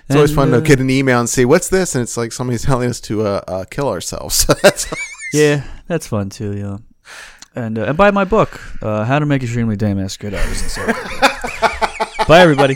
It's 0.07 0.15
always 0.15 0.33
fun 0.35 0.53
uh, 0.53 0.57
to 0.57 0.61
get 0.61 0.79
an 0.79 0.89
email 0.89 1.19
and 1.19 1.27
say, 1.27 1.45
"What's 1.45 1.69
this?" 1.69 1.95
and 1.95 2.01
it's 2.01 2.15
like 2.15 2.31
somebody's 2.31 2.61
telling 2.69 2.89
us 2.89 3.01
to 3.01 3.25
uh, 3.25 3.41
uh, 3.47 3.65
kill 3.69 3.89
ourselves. 3.89 4.45
that's 4.61 4.93
Yeah, 5.33 5.63
that's 5.87 6.07
fun 6.07 6.29
too. 6.29 6.55
Yeah, 6.55 6.77
and 7.55 7.79
uh, 7.79 7.85
and 7.85 7.97
buy 7.97 8.11
my 8.11 8.23
book, 8.25 8.61
uh, 8.83 9.03
How 9.05 9.17
to 9.19 9.25
Make 9.25 9.41
Extremely 9.43 9.75
Damn 9.75 9.99
Ass 9.99 10.17
Good 10.17 10.33
Artists. 10.33 10.77
Bye, 12.27 12.41
everybody. 12.41 12.75